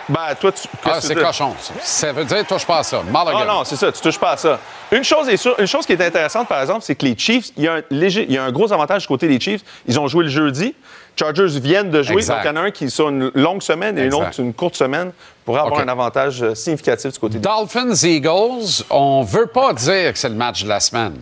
Ben, 0.07 0.35
toi, 0.39 0.51
tu. 0.51 0.67
Ah, 0.83 1.01
c'est 1.01 1.15
cochon, 1.15 1.53
ça. 1.59 1.73
Ça 1.81 2.11
veut 2.11 2.25
dire, 2.25 2.45
touche 2.45 2.65
pas 2.65 2.79
à 2.79 2.83
ça. 2.83 3.01
Mal 3.01 3.27
Ah 3.33 3.45
non, 3.45 3.63
c'est 3.63 3.75
ça, 3.75 3.91
tu 3.91 4.01
touches 4.01 4.19
pas 4.19 4.31
à 4.31 4.37
ça. 4.37 4.59
Une 4.91 5.03
chose 5.03 5.27
est 5.29 5.37
sûre, 5.37 5.55
une 5.59 5.65
chose 5.65 5.85
qui 5.85 5.93
est 5.93 6.01
intéressante, 6.01 6.47
par 6.47 6.61
exemple, 6.61 6.81
c'est 6.83 6.95
que 6.95 7.05
les 7.05 7.17
Chiefs, 7.17 7.51
il 7.57 7.63
y, 7.63 7.67
a 7.67 7.75
un 7.75 7.81
léger, 7.89 8.25
il 8.27 8.33
y 8.33 8.37
a 8.37 8.43
un 8.43 8.51
gros 8.51 8.71
avantage 8.71 9.01
du 9.01 9.07
côté 9.07 9.27
des 9.27 9.39
Chiefs. 9.39 9.61
Ils 9.87 9.99
ont 9.99 10.07
joué 10.07 10.23
le 10.23 10.29
jeudi. 10.29 10.75
Chargers 11.15 11.59
viennent 11.59 11.91
de 11.91 12.03
jouer. 12.03 12.17
Exact. 12.17 12.35
Donc, 12.35 12.43
il 12.43 12.47
y 12.47 12.51
en 12.51 12.55
a 12.63 12.65
un 12.65 12.71
qui 12.71 12.83
est 12.85 12.89
sur 12.89 13.09
une 13.09 13.31
longue 13.33 13.61
semaine 13.61 13.97
et 13.97 14.01
une 14.01 14.07
Exact. 14.07 14.21
autre 14.21 14.33
sur 14.33 14.43
une 14.43 14.53
courte 14.53 14.75
semaine 14.75 15.11
pour 15.43 15.57
avoir 15.57 15.79
un 15.79 15.87
avantage 15.87 16.43
euh, 16.43 16.53
significatif 16.55 17.13
du 17.13 17.19
côté 17.19 17.35
des 17.35 17.47
Dolphins, 17.47 17.93
Eagles, 18.03 18.83
on 18.89 19.23
veut 19.23 19.47
pas 19.47 19.73
dire 19.73 20.11
que 20.11 20.19
c'est 20.19 20.29
le 20.29 20.35
match 20.35 20.63
de 20.63 20.69
la 20.69 20.79
semaine. 20.79 21.15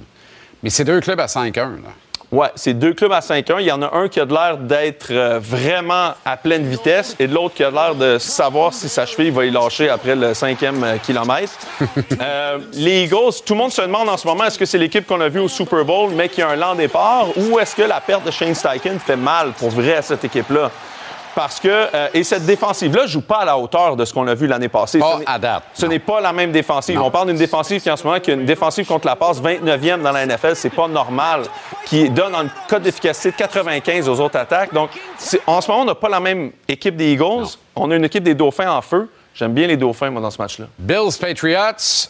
Mais 0.63 0.69
c'est 0.69 0.85
deux 0.85 0.99
clubs 0.99 1.19
à 1.19 1.27
5-1. 1.27 1.79
Ouais, 2.33 2.47
c'est 2.55 2.73
deux 2.73 2.95
clubs 2.95 3.11
à 3.11 3.19
5-1. 3.19 3.57
Il 3.59 3.67
y 3.67 3.71
en 3.71 3.83
a 3.83 3.95
un 3.95 4.07
qui 4.07 4.19
a 4.19 4.25
de 4.25 4.33
l'air 4.33 4.57
d'être 4.57 5.11
euh, 5.11 5.37
vraiment 5.39 6.15
à 6.25 6.35
pleine 6.35 6.65
vitesse 6.65 7.15
et 7.19 7.27
de 7.27 7.33
l'autre 7.35 7.53
qui 7.53 7.63
a 7.63 7.69
l'air 7.69 7.93
de 7.93 8.17
savoir 8.17 8.73
si 8.73 8.89
sa 8.89 9.05
cheville 9.05 9.29
va 9.29 9.45
y 9.45 9.51
lâcher 9.51 9.87
après 9.87 10.15
le 10.15 10.33
cinquième 10.33 10.83
euh, 10.83 10.97
kilomètre. 10.97 11.53
Euh, 12.21 12.59
les 12.73 13.03
Eagles, 13.03 13.41
tout 13.45 13.53
le 13.53 13.59
monde 13.59 13.71
se 13.71 13.81
demande 13.81 14.07
en 14.07 14.17
ce 14.17 14.27
moment 14.27 14.45
est-ce 14.45 14.57
que 14.57 14.65
c'est 14.65 14.77
l'équipe 14.77 15.05
qu'on 15.05 15.19
a 15.19 15.29
vue 15.29 15.39
au 15.39 15.47
Super 15.47 15.83
Bowl 15.83 16.11
mais 16.15 16.29
qui 16.29 16.41
a 16.41 16.49
un 16.49 16.55
lent 16.55 16.75
départ 16.75 17.27
ou 17.37 17.59
est-ce 17.59 17.75
que 17.75 17.81
la 17.81 17.99
perte 17.99 18.25
de 18.25 18.31
Shane 18.31 18.55
Steichen 18.55 18.99
fait 18.99 19.15
mal 19.15 19.51
pour 19.51 19.69
vrai 19.69 19.95
à 19.95 20.01
cette 20.01 20.23
équipe-là? 20.23 20.71
Parce 21.35 21.59
que, 21.59 21.67
euh, 21.67 22.07
et 22.13 22.23
cette 22.23 22.45
défensive-là 22.45 23.07
joue 23.07 23.21
pas 23.21 23.37
à 23.39 23.45
la 23.45 23.57
hauteur 23.57 23.95
de 23.95 24.05
ce 24.05 24.13
qu'on 24.13 24.27
a 24.27 24.35
vu 24.35 24.45
l'année 24.47 24.69
passée. 24.69 24.99
Pas 24.99 25.13
Ce 25.13 25.19
n'est- 25.19 25.27
à 25.27 25.39
date, 25.39 25.63
Ce 25.73 25.85
n'est 25.85 25.99
pas 25.99 26.21
la 26.21 26.31
même 26.33 26.51
défensive. 26.51 27.01
On 27.01 27.09
parle 27.09 27.27
d'une 27.27 27.37
défensive 27.37 27.81
qui, 27.81 27.89
en 27.89 27.97
ce 27.97 28.05
moment, 28.05 28.19
qui 28.19 28.31
a 28.31 28.35
une 28.35 28.45
défensive 28.45 28.85
contre 28.85 29.07
la 29.07 29.15
passe 29.15 29.41
29e 29.41 30.01
dans 30.03 30.11
la 30.11 30.23
NFL. 30.25 30.55
C'est 30.55 30.69
pas 30.69 30.87
normal. 30.87 31.43
Qui 31.85 32.09
donne 32.09 32.35
un 32.35 32.45
code 32.67 32.83
d'efficacité 32.83 33.31
de 33.31 33.35
95 33.37 34.07
aux 34.09 34.19
autres 34.19 34.37
attaques. 34.37 34.73
Donc, 34.73 34.89
en 35.47 35.59
ce 35.61 35.69
moment, 35.71 35.81
on 35.83 35.85
n'a 35.85 35.95
pas 35.95 36.09
la 36.09 36.19
même 36.19 36.51
équipe 36.67 36.95
des 36.95 37.13
Eagles. 37.13 37.45
On 37.75 37.89
a 37.91 37.95
une 37.95 38.05
équipe 38.05 38.23
des 38.23 38.35
Dauphins 38.35 38.71
en 38.71 38.81
feu. 38.81 39.09
J'aime 39.33 39.53
bien 39.53 39.65
les 39.65 39.77
Dauphins, 39.77 40.11
moi, 40.11 40.21
dans 40.21 40.29
ce 40.29 40.39
match-là. 40.39 40.65
Bills 40.77 41.17
Patriots, 41.19 42.09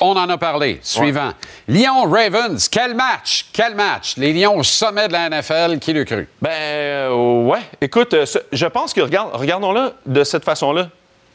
on 0.00 0.16
en 0.16 0.28
a 0.28 0.38
parlé. 0.38 0.78
Suivant. 0.82 1.32
Lyon 1.66 2.04
Ravens, 2.10 2.68
quel 2.68 2.94
match? 2.94 3.46
Quel 3.52 3.74
match? 3.74 4.16
Les 4.16 4.32
Lions 4.32 4.56
au 4.56 4.62
sommet 4.62 5.08
de 5.08 5.12
la 5.12 5.28
NFL, 5.28 5.78
qui 5.78 5.92
le 5.92 6.04
cru? 6.04 6.28
Ben, 6.40 6.50
euh, 6.52 7.42
ouais. 7.42 7.60
Écoute, 7.80 8.14
euh, 8.14 8.26
ce- 8.26 8.38
je 8.52 8.66
pense 8.66 8.92
que, 8.94 9.00
regarde, 9.00 9.30
regardons-le 9.34 9.92
de 10.06 10.24
cette 10.24 10.44
façon-là. 10.44 10.88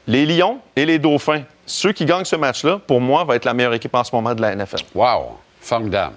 Les 0.07 0.25
Lions 0.25 0.59
et 0.75 0.86
les 0.86 0.99
Dauphins, 0.99 1.43
ceux 1.65 1.91
qui 1.93 2.05
gagnent 2.05 2.25
ce 2.25 2.36
match-là, 2.36 2.79
pour 2.86 2.99
moi, 2.99 3.23
va 3.23 3.36
être 3.36 3.45
la 3.45 3.53
meilleure 3.53 3.73
équipe 3.73 3.93
en 3.95 4.03
ce 4.03 4.13
moment 4.13 4.34
de 4.36 4.41
la 4.41 4.55
NFL. 4.55 4.84
Wow, 4.95 5.38
formidable. 5.61 6.15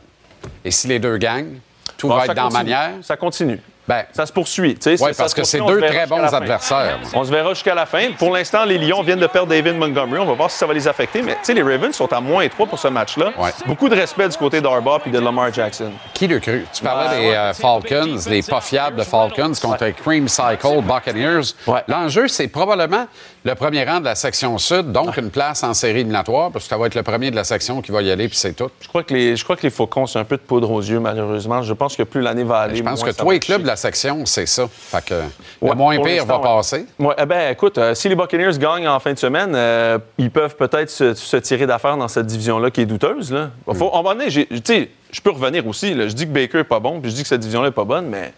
Et 0.64 0.70
si 0.70 0.88
les 0.88 0.98
deux 0.98 1.16
gagnent, 1.18 1.58
tout 1.96 2.08
Bon, 2.08 2.16
va 2.16 2.24
être 2.24 2.34
dans 2.34 2.44
la 2.44 2.50
continue. 2.50 2.70
manière? 2.70 2.90
Ça 3.02 3.16
continue. 3.16 3.60
Ben, 3.88 4.04
ça 4.12 4.26
se 4.26 4.32
poursuit. 4.32 4.74
tu 4.74 4.96
sais, 4.96 5.02
Oui, 5.04 5.10
parce 5.16 5.32
que 5.34 5.44
c'est 5.44 5.60
deux 5.60 5.80
très 5.80 6.06
bons 6.06 6.22
adversaires. 6.22 6.98
On 7.14 7.24
se 7.24 7.30
verra 7.30 7.50
jusqu'à 7.54 7.74
la 7.74 7.86
fin. 7.86 8.12
Pour 8.18 8.32
l'instant, 8.34 8.64
les 8.64 8.78
Lions 8.78 9.02
viennent 9.02 9.18
de 9.20 9.26
perdre 9.26 9.48
David 9.48 9.76
Montgomery. 9.76 10.20
On 10.20 10.26
va 10.26 10.32
voir 10.34 10.50
si 10.50 10.58
ça 10.58 10.66
va 10.66 10.74
les 10.74 10.88
affecter. 10.88 11.22
Mais 11.22 11.32
tu 11.34 11.38
sais, 11.44 11.54
les 11.54 11.62
Ravens 11.62 11.94
sont 11.94 12.12
à 12.12 12.20
moins 12.20 12.48
3 12.48 12.66
pour 12.66 12.78
ce 12.78 12.88
match-là. 12.88 13.32
Beaucoup 13.66 13.88
de 13.88 13.94
respect 13.94 14.28
du 14.28 14.36
côté 14.36 14.60
d'Arbaugh 14.60 15.00
et 15.06 15.10
de 15.10 15.18
Lamar 15.18 15.52
Jackson. 15.52 15.92
Qui 16.14 16.26
le 16.26 16.38
cru? 16.40 16.64
Tu 16.72 16.82
parlais 16.82 17.08
Ouais, 17.16 17.20
des 17.22 17.28
ouais. 17.30 17.36
euh, 17.36 17.52
Falcons, 17.54 18.16
des 18.26 18.42
pas 18.42 18.60
fiables 18.60 18.96
de 18.96 19.02
Falcons 19.04 19.52
contre 19.62 19.88
Cream 19.90 20.28
Cycle 20.28 20.82
Buccaneers. 20.82 21.54
L'enjeu, 21.88 22.28
c'est 22.28 22.48
probablement 22.48 23.06
le 23.46 23.54
premier 23.54 23.84
rang 23.84 24.00
de 24.00 24.04
la 24.04 24.16
section 24.16 24.58
sud, 24.58 24.90
donc 24.90 25.16
une 25.16 25.30
place 25.30 25.62
en 25.62 25.72
série 25.72 26.00
éliminatoire, 26.00 26.50
parce 26.50 26.64
que 26.64 26.68
ça 26.68 26.76
va 26.76 26.86
être 26.86 26.96
le 26.96 27.04
premier 27.04 27.30
de 27.30 27.36
la 27.36 27.44
section 27.44 27.80
qui 27.80 27.92
va 27.92 28.02
y 28.02 28.10
aller, 28.10 28.28
puis 28.28 28.36
c'est 28.36 28.54
tout. 28.54 28.68
Je 28.80 28.88
crois 28.88 29.04
que 29.04 29.14
les, 29.14 29.36
je 29.36 29.44
crois 29.44 29.54
que 29.56 29.62
les 29.62 29.70
Faucons, 29.70 30.06
c'est 30.06 30.18
un 30.18 30.24
peu 30.24 30.36
de 30.36 30.42
poudre 30.42 30.68
aux 30.70 30.80
yeux, 30.82 30.98
malheureusement. 30.98 31.62
Je 31.62 31.72
pense 31.72 31.94
que 31.96 32.02
plus 32.02 32.20
l'année 32.20 32.42
va 32.42 32.58
aller, 32.58 32.76
Je 32.76 32.82
pense 32.82 33.00
moins 33.02 33.12
que 33.12 33.24
va 33.24 33.32
les 33.32 33.38
clubs 33.38 33.62
de 33.62 33.66
la 33.68 33.76
section, 33.76 34.26
c'est 34.26 34.46
ça. 34.46 34.66
Fait 34.68 35.04
que 35.04 35.14
le 35.62 35.74
moins 35.74 35.96
pire 36.02 36.26
va 36.26 36.38
ouais. 36.38 36.42
passer. 36.42 36.86
Ouais, 36.98 37.14
eh 37.18 37.24
ben, 37.24 37.52
écoute, 37.52 37.78
euh, 37.78 37.94
si 37.94 38.08
les 38.08 38.16
Buccaneers 38.16 38.58
gagnent 38.58 38.88
en 38.88 38.98
fin 38.98 39.12
de 39.12 39.18
semaine, 39.18 39.52
euh, 39.54 39.98
ils 40.18 40.30
peuvent 40.30 40.56
peut-être 40.56 40.90
se, 40.90 41.14
se 41.14 41.36
tirer 41.36 41.66
d'affaire 41.66 41.96
dans 41.96 42.08
cette 42.08 42.26
division-là 42.26 42.72
qui 42.72 42.80
est 42.80 42.86
douteuse. 42.86 43.32
Là. 43.32 43.50
Faut, 43.74 43.90
on 43.92 44.02
va 44.02 44.14
donner, 44.14 44.28
j'ai- 44.28 44.46
tu 44.46 44.60
sais, 44.64 44.90
je 45.12 45.20
peux 45.20 45.30
revenir 45.30 45.64
aussi. 45.68 45.94
là. 45.94 46.08
Je 46.08 46.14
dis 46.14 46.26
que 46.26 46.32
Baker 46.32 46.58
n'est 46.58 46.64
pas 46.64 46.80
bon, 46.80 47.00
puis 47.00 47.10
je 47.10 47.16
dis 47.16 47.22
que 47.22 47.28
cette 47.28 47.40
division-là 47.40 47.68
n'est 47.68 47.74
pas 47.74 47.84
bonne, 47.84 48.06
mais 48.06 48.32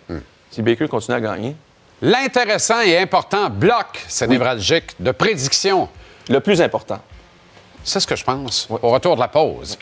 si 0.51 0.61
Baker 0.61 0.87
continue 0.87 1.17
à 1.17 1.21
gagner. 1.21 1.55
L'intéressant 2.01 2.81
et 2.81 2.97
important 2.97 3.51
bloc, 3.51 4.05
c'est 4.07 4.29
névralgique, 4.29 4.95
de 5.01 5.11
prédiction. 5.11 5.89
Le 6.29 6.41
plus 6.41 6.61
important. 6.61 7.01
C'est 7.83 8.01
ce 8.01 8.07
que 8.07 8.15
je 8.15 8.25
pense. 8.25 8.69
Au 8.71 8.91
retour 8.91 9.17
de 9.17 9.21
la 9.21 9.29
pause. 9.29 9.77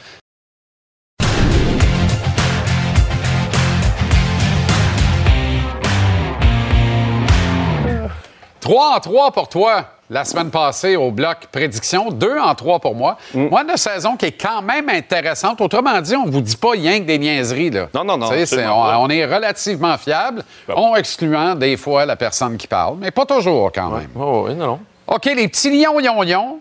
3 8.67 8.97
en 8.97 9.01
3 9.01 9.31
pour 9.31 9.49
toi 9.49 9.85
la 10.11 10.25
semaine 10.25 10.51
passée 10.51 10.97
au 10.97 11.13
bloc 11.13 11.47
prédiction. 11.53 12.11
2 12.11 12.39
en 12.41 12.53
3 12.53 12.81
pour 12.81 12.97
moi. 12.97 13.17
Mm. 13.33 13.47
Moi, 13.47 13.63
une 13.63 13.77
saison 13.77 14.17
qui 14.17 14.27
est 14.27 14.33
quand 14.33 14.61
même 14.61 14.89
intéressante. 14.89 15.61
Autrement 15.61 16.01
dit, 16.01 16.17
on 16.17 16.27
vous 16.27 16.41
dit 16.41 16.57
pas 16.57 16.73
rien 16.73 16.99
que 16.99 17.05
des 17.05 17.19
niaiseries. 17.19 17.71
Là. 17.71 17.89
Non, 17.95 18.03
non, 18.03 18.19
non, 18.19 18.29
on, 18.29 19.09
est 19.09 19.25
relativement 19.25 19.97
fiable, 19.99 20.45
en 20.75 20.97
excluant 20.97 21.55
des 21.55 21.77
fois 21.77 22.07
la 22.07 22.17
personne 22.17 22.57
qui 22.57 22.67
parle, 22.67 22.97
mais 22.99 23.13
pas 23.13 23.25
toujours 23.25 23.71
quand 23.73 23.91
même. 23.91 24.09
Oui, 24.17 24.55
non, 24.57 24.67
non. 24.67 24.81
OK, 25.07 25.27
les 25.27 25.47
petits 25.47 25.71
lions, 25.71 26.01
lions, 26.01 26.23
lions. 26.23 26.61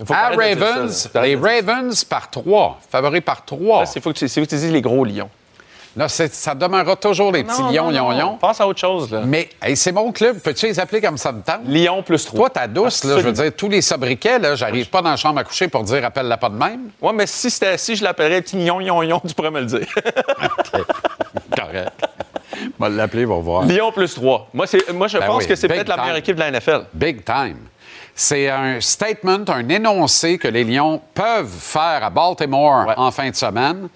À 0.00 0.04
ça, 0.06 0.30
Ravens, 0.30 1.10
les 1.22 1.36
Ravens 1.36 2.04
par 2.04 2.30
3, 2.30 2.80
favoris 2.90 3.20
par 3.20 3.44
3. 3.44 3.84
Il 3.94 4.02
faut 4.02 4.12
que 4.12 4.18
tu 4.18 4.26
c'est 4.26 4.40
faut 4.40 4.44
que 4.44 4.50
tu 4.50 4.56
dises 4.56 4.72
les 4.72 4.82
gros 4.82 5.04
lions. 5.04 5.30
Là, 5.94 6.08
ça 6.08 6.54
demeurera 6.54 6.96
toujours 6.96 7.32
les 7.32 7.44
petits 7.44 7.60
lions, 7.70 7.90
lions, 7.90 8.10
lions. 8.10 8.38
Passe 8.40 8.62
à 8.62 8.66
autre 8.66 8.80
chose, 8.80 9.10
là. 9.12 9.20
Mais 9.26 9.50
hey, 9.62 9.76
c'est 9.76 9.92
mon 9.92 10.10
club. 10.10 10.38
Peux-tu 10.40 10.66
les 10.66 10.80
appeler 10.80 11.02
comme 11.02 11.18
ça 11.18 11.32
me 11.32 11.42
tente? 11.42 11.60
Lion 11.66 12.02
plus 12.02 12.24
3. 12.24 12.38
Toi, 12.38 12.50
ta 12.50 12.66
douce, 12.66 13.04
là, 13.04 13.18
je 13.18 13.24
veux 13.24 13.32
dire, 13.32 13.52
tous 13.54 13.68
les 13.68 13.82
sobriquets, 13.82 14.38
là, 14.38 14.54
j'arrive 14.54 14.88
pas 14.88 15.02
dans 15.02 15.10
la 15.10 15.16
chambre 15.16 15.38
à 15.40 15.44
coucher 15.44 15.68
pour 15.68 15.82
dire 15.84 16.02
appelle-la 16.04 16.38
pas 16.38 16.48
de 16.48 16.54
même. 16.56 16.88
Ouais, 17.02 17.12
mais 17.12 17.26
si 17.26 17.50
c'était 17.50 17.76
si 17.76 17.94
je 17.94 18.02
l'appellerais 18.04 18.40
petit 18.40 18.56
lion, 18.56 18.78
lion, 18.78 19.02
lion, 19.02 19.20
tu 19.26 19.34
pourrais 19.34 19.50
me 19.50 19.60
le 19.60 19.66
dire. 19.66 19.86
Correct. 21.56 21.92
On 22.78 22.84
va 22.84 22.88
l'appeler, 22.88 23.26
on 23.26 23.36
va 23.36 23.40
voir. 23.42 23.64
Lion 23.66 23.92
plus 23.92 24.14
3. 24.14 24.48
Moi, 24.54 24.66
c'est- 24.66 24.92
moi 24.92 25.08
je 25.08 25.18
Ben 25.18 25.26
pense 25.26 25.42
oui, 25.42 25.48
que 25.48 25.54
c'est 25.56 25.68
big 25.68 25.76
peut-être 25.76 25.88
la 25.88 25.94
time. 25.94 26.02
meilleure 26.04 26.18
équipe 26.18 26.36
de 26.36 26.40
la 26.40 26.50
NFL. 26.50 26.84
Big 26.94 27.24
time. 27.24 27.56
C'est 28.14 28.48
un 28.50 28.80
statement, 28.80 29.40
un 29.48 29.68
énoncé 29.68 30.36
que 30.38 30.48
les 30.48 30.64
Lions 30.64 31.00
peuvent 31.14 31.48
faire 31.50 32.00
à 32.04 32.10
Baltimore 32.10 32.92
en 32.96 33.10
fin 33.10 33.30
de 33.30 33.34
semaine 33.34 33.88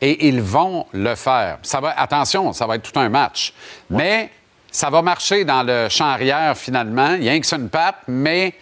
et 0.00 0.28
ils 0.28 0.40
vont 0.42 0.86
le 0.92 1.14
faire. 1.14 1.58
Ça 1.62 1.80
va, 1.80 1.94
attention, 1.98 2.52
ça 2.52 2.66
va 2.66 2.76
être 2.76 2.90
tout 2.90 2.98
un 2.98 3.08
match. 3.08 3.52
Mais 3.88 4.30
ça 4.70 4.88
va 4.90 5.02
marcher 5.02 5.44
dans 5.44 5.62
le 5.62 5.88
champ 5.88 6.06
arrière 6.06 6.56
finalement. 6.56 7.14
Il 7.14 7.24
y 7.24 7.28
a 7.28 7.32
rien 7.32 7.40
que 7.40 7.46
ça 7.46 7.56
une 7.56 7.68
patte, 7.68 7.96
mais 8.08 8.54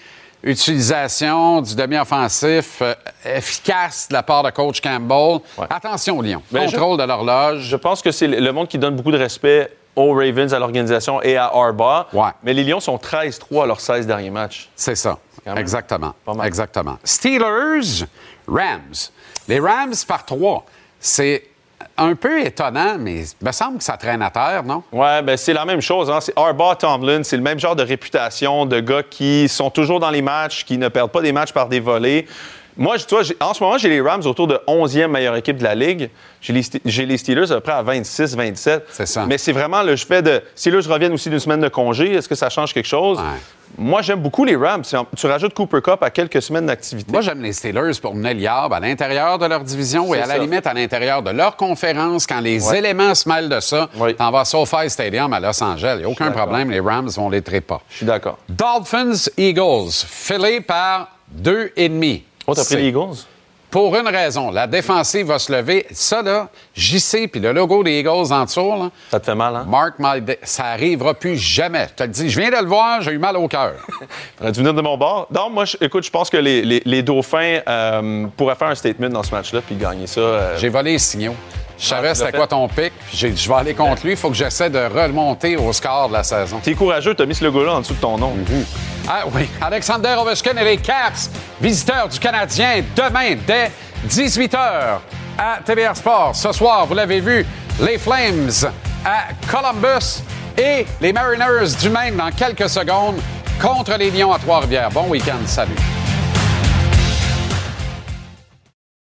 utilisation 0.42 1.60
du 1.62 1.74
demi-offensif 1.74 2.78
euh, 2.82 2.94
efficace 3.24 4.08
de 4.08 4.14
la 4.14 4.22
part 4.22 4.42
de 4.42 4.50
coach 4.50 4.80
Campbell. 4.80 5.38
Attention, 5.70 6.20
Lyon. 6.20 6.42
Ben, 6.50 6.66
je- 6.68 6.76
Contrôle 6.76 6.98
de 6.98 7.04
l'horloge. 7.04 7.62
Je 7.62 7.76
pense 7.76 8.02
que 8.02 8.10
c'est 8.10 8.26
le 8.28 8.52
monde 8.52 8.68
qui 8.68 8.78
donne 8.78 8.96
beaucoup 8.96 9.12
de 9.12 9.18
respect 9.18 9.72
aux 9.96 10.12
Ravens, 10.14 10.54
à 10.54 10.58
l'organisation 10.60 11.20
et 11.22 11.36
à 11.36 11.46
Harbaugh. 11.46 12.06
Mais 12.44 12.52
les 12.54 12.62
Lions 12.64 12.78
sont 12.80 12.96
13-3 12.98 13.64
à 13.64 13.66
leurs 13.66 13.80
16 13.80 14.06
derniers 14.06 14.30
matchs. 14.30 14.68
C'est 14.76 14.94
ça. 14.94 15.18
Exactement. 15.56 16.14
Exactement. 16.44 16.98
Steelers, 17.02 18.04
Rams. 18.46 18.94
Les 19.48 19.58
Rams 19.58 19.94
par 20.06 20.24
trois. 20.24 20.64
C'est 21.00 21.44
un 21.96 22.14
peu 22.14 22.40
étonnant, 22.40 22.96
mais 22.98 23.24
il 23.24 23.46
me 23.46 23.52
semble 23.52 23.78
que 23.78 23.84
ça 23.84 23.96
traîne 23.96 24.22
à 24.22 24.30
terre, 24.30 24.62
non? 24.62 24.82
Ouais, 24.92 25.22
ben 25.22 25.36
c'est 25.36 25.52
la 25.52 25.64
même 25.64 25.80
chose. 25.80 26.10
Hein. 26.10 26.20
C'est 26.20 26.32
Harbaugh, 26.36 26.76
Tomlin, 26.76 27.22
c'est 27.22 27.36
le 27.36 27.42
même 27.42 27.58
genre 27.58 27.76
de 27.76 27.82
réputation 27.82 28.66
de 28.66 28.80
gars 28.80 29.02
qui 29.02 29.48
sont 29.48 29.70
toujours 29.70 30.00
dans 30.00 30.10
les 30.10 30.22
matchs, 30.22 30.64
qui 30.64 30.78
ne 30.78 30.88
perdent 30.88 31.10
pas 31.10 31.22
des 31.22 31.32
matchs 31.32 31.52
par 31.52 31.68
des 31.68 31.80
volets. 31.80 32.26
Moi, 32.78 32.96
je- 32.96 33.04
tu 33.04 33.14
vois, 33.14 33.24
j'ai- 33.24 33.36
en 33.40 33.52
ce 33.52 33.62
moment, 33.62 33.76
j'ai 33.76 33.88
les 33.88 34.00
Rams 34.00 34.22
autour 34.24 34.46
de 34.46 34.58
11e 34.68 35.10
meilleure 35.10 35.34
équipe 35.36 35.56
de 35.58 35.64
la 35.64 35.74
Ligue. 35.74 36.10
J'ai 36.40 36.52
les, 36.52 37.16
Steelers 37.18 37.50
à 37.50 37.56
peu 37.56 37.60
près 37.60 37.72
à 37.72 37.82
26, 37.82 38.36
27. 38.36 38.86
C'est 38.92 39.04
ça. 39.06 39.26
Mais 39.26 39.36
c'est 39.36 39.50
vraiment 39.52 39.82
le 39.82 39.96
fait 39.96 40.22
de. 40.22 40.40
Steelers 40.54 40.86
reviennent 40.88 41.12
aussi 41.12 41.28
d'une 41.28 41.40
semaine 41.40 41.60
de 41.60 41.68
congé. 41.68 42.12
Est-ce 42.14 42.28
que 42.28 42.36
ça 42.36 42.48
change 42.48 42.72
quelque 42.72 42.86
chose? 42.86 43.18
Moi, 43.76 44.00
j'aime 44.00 44.20
beaucoup 44.20 44.44
les 44.44 44.56
Rams. 44.56 44.82
Tu- 45.16 45.26
rajoutes 45.26 45.52
Cooper 45.54 45.82
Cup 45.82 45.98
à 46.02 46.08
quelques 46.10 46.40
semaines 46.40 46.66
d'activité. 46.66 47.10
Moi, 47.12 47.20
j'aime 47.20 47.42
les 47.42 47.52
Steelers 47.52 47.98
pour 48.00 48.14
mener 48.14 48.40
yard 48.40 48.72
à 48.72 48.80
l'intérieur 48.80 49.38
de 49.38 49.44
leur 49.46 49.62
division 49.64 50.14
et 50.14 50.20
à 50.22 50.26
la 50.26 50.38
limite 50.38 50.66
à 50.66 50.72
l'intérieur 50.72 51.22
de 51.22 51.30
leur 51.30 51.56
conférence. 51.56 52.26
Quand 52.26 52.40
les 52.40 52.66
Ouais. 52.66 52.78
éléments 52.78 53.14
se 53.14 53.28
mêlent 53.28 53.48
de 53.50 53.60
ça, 53.60 53.88
t'en 54.16 54.30
vas 54.30 54.40
à 54.40 54.44
SoFi 54.44 54.88
Stadium 54.88 55.32
à 55.32 55.40
Los 55.40 55.62
Angeles. 55.62 55.94
Il 55.96 55.98
n'y 55.98 56.04
a 56.04 56.08
aucun 56.08 56.30
problème. 56.30 56.70
Les 56.70 56.80
Rams 56.80 57.08
vont 57.08 57.28
les 57.28 57.42
trépas. 57.42 57.80
Je 57.90 57.96
suis 57.96 58.06
d'accord. 58.06 58.38
Dolphins, 58.48 59.28
Eagles, 59.36 59.90
filé 60.08 60.60
par 60.60 61.08
deux 61.30 61.70
et 61.76 61.88
demi. 61.88 62.24
Oh, 62.48 62.54
t'as 62.54 62.64
pris 62.64 62.76
les 62.76 62.88
Eagles? 62.88 63.16
Pour 63.70 63.94
une 63.94 64.08
raison, 64.08 64.50
la 64.50 64.66
défensive 64.66 65.26
va 65.26 65.38
se 65.38 65.52
lever. 65.52 65.84
Ça, 65.90 66.22
là, 66.22 66.48
JC, 66.74 67.28
puis 67.30 67.38
le 67.38 67.52
logo 67.52 67.84
des 67.84 67.98
Eagles 68.00 68.32
en 68.32 68.44
dessous, 68.44 68.70
là, 68.70 68.90
Ça 69.10 69.20
te 69.20 69.26
fait 69.26 69.34
mal, 69.34 69.54
hein? 69.56 69.66
Mark 69.68 69.96
my 69.98 70.22
ça 70.42 70.64
arrivera 70.68 71.12
plus 71.12 71.36
jamais. 71.36 71.86
Je 71.90 71.94
te 71.94 72.02
le 72.04 72.08
dis, 72.08 72.30
je 72.30 72.40
viens 72.40 72.48
de 72.50 72.56
le 72.56 72.66
voir, 72.66 73.02
j'ai 73.02 73.10
eu 73.10 73.18
mal 73.18 73.36
au 73.36 73.46
cœur. 73.46 73.74
T'aurais 74.38 74.52
dû 74.52 74.60
venir 74.60 74.72
de 74.72 74.80
mon 74.80 74.96
bord? 74.96 75.28
Non, 75.30 75.50
moi, 75.50 75.66
je- 75.66 75.76
écoute, 75.82 76.02
je 76.04 76.10
pense 76.10 76.30
que 76.30 76.38
les, 76.38 76.62
les- 76.62 76.82
les 76.86 77.02
Dauphins 77.02 77.58
euh, 77.68 78.26
pourraient 78.38 78.54
faire 78.54 78.68
un 78.68 78.74
statement 78.74 79.10
dans 79.10 79.22
ce 79.22 79.32
match-là 79.34 79.60
puis 79.60 79.74
gagner 79.76 80.06
ça. 80.06 80.20
euh, 80.20 80.56
J'ai 80.56 80.70
volé 80.70 80.92
les 80.92 80.98
signaux. 80.98 81.34
Je 81.78 81.86
savais 81.86 82.12
tu 82.12 82.18
c'était 82.18 82.36
quoi 82.36 82.46
ton 82.46 82.66
pic? 82.68 82.92
puis 83.06 83.16
j'ai 83.16 83.30
dit, 83.30 83.40
je 83.40 83.48
vais 83.48 83.54
aller 83.54 83.74
contre 83.74 84.04
lui. 84.04 84.12
Il 84.12 84.16
faut 84.16 84.30
que 84.30 84.36
j'essaie 84.36 84.68
de 84.70 84.78
remonter 84.78 85.56
au 85.56 85.72
score 85.72 86.08
de 86.08 86.14
la 86.14 86.22
saison. 86.24 86.58
T'es 86.62 86.74
courageux, 86.74 87.14
t'as 87.14 87.26
mis 87.26 87.34
ce 87.34 87.44
logo-là 87.44 87.74
en 87.74 87.80
dessous 87.80 87.94
de 87.94 88.00
ton 88.00 88.18
nom. 88.18 88.34
Ah 89.08 89.24
oui, 89.32 89.48
Alexander 89.60 90.14
Ovechkin 90.18 90.56
et 90.56 90.64
les 90.64 90.76
Caps, 90.76 91.30
visiteurs 91.60 92.08
du 92.08 92.18
Canadien, 92.18 92.82
demain 92.96 93.36
dès 93.46 93.70
18h 94.08 94.58
à 95.38 95.58
TVR 95.64 95.96
Sport. 95.96 96.34
Ce 96.34 96.52
soir, 96.52 96.86
vous 96.86 96.94
l'avez 96.94 97.20
vu, 97.20 97.46
les 97.80 97.96
Flames 97.98 98.50
à 99.04 99.28
Columbus 99.50 100.22
et 100.56 100.84
les 101.00 101.12
Mariners 101.12 101.74
du 101.80 101.88
Maine 101.90 102.16
dans 102.16 102.30
quelques 102.32 102.68
secondes 102.68 103.20
contre 103.62 103.96
les 103.96 104.10
Lions 104.10 104.32
à 104.32 104.38
Trois-Rivières. 104.38 104.90
Bon 104.90 105.08
week-end, 105.08 105.38
salut. 105.46 105.76